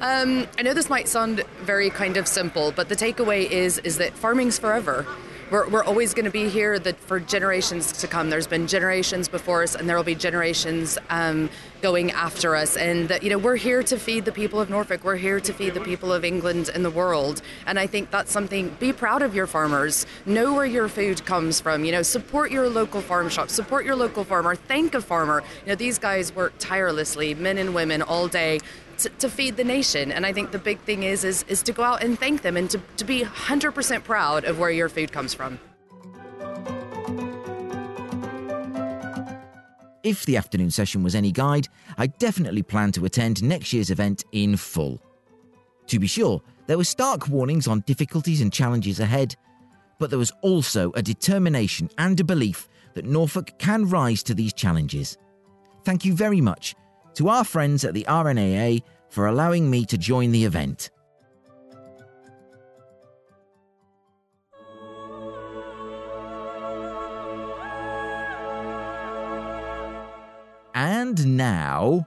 Um, 0.00 0.46
I 0.58 0.62
know 0.62 0.72
this 0.72 0.88
might 0.88 1.08
sound 1.08 1.44
very 1.62 1.90
kind 1.90 2.16
of 2.16 2.26
simple, 2.26 2.72
but 2.72 2.88
the 2.88 2.96
takeaway 2.96 3.50
is 3.50 3.78
is 3.78 3.98
that 3.98 4.14
farming's 4.14 4.58
forever. 4.58 5.06
We're, 5.50 5.68
we're 5.68 5.82
always 5.82 6.14
going 6.14 6.26
to 6.26 6.30
be 6.30 6.48
here 6.48 6.78
that 6.78 6.96
for 7.00 7.18
generations 7.18 7.90
to 7.92 8.06
come. 8.06 8.30
There's 8.30 8.46
been 8.46 8.68
generations 8.68 9.26
before 9.28 9.64
us, 9.64 9.74
and 9.74 9.88
there 9.88 9.96
will 9.96 10.04
be 10.04 10.14
generations 10.14 10.96
um, 11.10 11.50
going 11.82 12.12
after 12.12 12.54
us. 12.54 12.76
And 12.76 13.08
that 13.08 13.24
you 13.24 13.30
know 13.30 13.36
we're 13.36 13.56
here 13.56 13.82
to 13.82 13.98
feed 13.98 14.24
the 14.24 14.32
people 14.32 14.60
of 14.60 14.70
Norfolk. 14.70 15.02
We're 15.02 15.16
here 15.16 15.40
to 15.40 15.52
feed 15.52 15.74
the 15.74 15.80
people 15.80 16.12
of 16.12 16.24
England 16.24 16.70
and 16.72 16.84
the 16.84 16.90
world. 16.90 17.42
And 17.66 17.78
I 17.78 17.86
think 17.88 18.12
that's 18.12 18.30
something. 18.30 18.70
Be 18.78 18.92
proud 18.92 19.22
of 19.22 19.34
your 19.34 19.48
farmers. 19.48 20.06
Know 20.24 20.54
where 20.54 20.64
your 20.64 20.88
food 20.88 21.26
comes 21.26 21.60
from. 21.60 21.84
You 21.84 21.92
know, 21.92 22.02
support 22.02 22.52
your 22.52 22.68
local 22.70 23.00
farm 23.00 23.28
shop. 23.28 23.50
Support 23.50 23.84
your 23.84 23.96
local 23.96 24.24
farmer. 24.24 24.54
Thank 24.54 24.94
a 24.94 25.02
farmer. 25.02 25.42
You 25.66 25.70
know, 25.70 25.74
these 25.74 25.98
guys 25.98 26.32
work 26.34 26.54
tirelessly, 26.60 27.34
men 27.34 27.58
and 27.58 27.74
women, 27.74 28.02
all 28.02 28.28
day 28.28 28.60
to, 29.02 29.08
to, 29.08 29.28
feed 29.28 29.56
the 29.56 29.64
nation. 29.64 30.12
And 30.12 30.26
I 30.26 30.32
think 30.32 30.50
the 30.50 30.58
big 30.58 30.78
thing 30.80 31.02
is 31.02 31.24
is, 31.24 31.44
is 31.48 31.62
to 31.64 31.72
go 31.72 31.82
out 31.82 32.02
and 32.02 32.18
thank 32.18 32.42
them 32.42 32.56
and 32.56 32.68
to, 32.70 32.80
to 32.96 33.04
be 33.04 33.22
100% 33.22 34.04
proud 34.04 34.44
of 34.44 34.58
where 34.58 34.70
your 34.70 34.88
food 34.88 35.12
comes 35.12 35.34
from. 35.34 35.58
If 40.02 40.24
the 40.24 40.36
afternoon 40.36 40.70
session 40.70 41.02
was 41.02 41.14
any 41.14 41.30
guide, 41.30 41.68
I 41.98 42.06
definitely 42.06 42.62
plan 42.62 42.92
to 42.92 43.04
attend 43.04 43.42
next 43.42 43.72
year's 43.72 43.90
event 43.90 44.24
in 44.32 44.56
full. 44.56 45.00
To 45.88 45.98
be 45.98 46.06
sure, 46.06 46.40
there 46.66 46.78
were 46.78 46.84
stark 46.84 47.28
warnings 47.28 47.68
on 47.68 47.80
difficulties 47.80 48.40
and 48.40 48.52
challenges 48.52 49.00
ahead, 49.00 49.36
but 49.98 50.08
there 50.08 50.18
was 50.18 50.32
also 50.40 50.90
a 50.92 51.02
determination 51.02 51.90
and 51.98 52.18
a 52.18 52.24
belief 52.24 52.68
that 52.94 53.04
Norfolk 53.04 53.58
can 53.58 53.88
rise 53.88 54.22
to 54.22 54.34
these 54.34 54.52
challenges. 54.52 55.18
Thank 55.84 56.04
you 56.04 56.14
very 56.14 56.40
much 56.40 56.74
to 57.14 57.28
our 57.28 57.44
friends 57.44 57.84
at 57.84 57.94
the 57.94 58.04
RNAA 58.08 58.82
for 59.08 59.26
allowing 59.26 59.70
me 59.70 59.84
to 59.86 59.98
join 59.98 60.32
the 60.32 60.44
event. 60.44 60.90
And 70.74 71.36
now. 71.36 72.06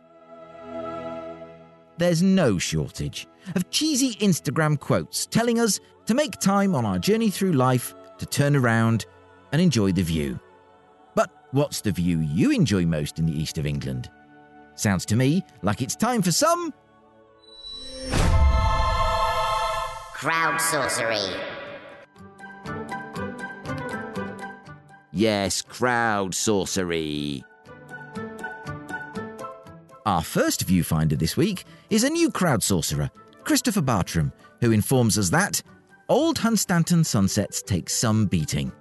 There's 1.98 2.24
no 2.24 2.58
shortage 2.58 3.28
of 3.56 3.70
cheesy 3.70 4.16
Instagram 4.16 4.80
quotes 4.80 5.26
telling 5.26 5.60
us 5.60 5.80
to 6.06 6.14
make 6.14 6.40
time 6.40 6.74
on 6.74 6.86
our 6.86 6.98
journey 6.98 7.30
through 7.30 7.54
life 7.54 7.94
to 8.18 8.26
turn 8.26 8.56
around 8.56 9.06
and 9.52 9.62
enjoy 9.62 9.92
the 9.92 10.02
view. 10.02 10.40
But 11.16 11.30
what's 11.52 11.82
the 11.82 11.92
view 11.92 12.20
you 12.20 12.52
enjoy 12.52 12.86
most 12.86 13.20
in 13.20 13.26
the 13.26 13.40
east 13.40 13.58
of 13.58 13.66
England? 13.66 14.10
Sounds 14.76 15.06
to 15.08 15.16
me 15.16 15.44
like 15.62 15.82
it's 15.82 15.96
time 15.96 16.22
for 16.22 16.32
some. 16.32 16.74
Crowd 20.14 20.60
sorcery. 20.60 21.18
Yes, 25.12 25.62
crowd 25.62 26.34
sorcery. 26.34 27.44
Our 30.06 30.24
first 30.24 30.66
viewfinder 30.68 31.18
this 31.18 31.38
week 31.38 31.66
is 31.90 32.04
a 32.04 32.10
new 32.10 32.32
crowd 32.32 32.64
sorcerer, 32.64 33.10
Christopher 33.44 33.82
Bartram, 33.82 34.34
who 34.60 34.72
informs 34.72 35.18
us 35.18 35.30
that 35.30 35.62
old 36.10 36.38
Hunstanton 36.38 37.06
sunsets 37.06 37.62
take 37.62 37.90
some 37.90 38.26
beating. 38.26 38.72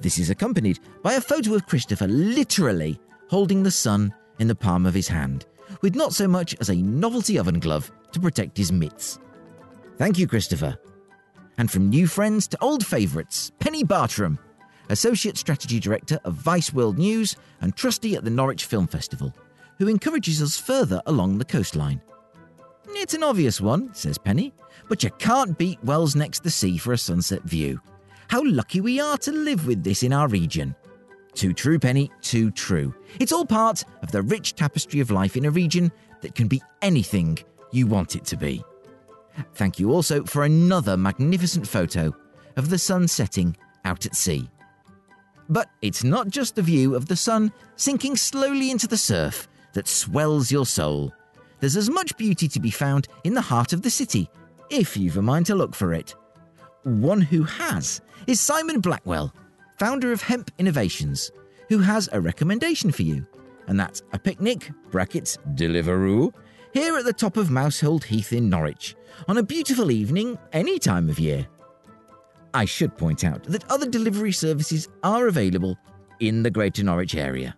This 0.00 0.18
is 0.18 0.30
accompanied 0.30 0.80
by 1.02 1.14
a 1.14 1.20
photo 1.20 1.54
of 1.54 1.66
Christopher 1.66 2.08
literally 2.08 2.98
holding 3.28 3.62
the 3.62 3.70
sun 3.70 4.12
in 4.38 4.48
the 4.48 4.54
palm 4.54 4.86
of 4.86 4.94
his 4.94 5.08
hand, 5.08 5.46
with 5.80 5.94
not 5.94 6.12
so 6.12 6.26
much 6.26 6.54
as 6.60 6.68
a 6.68 6.74
novelty 6.74 7.38
oven 7.38 7.60
glove 7.60 7.90
to 8.12 8.20
protect 8.20 8.56
his 8.56 8.72
mitts. 8.72 9.18
Thank 9.98 10.18
you, 10.18 10.26
Christopher. 10.26 10.78
And 11.58 11.70
from 11.70 11.90
new 11.90 12.06
friends 12.06 12.48
to 12.48 12.62
old 12.62 12.84
favourites, 12.84 13.52
Penny 13.58 13.84
Bartram, 13.84 14.38
Associate 14.88 15.36
Strategy 15.36 15.78
Director 15.78 16.18
of 16.24 16.34
Vice 16.34 16.72
World 16.72 16.98
News 16.98 17.36
and 17.60 17.76
trustee 17.76 18.16
at 18.16 18.24
the 18.24 18.30
Norwich 18.30 18.64
Film 18.64 18.86
Festival, 18.86 19.34
who 19.78 19.88
encourages 19.88 20.42
us 20.42 20.58
further 20.58 21.00
along 21.06 21.38
the 21.38 21.44
coastline. 21.44 22.00
It's 22.88 23.14
an 23.14 23.22
obvious 23.22 23.60
one, 23.60 23.94
says 23.94 24.18
Penny, 24.18 24.52
but 24.88 25.02
you 25.02 25.10
can't 25.18 25.56
beat 25.56 25.82
Wells 25.84 26.14
next 26.14 26.42
the 26.42 26.50
sea 26.50 26.78
for 26.78 26.92
a 26.92 26.98
sunset 26.98 27.42
view. 27.42 27.80
How 28.28 28.42
lucky 28.44 28.80
we 28.80 29.00
are 29.00 29.18
to 29.18 29.32
live 29.32 29.66
with 29.66 29.82
this 29.82 30.02
in 30.02 30.12
our 30.12 30.28
region. 30.28 30.74
Too 31.34 31.52
true, 31.52 31.78
Penny, 31.78 32.10
too 32.20 32.50
true. 32.50 32.94
It's 33.18 33.32
all 33.32 33.46
part 33.46 33.84
of 34.02 34.12
the 34.12 34.22
rich 34.22 34.54
tapestry 34.54 35.00
of 35.00 35.10
life 35.10 35.36
in 35.36 35.46
a 35.46 35.50
region 35.50 35.90
that 36.20 36.34
can 36.34 36.46
be 36.48 36.62
anything 36.82 37.38
you 37.72 37.86
want 37.86 38.16
it 38.16 38.24
to 38.26 38.36
be. 38.36 38.62
Thank 39.54 39.78
you 39.78 39.92
also 39.92 40.24
for 40.24 40.44
another 40.44 40.96
magnificent 40.96 41.66
photo 41.66 42.14
of 42.56 42.68
the 42.68 42.78
sun 42.78 43.08
setting 43.08 43.56
out 43.84 44.04
at 44.04 44.14
sea. 44.14 44.48
But 45.48 45.70
it's 45.80 46.04
not 46.04 46.28
just 46.28 46.54
the 46.54 46.62
view 46.62 46.94
of 46.94 47.06
the 47.06 47.16
sun 47.16 47.52
sinking 47.76 48.16
slowly 48.16 48.70
into 48.70 48.86
the 48.86 48.96
surf 48.96 49.48
that 49.72 49.88
swells 49.88 50.52
your 50.52 50.66
soul. 50.66 51.12
There's 51.60 51.76
as 51.76 51.90
much 51.90 52.16
beauty 52.16 52.48
to 52.48 52.60
be 52.60 52.70
found 52.70 53.08
in 53.24 53.34
the 53.34 53.40
heart 53.40 53.72
of 53.72 53.82
the 53.82 53.90
city, 53.90 54.28
if 54.68 54.96
you've 54.96 55.16
a 55.16 55.22
mind 55.22 55.46
to 55.46 55.54
look 55.54 55.74
for 55.74 55.94
it. 55.94 56.14
One 56.82 57.20
who 57.20 57.44
has 57.44 58.00
is 58.26 58.40
Simon 58.40 58.80
Blackwell, 58.80 59.34
founder 59.78 60.12
of 60.12 60.22
Hemp 60.22 60.50
Innovations, 60.58 61.30
who 61.68 61.78
has 61.78 62.08
a 62.12 62.20
recommendation 62.20 62.90
for 62.92 63.02
you. 63.02 63.26
And 63.66 63.78
that's 63.78 64.02
a 64.12 64.18
picnic, 64.18 64.70
brackets, 64.90 65.38
Deliveroo, 65.54 66.32
here 66.72 66.96
at 66.96 67.04
the 67.04 67.12
top 67.12 67.36
of 67.36 67.50
Mousehold 67.50 68.04
Heath 68.04 68.32
in 68.32 68.48
Norwich, 68.48 68.96
on 69.28 69.38
a 69.38 69.42
beautiful 69.42 69.90
evening 69.90 70.38
any 70.52 70.78
time 70.78 71.08
of 71.08 71.18
year. 71.18 71.46
I 72.54 72.64
should 72.64 72.96
point 72.98 73.24
out 73.24 73.44
that 73.44 73.70
other 73.70 73.88
delivery 73.88 74.32
services 74.32 74.88
are 75.02 75.26
available 75.26 75.78
in 76.20 76.42
the 76.42 76.50
Greater 76.50 76.82
Norwich 76.82 77.14
area. 77.14 77.56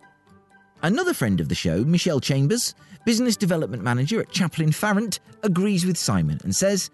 Another 0.83 1.15
friend 1.15 1.41
of 1.41 1.49
the 1.49 1.55
show, 1.55 1.85
Michelle 1.85 2.21
Chambers, 2.21 2.75
business 3.05 3.37
development 3.37 3.83
manager 3.83 4.21
at 4.21 4.31
Chaplin 4.31 4.71
Farrant, 4.71 5.21
agrees 5.43 5.87
with 5.87 5.97
Simon 5.97 6.39
and 6.45 6.55
says 6.55 6.91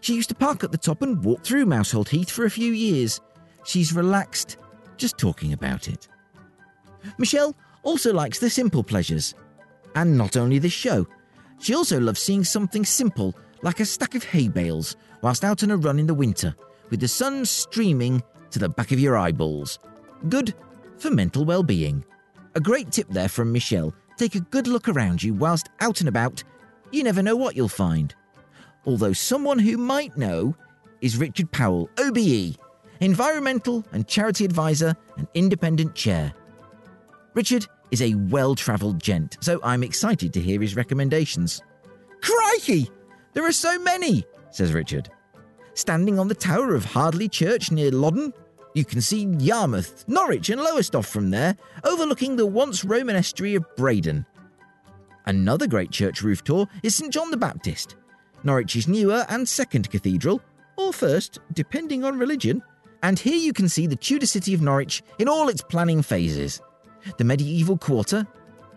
she 0.00 0.14
used 0.14 0.28
to 0.28 0.34
park 0.34 0.64
at 0.64 0.72
the 0.72 0.78
top 0.78 1.02
and 1.02 1.24
walk 1.24 1.42
through 1.42 1.66
Mousehold 1.66 2.08
Heath 2.08 2.30
for 2.30 2.44
a 2.44 2.50
few 2.50 2.72
years. 2.72 3.20
She's 3.64 3.92
relaxed 3.92 4.56
just 4.96 5.18
talking 5.18 5.52
about 5.52 5.88
it. 5.88 6.08
Michelle 7.18 7.54
also 7.82 8.12
likes 8.12 8.38
the 8.38 8.50
simple 8.50 8.82
pleasures. 8.82 9.34
And 9.94 10.16
not 10.16 10.36
only 10.36 10.58
this 10.58 10.72
show, 10.72 11.06
she 11.58 11.74
also 11.74 12.00
loves 12.00 12.20
seeing 12.20 12.44
something 12.44 12.84
simple 12.84 13.34
like 13.62 13.80
a 13.80 13.84
stack 13.84 14.14
of 14.14 14.24
hay 14.24 14.48
bales 14.48 14.96
whilst 15.22 15.44
out 15.44 15.62
on 15.62 15.70
a 15.70 15.76
run 15.76 15.98
in 15.98 16.06
the 16.06 16.14
winter 16.14 16.54
with 16.90 17.00
the 17.00 17.08
sun 17.08 17.44
streaming 17.44 18.22
to 18.50 18.58
the 18.58 18.68
back 18.68 18.92
of 18.92 19.00
your 19.00 19.16
eyeballs. 19.16 19.78
Good 20.28 20.54
for 20.98 21.10
mental 21.10 21.44
well 21.44 21.62
being. 21.62 22.04
A 22.54 22.60
great 22.60 22.90
tip 22.92 23.08
there 23.08 23.28
from 23.28 23.52
Michelle 23.52 23.94
take 24.16 24.34
a 24.34 24.40
good 24.40 24.66
look 24.66 24.88
around 24.88 25.22
you 25.22 25.34
whilst 25.34 25.68
out 25.80 26.00
and 26.00 26.08
about. 26.08 26.44
You 26.90 27.02
never 27.02 27.22
know 27.22 27.36
what 27.36 27.56
you'll 27.56 27.68
find. 27.68 28.14
Although 28.84 29.12
someone 29.12 29.58
who 29.58 29.78
might 29.78 30.16
know 30.16 30.54
is 31.00 31.16
Richard 31.16 31.50
Powell, 31.50 31.88
OBE, 31.98 32.56
Environmental 33.00 33.84
and 33.92 34.06
Charity 34.06 34.44
Advisor 34.44 34.96
and 35.16 35.26
Independent 35.34 35.94
Chair. 35.94 36.32
Richard 37.34 37.66
is 37.90 38.02
a 38.02 38.14
well 38.14 38.54
travelled 38.54 39.02
gent, 39.02 39.38
so 39.40 39.60
I'm 39.62 39.82
excited 39.82 40.32
to 40.34 40.40
hear 40.40 40.60
his 40.60 40.76
recommendations. 40.76 41.62
Crikey! 42.20 42.90
There 43.32 43.46
are 43.46 43.52
so 43.52 43.78
many, 43.78 44.24
says 44.50 44.72
Richard. 44.72 45.10
Standing 45.74 46.18
on 46.18 46.28
the 46.28 46.34
tower 46.34 46.74
of 46.74 46.84
Hardley 46.84 47.28
Church 47.28 47.70
near 47.70 47.90
Loddon, 47.90 48.32
you 48.74 48.84
can 48.84 49.00
see 49.00 49.26
Yarmouth, 49.38 50.04
Norwich, 50.06 50.50
and 50.50 50.60
Lowestoft 50.60 51.10
from 51.10 51.30
there, 51.30 51.56
overlooking 51.84 52.36
the 52.36 52.46
once 52.46 52.84
Roman 52.84 53.16
estuary 53.16 53.54
of 53.54 53.64
Breydon. 53.76 54.24
Another 55.26 55.66
great 55.66 55.90
church 55.90 56.22
roof 56.22 56.42
tour 56.42 56.68
is 56.82 56.94
St 56.94 57.12
John 57.12 57.30
the 57.30 57.36
Baptist, 57.36 57.96
Norwich's 58.44 58.88
newer 58.88 59.24
and 59.28 59.48
second 59.48 59.90
cathedral, 59.90 60.40
or 60.76 60.92
first, 60.92 61.38
depending 61.52 62.04
on 62.04 62.18
religion. 62.18 62.62
And 63.02 63.18
here 63.18 63.36
you 63.36 63.52
can 63.52 63.68
see 63.68 63.86
the 63.86 63.96
Tudor 63.96 64.26
city 64.26 64.54
of 64.54 64.62
Norwich 64.62 65.02
in 65.18 65.28
all 65.28 65.48
its 65.48 65.62
planning 65.62 66.02
phases 66.02 66.60
the 67.18 67.24
medieval 67.24 67.76
quarter, 67.76 68.24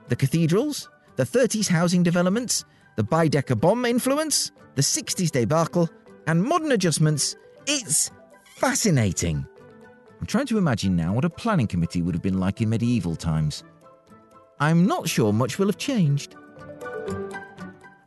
the 0.08 0.16
cathedrals, 0.16 0.90
the 1.16 1.24
30s 1.24 1.68
housing 1.68 2.02
developments, 2.02 2.66
the 2.96 3.04
Baedeker 3.04 3.60
bomb 3.60 3.86
influence, 3.86 4.52
the 4.74 4.82
60s 4.82 5.30
debacle, 5.30 5.88
and 6.26 6.44
modern 6.44 6.72
adjustments. 6.72 7.36
It's 7.68 8.10
fascinating. 8.56 9.46
I'm 10.20 10.26
trying 10.26 10.48
to 10.48 10.58
imagine 10.58 10.96
now 10.96 11.14
what 11.14 11.26
a 11.26 11.30
planning 11.30 11.68
committee 11.68 12.02
would 12.02 12.16
have 12.16 12.24
been 12.24 12.40
like 12.40 12.62
in 12.62 12.70
medieval 12.70 13.16
times. 13.16 13.64
I'm 14.60 14.88
not 14.88 15.08
sure 15.08 15.32
much 15.32 15.60
will 15.60 15.68
have 15.68 15.78
changed. 15.78 16.36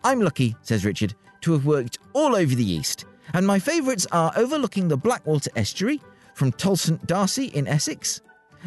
I'm 0.03 0.21
lucky, 0.21 0.57
says 0.62 0.85
Richard, 0.85 1.14
to 1.43 1.53
have 1.53 1.66
worked 1.66 1.99
all 2.14 2.35
over 2.35 2.55
the 2.55 2.69
East, 2.69 3.05
and 3.35 3.47
my 3.47 3.59
favourites 3.59 4.07
are 4.11 4.33
overlooking 4.37 4.89
the 4.89 4.97
Blackwater 4.97 5.51
estuary 5.55 6.01
from 6.39 6.53
Tolleshunt 6.53 7.05
D'Arcy 7.05 7.47
in 7.47 7.66
Essex, 7.66 8.20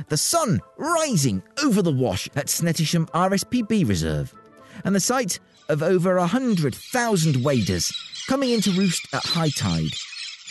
the 0.10 0.18
sun 0.18 0.60
rising 0.78 1.42
over 1.64 1.82
the 1.82 1.92
wash 1.92 2.28
at 2.36 2.48
Snettisham 2.48 3.08
RSPB 3.12 3.88
Reserve, 3.88 4.34
and 4.84 4.94
the 4.94 5.00
sight 5.00 5.40
of 5.70 5.82
over 5.82 6.18
a 6.18 6.28
hundred 6.28 6.76
thousand 6.76 7.42
waders 7.42 7.90
coming 8.28 8.52
into 8.52 8.72
roost 8.72 9.08
at 9.14 9.26
high 9.26 9.50
tide, 9.50 9.94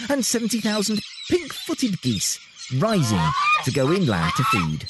and 0.08 0.24
70,000 0.24 0.98
pink 1.28 1.52
footed 1.52 2.00
geese 2.00 2.40
rising 2.78 3.20
to 3.64 3.70
go 3.70 3.92
inland 3.92 4.32
to 4.36 4.44
feed. 4.44 4.86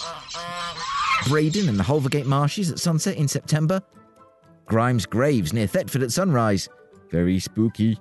Breydon 1.25 1.69
and 1.69 1.79
the 1.79 1.85
Halvergate 1.85 2.27
marshes 2.27 2.71
at 2.71 2.79
sunset 2.79 3.17
in 3.17 3.27
September. 3.27 3.83
Grimes 4.67 5.05
Graves 5.05 5.53
near 5.53 5.67
Thetford 5.67 6.05
at 6.05 6.13
sunrise. 6.13 6.69
Very 7.11 7.41
spooky. 7.41 7.99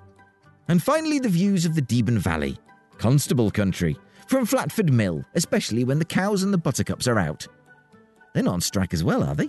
And 0.68 0.80
finally, 0.80 1.18
the 1.18 1.28
views 1.28 1.66
of 1.66 1.74
the 1.74 1.82
Deben 1.82 2.18
Valley, 2.18 2.56
Constable 2.98 3.50
country, 3.50 3.96
from 4.30 4.46
Flatford 4.46 4.92
Mill, 4.92 5.24
especially 5.34 5.82
when 5.82 5.98
the 5.98 6.04
cows 6.04 6.44
and 6.44 6.54
the 6.54 6.58
buttercups 6.58 7.08
are 7.08 7.18
out. 7.18 7.48
They're 8.32 8.44
not 8.44 8.54
on 8.54 8.60
strike 8.60 8.94
as 8.94 9.02
well, 9.02 9.24
are 9.24 9.34
they? 9.34 9.48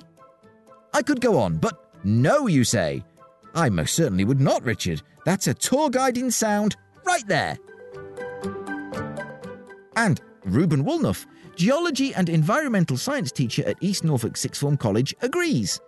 I 0.91 1.03
could 1.03 1.21
go 1.21 1.37
on, 1.37 1.57
but 1.57 1.93
no, 2.03 2.47
you 2.47 2.63
say. 2.63 3.03
I 3.53 3.69
most 3.69 3.93
certainly 3.93 4.25
would 4.25 4.41
not, 4.41 4.63
Richard. 4.63 5.03
That's 5.23 5.45
a 5.45 5.53
tour 5.53 5.91
guide 5.91 6.17
in 6.17 6.31
sound 6.31 6.77
right 7.05 7.25
there. 7.27 7.59
And 9.95 10.19
Reuben 10.45 10.83
Woolnough, 10.83 11.27
geology 11.55 12.15
and 12.15 12.27
environmental 12.27 12.97
science 12.97 13.31
teacher 13.31 13.63
at 13.67 13.77
East 13.81 14.03
Norfolk 14.03 14.35
Sixth 14.35 14.61
Form 14.61 14.77
College, 14.77 15.13
agrees. 15.21 15.79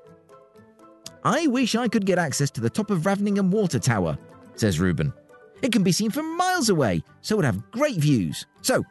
I 1.23 1.47
wish 1.47 1.73
I 1.73 1.87
could 1.87 2.05
get 2.05 2.19
access 2.19 2.51
to 2.51 2.61
the 2.61 2.69
top 2.69 2.91
of 2.91 3.01
Raveningham 3.01 3.49
Water 3.49 3.79
Tower, 3.79 4.19
says 4.55 4.79
Reuben. 4.79 5.11
It 5.64 5.72
can 5.72 5.82
be 5.82 5.93
seen 5.93 6.11
from 6.11 6.36
miles 6.36 6.68
away, 6.68 7.03
so 7.22 7.34
it 7.34 7.38
would 7.38 7.45
have 7.45 7.72
great 7.72 7.95
views. 7.95 8.45
So, 8.61 8.84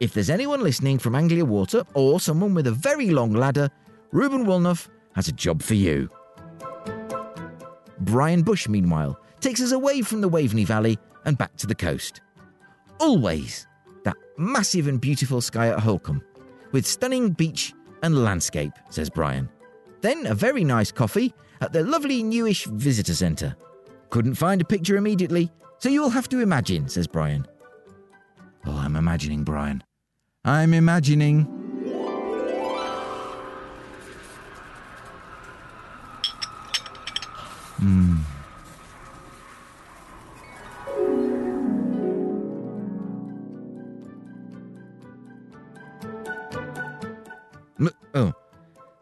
if 0.00 0.12
there's 0.12 0.28
anyone 0.28 0.60
listening 0.60 0.98
from 0.98 1.14
Anglia 1.14 1.44
Water 1.44 1.84
or 1.94 2.18
someone 2.18 2.52
with 2.52 2.66
a 2.66 2.72
very 2.72 3.10
long 3.10 3.32
ladder, 3.32 3.70
Reuben 4.10 4.44
Woolnough 4.44 4.88
has 5.14 5.28
a 5.28 5.32
job 5.32 5.62
for 5.62 5.74
you. 5.74 6.10
Brian 8.00 8.42
Bush, 8.42 8.68
meanwhile, 8.68 9.18
takes 9.38 9.62
us 9.62 9.70
away 9.70 10.02
from 10.02 10.20
the 10.20 10.28
Waveney 10.28 10.64
Valley 10.64 10.98
and 11.26 11.38
back 11.38 11.54
to 11.58 11.66
the 11.68 11.76
coast. 11.76 12.20
Always 12.98 13.68
that 14.02 14.16
massive 14.36 14.88
and 14.88 15.00
beautiful 15.00 15.40
sky 15.40 15.68
at 15.68 15.78
Holkham, 15.78 16.20
with 16.72 16.84
stunning 16.84 17.30
beach 17.30 17.72
and 18.02 18.24
landscape, 18.24 18.72
says 18.90 19.08
Brian. 19.08 19.48
Then 20.00 20.26
a 20.26 20.34
very 20.34 20.64
nice 20.64 20.90
coffee 20.90 21.32
at 21.60 21.72
the 21.72 21.84
lovely 21.84 22.24
newish 22.24 22.64
visitor 22.64 23.14
centre. 23.14 23.54
Couldn't 24.10 24.34
find 24.34 24.60
a 24.60 24.64
picture 24.64 24.96
immediately, 24.96 25.50
so 25.84 25.90
you'll 25.90 26.08
have 26.08 26.30
to 26.30 26.40
imagine, 26.40 26.88
says 26.88 27.06
Brian. 27.06 27.46
Oh, 28.64 28.74
I'm 28.74 28.96
imagining, 28.96 29.44
Brian. 29.44 29.84
I'm 30.42 30.72
imagining. 30.72 31.42
Hmm. 37.76 38.16
Oh, 48.14 48.32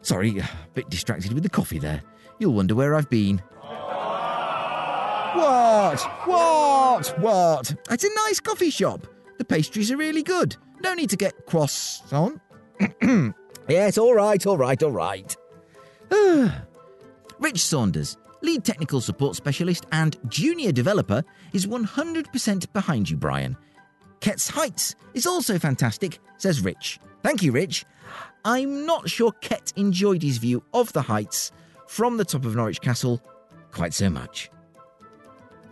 sorry, 0.01 0.37
a 0.37 0.49
bit 0.73 0.89
distracted 0.89 1.31
with 1.31 1.43
the 1.43 1.49
coffee 1.49 1.79
there. 1.79 2.01
You'll 2.39 2.51
wonder 2.51 2.75
where 2.75 2.93
I've 2.93 3.09
been. 3.09 3.41
What? 5.33 6.01
What? 6.25 7.19
What? 7.19 7.75
It's 7.89 8.03
a 8.03 8.13
nice 8.27 8.39
coffee 8.39 8.69
shop. 8.69 9.07
The 9.37 9.45
pastries 9.45 9.91
are 9.91 9.97
really 9.97 10.23
good. 10.23 10.55
No 10.81 10.93
need 10.93 11.09
to 11.09 11.17
get 11.17 11.45
croissant. 11.47 12.39
yes, 13.67 13.97
all 13.97 14.13
right, 14.13 14.45
all 14.45 14.57
right, 14.57 14.83
all 14.83 14.91
right. 14.91 15.35
Rich 17.39 17.61
Saunders, 17.61 18.17
lead 18.41 18.63
technical 18.63 19.01
support 19.01 19.35
specialist 19.35 19.85
and 19.91 20.17
junior 20.27 20.71
developer, 20.71 21.23
is 21.51 21.65
100% 21.65 22.73
behind 22.73 23.09
you, 23.09 23.17
Brian. 23.17 23.57
Kett's 24.19 24.47
Heights 24.47 24.95
is 25.13 25.25
also 25.25 25.57
fantastic, 25.57 26.19
says 26.37 26.61
Rich. 26.61 26.99
Thank 27.23 27.41
you, 27.41 27.51
Rich. 27.51 27.85
I'm 28.45 28.85
not 28.85 29.09
sure 29.09 29.31
Ket 29.41 29.73
enjoyed 29.77 30.21
his 30.21 30.37
view 30.37 30.63
of 30.73 30.93
the 30.93 31.01
heights 31.01 31.51
from 31.87 32.17
the 32.17 32.25
top 32.25 32.45
of 32.45 32.55
Norwich 32.55 32.81
Castle 32.81 33.21
quite 33.71 33.93
so 33.93 34.09
much. 34.09 34.49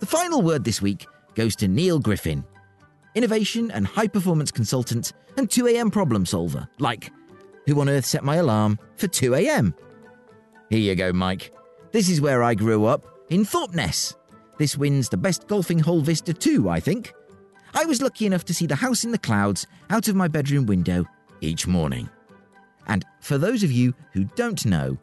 The 0.02 0.08
final 0.08 0.42
word 0.42 0.64
this 0.64 0.82
week 0.82 1.06
goes 1.36 1.56
to 1.58 1.68
Neil 1.68 2.00
Griffin, 2.00 2.44
innovation 3.14 3.70
and 3.70 3.86
high 3.86 4.08
performance 4.08 4.50
consultant 4.50 5.14
and 5.38 5.48
2am 5.48 5.92
problem 5.92 6.26
solver. 6.26 6.68
Like, 6.80 7.12
Who 7.68 7.80
on 7.80 7.88
earth 7.88 8.08
set 8.08 8.24
my 8.24 8.38
alarm 8.38 8.80
for 8.96 9.08
2 9.08 9.36
a.m.? 9.36 9.76
Here 10.72 10.80
you 10.80 10.96
go, 10.96 11.14
Mike. 11.14 11.54
This 11.92 12.10
is 12.10 12.20
where 12.20 12.42
I 12.42 12.56
grew 12.56 12.86
up, 12.86 13.06
in 13.30 13.46
Thorpeness. 13.46 14.16
This 14.58 14.76
wins 14.76 15.08
the 15.08 15.18
best 15.18 15.48
golfing 15.48 15.78
hole 15.78 16.02
vista 16.02 16.34
too, 16.34 16.68
I 16.68 16.80
think. 16.80 17.14
I 17.76 17.86
was 17.86 18.02
lucky 18.02 18.26
enough 18.26 18.46
to 18.46 18.56
see 18.56 18.66
the 18.66 18.76
house 18.76 19.04
in 19.04 19.12
the 19.12 19.20
clouds 19.20 19.68
out 19.92 20.08
of 20.08 20.16
my 20.16 20.28
bedroom 20.28 20.66
window 20.66 21.06
each 21.42 21.68
morning. 21.68 22.10
And 22.88 23.06
for 23.20 23.38
those 23.38 23.62
of 23.62 23.72
you 23.72 23.94
who 24.14 24.24
don't 24.24 24.66
know, 24.66 24.98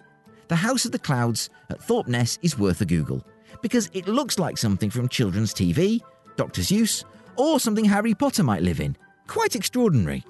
the 0.49 0.57
House 0.57 0.85
of 0.85 0.91
the 0.91 0.99
Clouds 0.99 1.51
at 1.71 1.81
Thorpeness 1.81 2.41
is 2.43 2.59
worth 2.59 2.81
a 2.81 2.85
Google 2.85 3.25
because 3.63 3.91
it 3.93 4.09
looks 4.09 4.39
like 4.39 4.59
something 4.59 4.91
from 4.91 5.09
children's 5.09 5.55
TV, 5.55 6.01
Dr. 6.37 6.63
Seuss, 6.63 7.05
or 7.37 7.61
something 7.61 7.85
Harry 7.85 8.15
Potter 8.15 8.43
might 8.43 8.63
live 8.63 8.81
in. 8.81 8.97
Quite 9.27 9.57
extraordinary. 9.57 10.25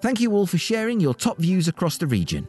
Thank 0.00 0.20
you 0.20 0.32
all 0.32 0.46
for 0.46 0.58
sharing 0.58 1.00
your 1.00 1.14
top 1.14 1.38
views 1.38 1.68
across 1.68 1.98
the 1.98 2.06
region. 2.06 2.48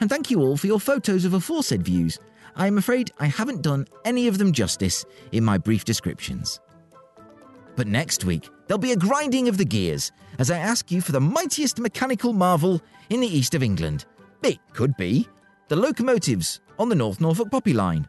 And 0.00 0.10
thank 0.10 0.30
you 0.30 0.40
all 0.40 0.56
for 0.56 0.66
your 0.66 0.80
photos 0.80 1.24
of 1.24 1.34
aforesaid 1.34 1.82
views. 1.82 2.18
I 2.56 2.66
am 2.66 2.78
afraid 2.78 3.12
I 3.18 3.26
haven't 3.26 3.62
done 3.62 3.86
any 4.04 4.26
of 4.28 4.38
them 4.38 4.52
justice 4.52 5.04
in 5.32 5.44
my 5.44 5.58
brief 5.58 5.84
descriptions. 5.84 6.60
But 7.76 7.86
next 7.86 8.24
week, 8.24 8.48
there'll 8.66 8.78
be 8.78 8.92
a 8.92 8.96
grinding 8.96 9.48
of 9.48 9.56
the 9.56 9.64
gears 9.64 10.12
as 10.38 10.50
I 10.50 10.58
ask 10.58 10.90
you 10.90 11.00
for 11.00 11.12
the 11.12 11.20
mightiest 11.20 11.78
mechanical 11.78 12.32
marvel 12.32 12.80
in 13.08 13.20
the 13.20 13.28
east 13.28 13.54
of 13.54 13.62
England. 13.62 14.04
It 14.42 14.58
could 14.72 14.96
be 14.96 15.28
the 15.68 15.76
locomotives 15.76 16.60
on 16.78 16.88
the 16.88 16.94
North 16.94 17.20
Norfolk 17.20 17.50
Poppy 17.50 17.72
Line. 17.72 18.08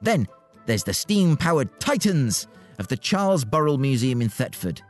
Then 0.00 0.26
there's 0.66 0.84
the 0.84 0.94
steam 0.94 1.36
powered 1.36 1.80
Titans 1.80 2.48
of 2.78 2.88
the 2.88 2.96
Charles 2.96 3.44
Burrell 3.44 3.78
Museum 3.78 4.20
in 4.20 4.28
Thetford. 4.28 4.82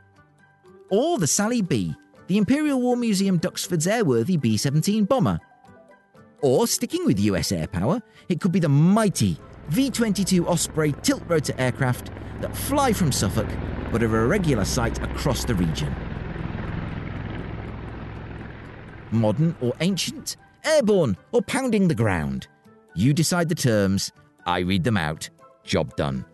Or 0.89 1.17
the 1.17 1.27
Sally 1.27 1.61
B, 1.61 1.95
the 2.27 2.37
Imperial 2.37 2.81
War 2.81 2.97
Museum 2.97 3.37
Duxford's 3.37 3.87
airworthy 3.87 4.39
B 4.39 4.57
17 4.57 5.05
bomber. 5.05 5.39
Or, 6.41 6.67
sticking 6.67 7.05
with 7.05 7.19
US 7.19 7.51
air 7.51 7.67
power, 7.67 8.01
it 8.29 8.39
could 8.39 8.51
be 8.51 8.59
the 8.59 8.69
mighty 8.69 9.37
V 9.69 9.89
22 9.89 10.47
Osprey 10.47 10.93
tilt 11.01 11.23
rotor 11.27 11.53
aircraft 11.57 12.11
that 12.41 12.55
fly 12.55 12.93
from 12.93 13.11
Suffolk 13.11 13.47
but 13.91 14.03
are 14.03 14.23
a 14.23 14.27
regular 14.27 14.65
sight 14.65 15.01
across 15.01 15.45
the 15.45 15.55
region. 15.55 15.93
Modern 19.11 19.55
or 19.61 19.73
ancient, 19.79 20.35
airborne 20.65 21.17
or 21.31 21.41
pounding 21.41 21.87
the 21.87 21.95
ground. 21.95 22.47
You 22.95 23.13
decide 23.13 23.49
the 23.49 23.55
terms, 23.55 24.11
I 24.47 24.59
read 24.59 24.83
them 24.83 24.97
out. 24.97 25.29
Job 25.63 25.95
done. 25.97 26.25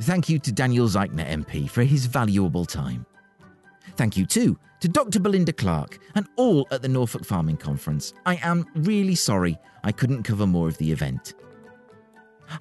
Thank 0.00 0.28
you 0.28 0.38
to 0.40 0.50
Daniel 0.50 0.88
Zeichner 0.88 1.28
MP 1.28 1.70
for 1.70 1.84
his 1.84 2.06
valuable 2.06 2.64
time. 2.64 3.06
Thank 3.96 4.16
you 4.16 4.26
too 4.26 4.58
to 4.80 4.88
Dr. 4.88 5.20
Belinda 5.20 5.52
Clark 5.52 5.98
and 6.16 6.26
all 6.36 6.66
at 6.72 6.82
the 6.82 6.88
Norfolk 6.88 7.24
Farming 7.24 7.58
Conference. 7.58 8.14
I 8.26 8.40
am 8.42 8.66
really 8.74 9.14
sorry 9.14 9.56
I 9.84 9.92
couldn't 9.92 10.24
cover 10.24 10.46
more 10.46 10.66
of 10.66 10.76
the 10.78 10.90
event. 10.90 11.34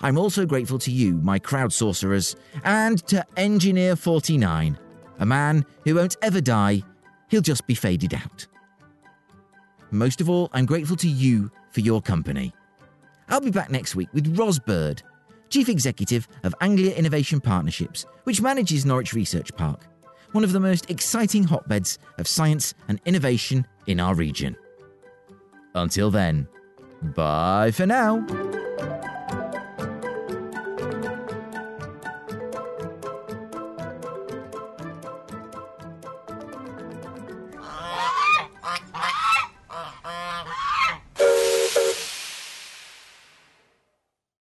I'm 0.02 0.18
also 0.18 0.46
grateful 0.46 0.78
to 0.80 0.92
you, 0.92 1.14
my 1.16 1.40
crowd 1.40 1.74
sorcerers, 1.74 2.36
and 2.64 3.06
to 3.08 3.26
Engineer 3.38 3.96
49, 3.96 4.78
a 5.20 5.26
man 5.26 5.66
who 5.84 5.96
won't 5.96 6.18
ever 6.22 6.42
die, 6.42 6.84
he'll 7.30 7.42
just 7.42 7.66
be 7.66 7.74
faded 7.74 8.14
out. 8.14 8.46
Most 9.90 10.22
of 10.22 10.30
all, 10.30 10.50
I'm 10.54 10.66
grateful 10.66 10.96
to 10.98 11.10
you 11.10 11.52
for 11.72 11.80
your 11.80 12.02
company. 12.02 12.54
I'll 13.32 13.40
be 13.40 13.50
back 13.50 13.72
next 13.72 13.96
week 13.96 14.10
with 14.14 14.38
Ros 14.38 14.60
Bird, 14.60 15.02
Chief 15.50 15.70
Executive 15.70 16.28
of 16.44 16.54
Anglia 16.60 16.94
Innovation 16.94 17.40
Partnerships, 17.40 18.06
which 18.26 18.42
manages 18.42 18.86
Norwich 18.86 19.14
Research 19.14 19.56
Park, 19.56 19.88
one 20.34 20.44
of 20.44 20.52
the 20.52 20.60
most 20.60 20.92
exciting 20.92 21.46
hotbeds 21.46 21.98
of 22.18 22.28
science 22.28 22.74
and 22.90 23.00
innovation 23.06 23.66
in 23.88 24.02
our 24.02 24.16
region. 24.16 24.58
Until 25.76 26.12
then, 26.12 26.46
bye 27.02 27.72
for 27.72 27.86
now. 27.86 28.18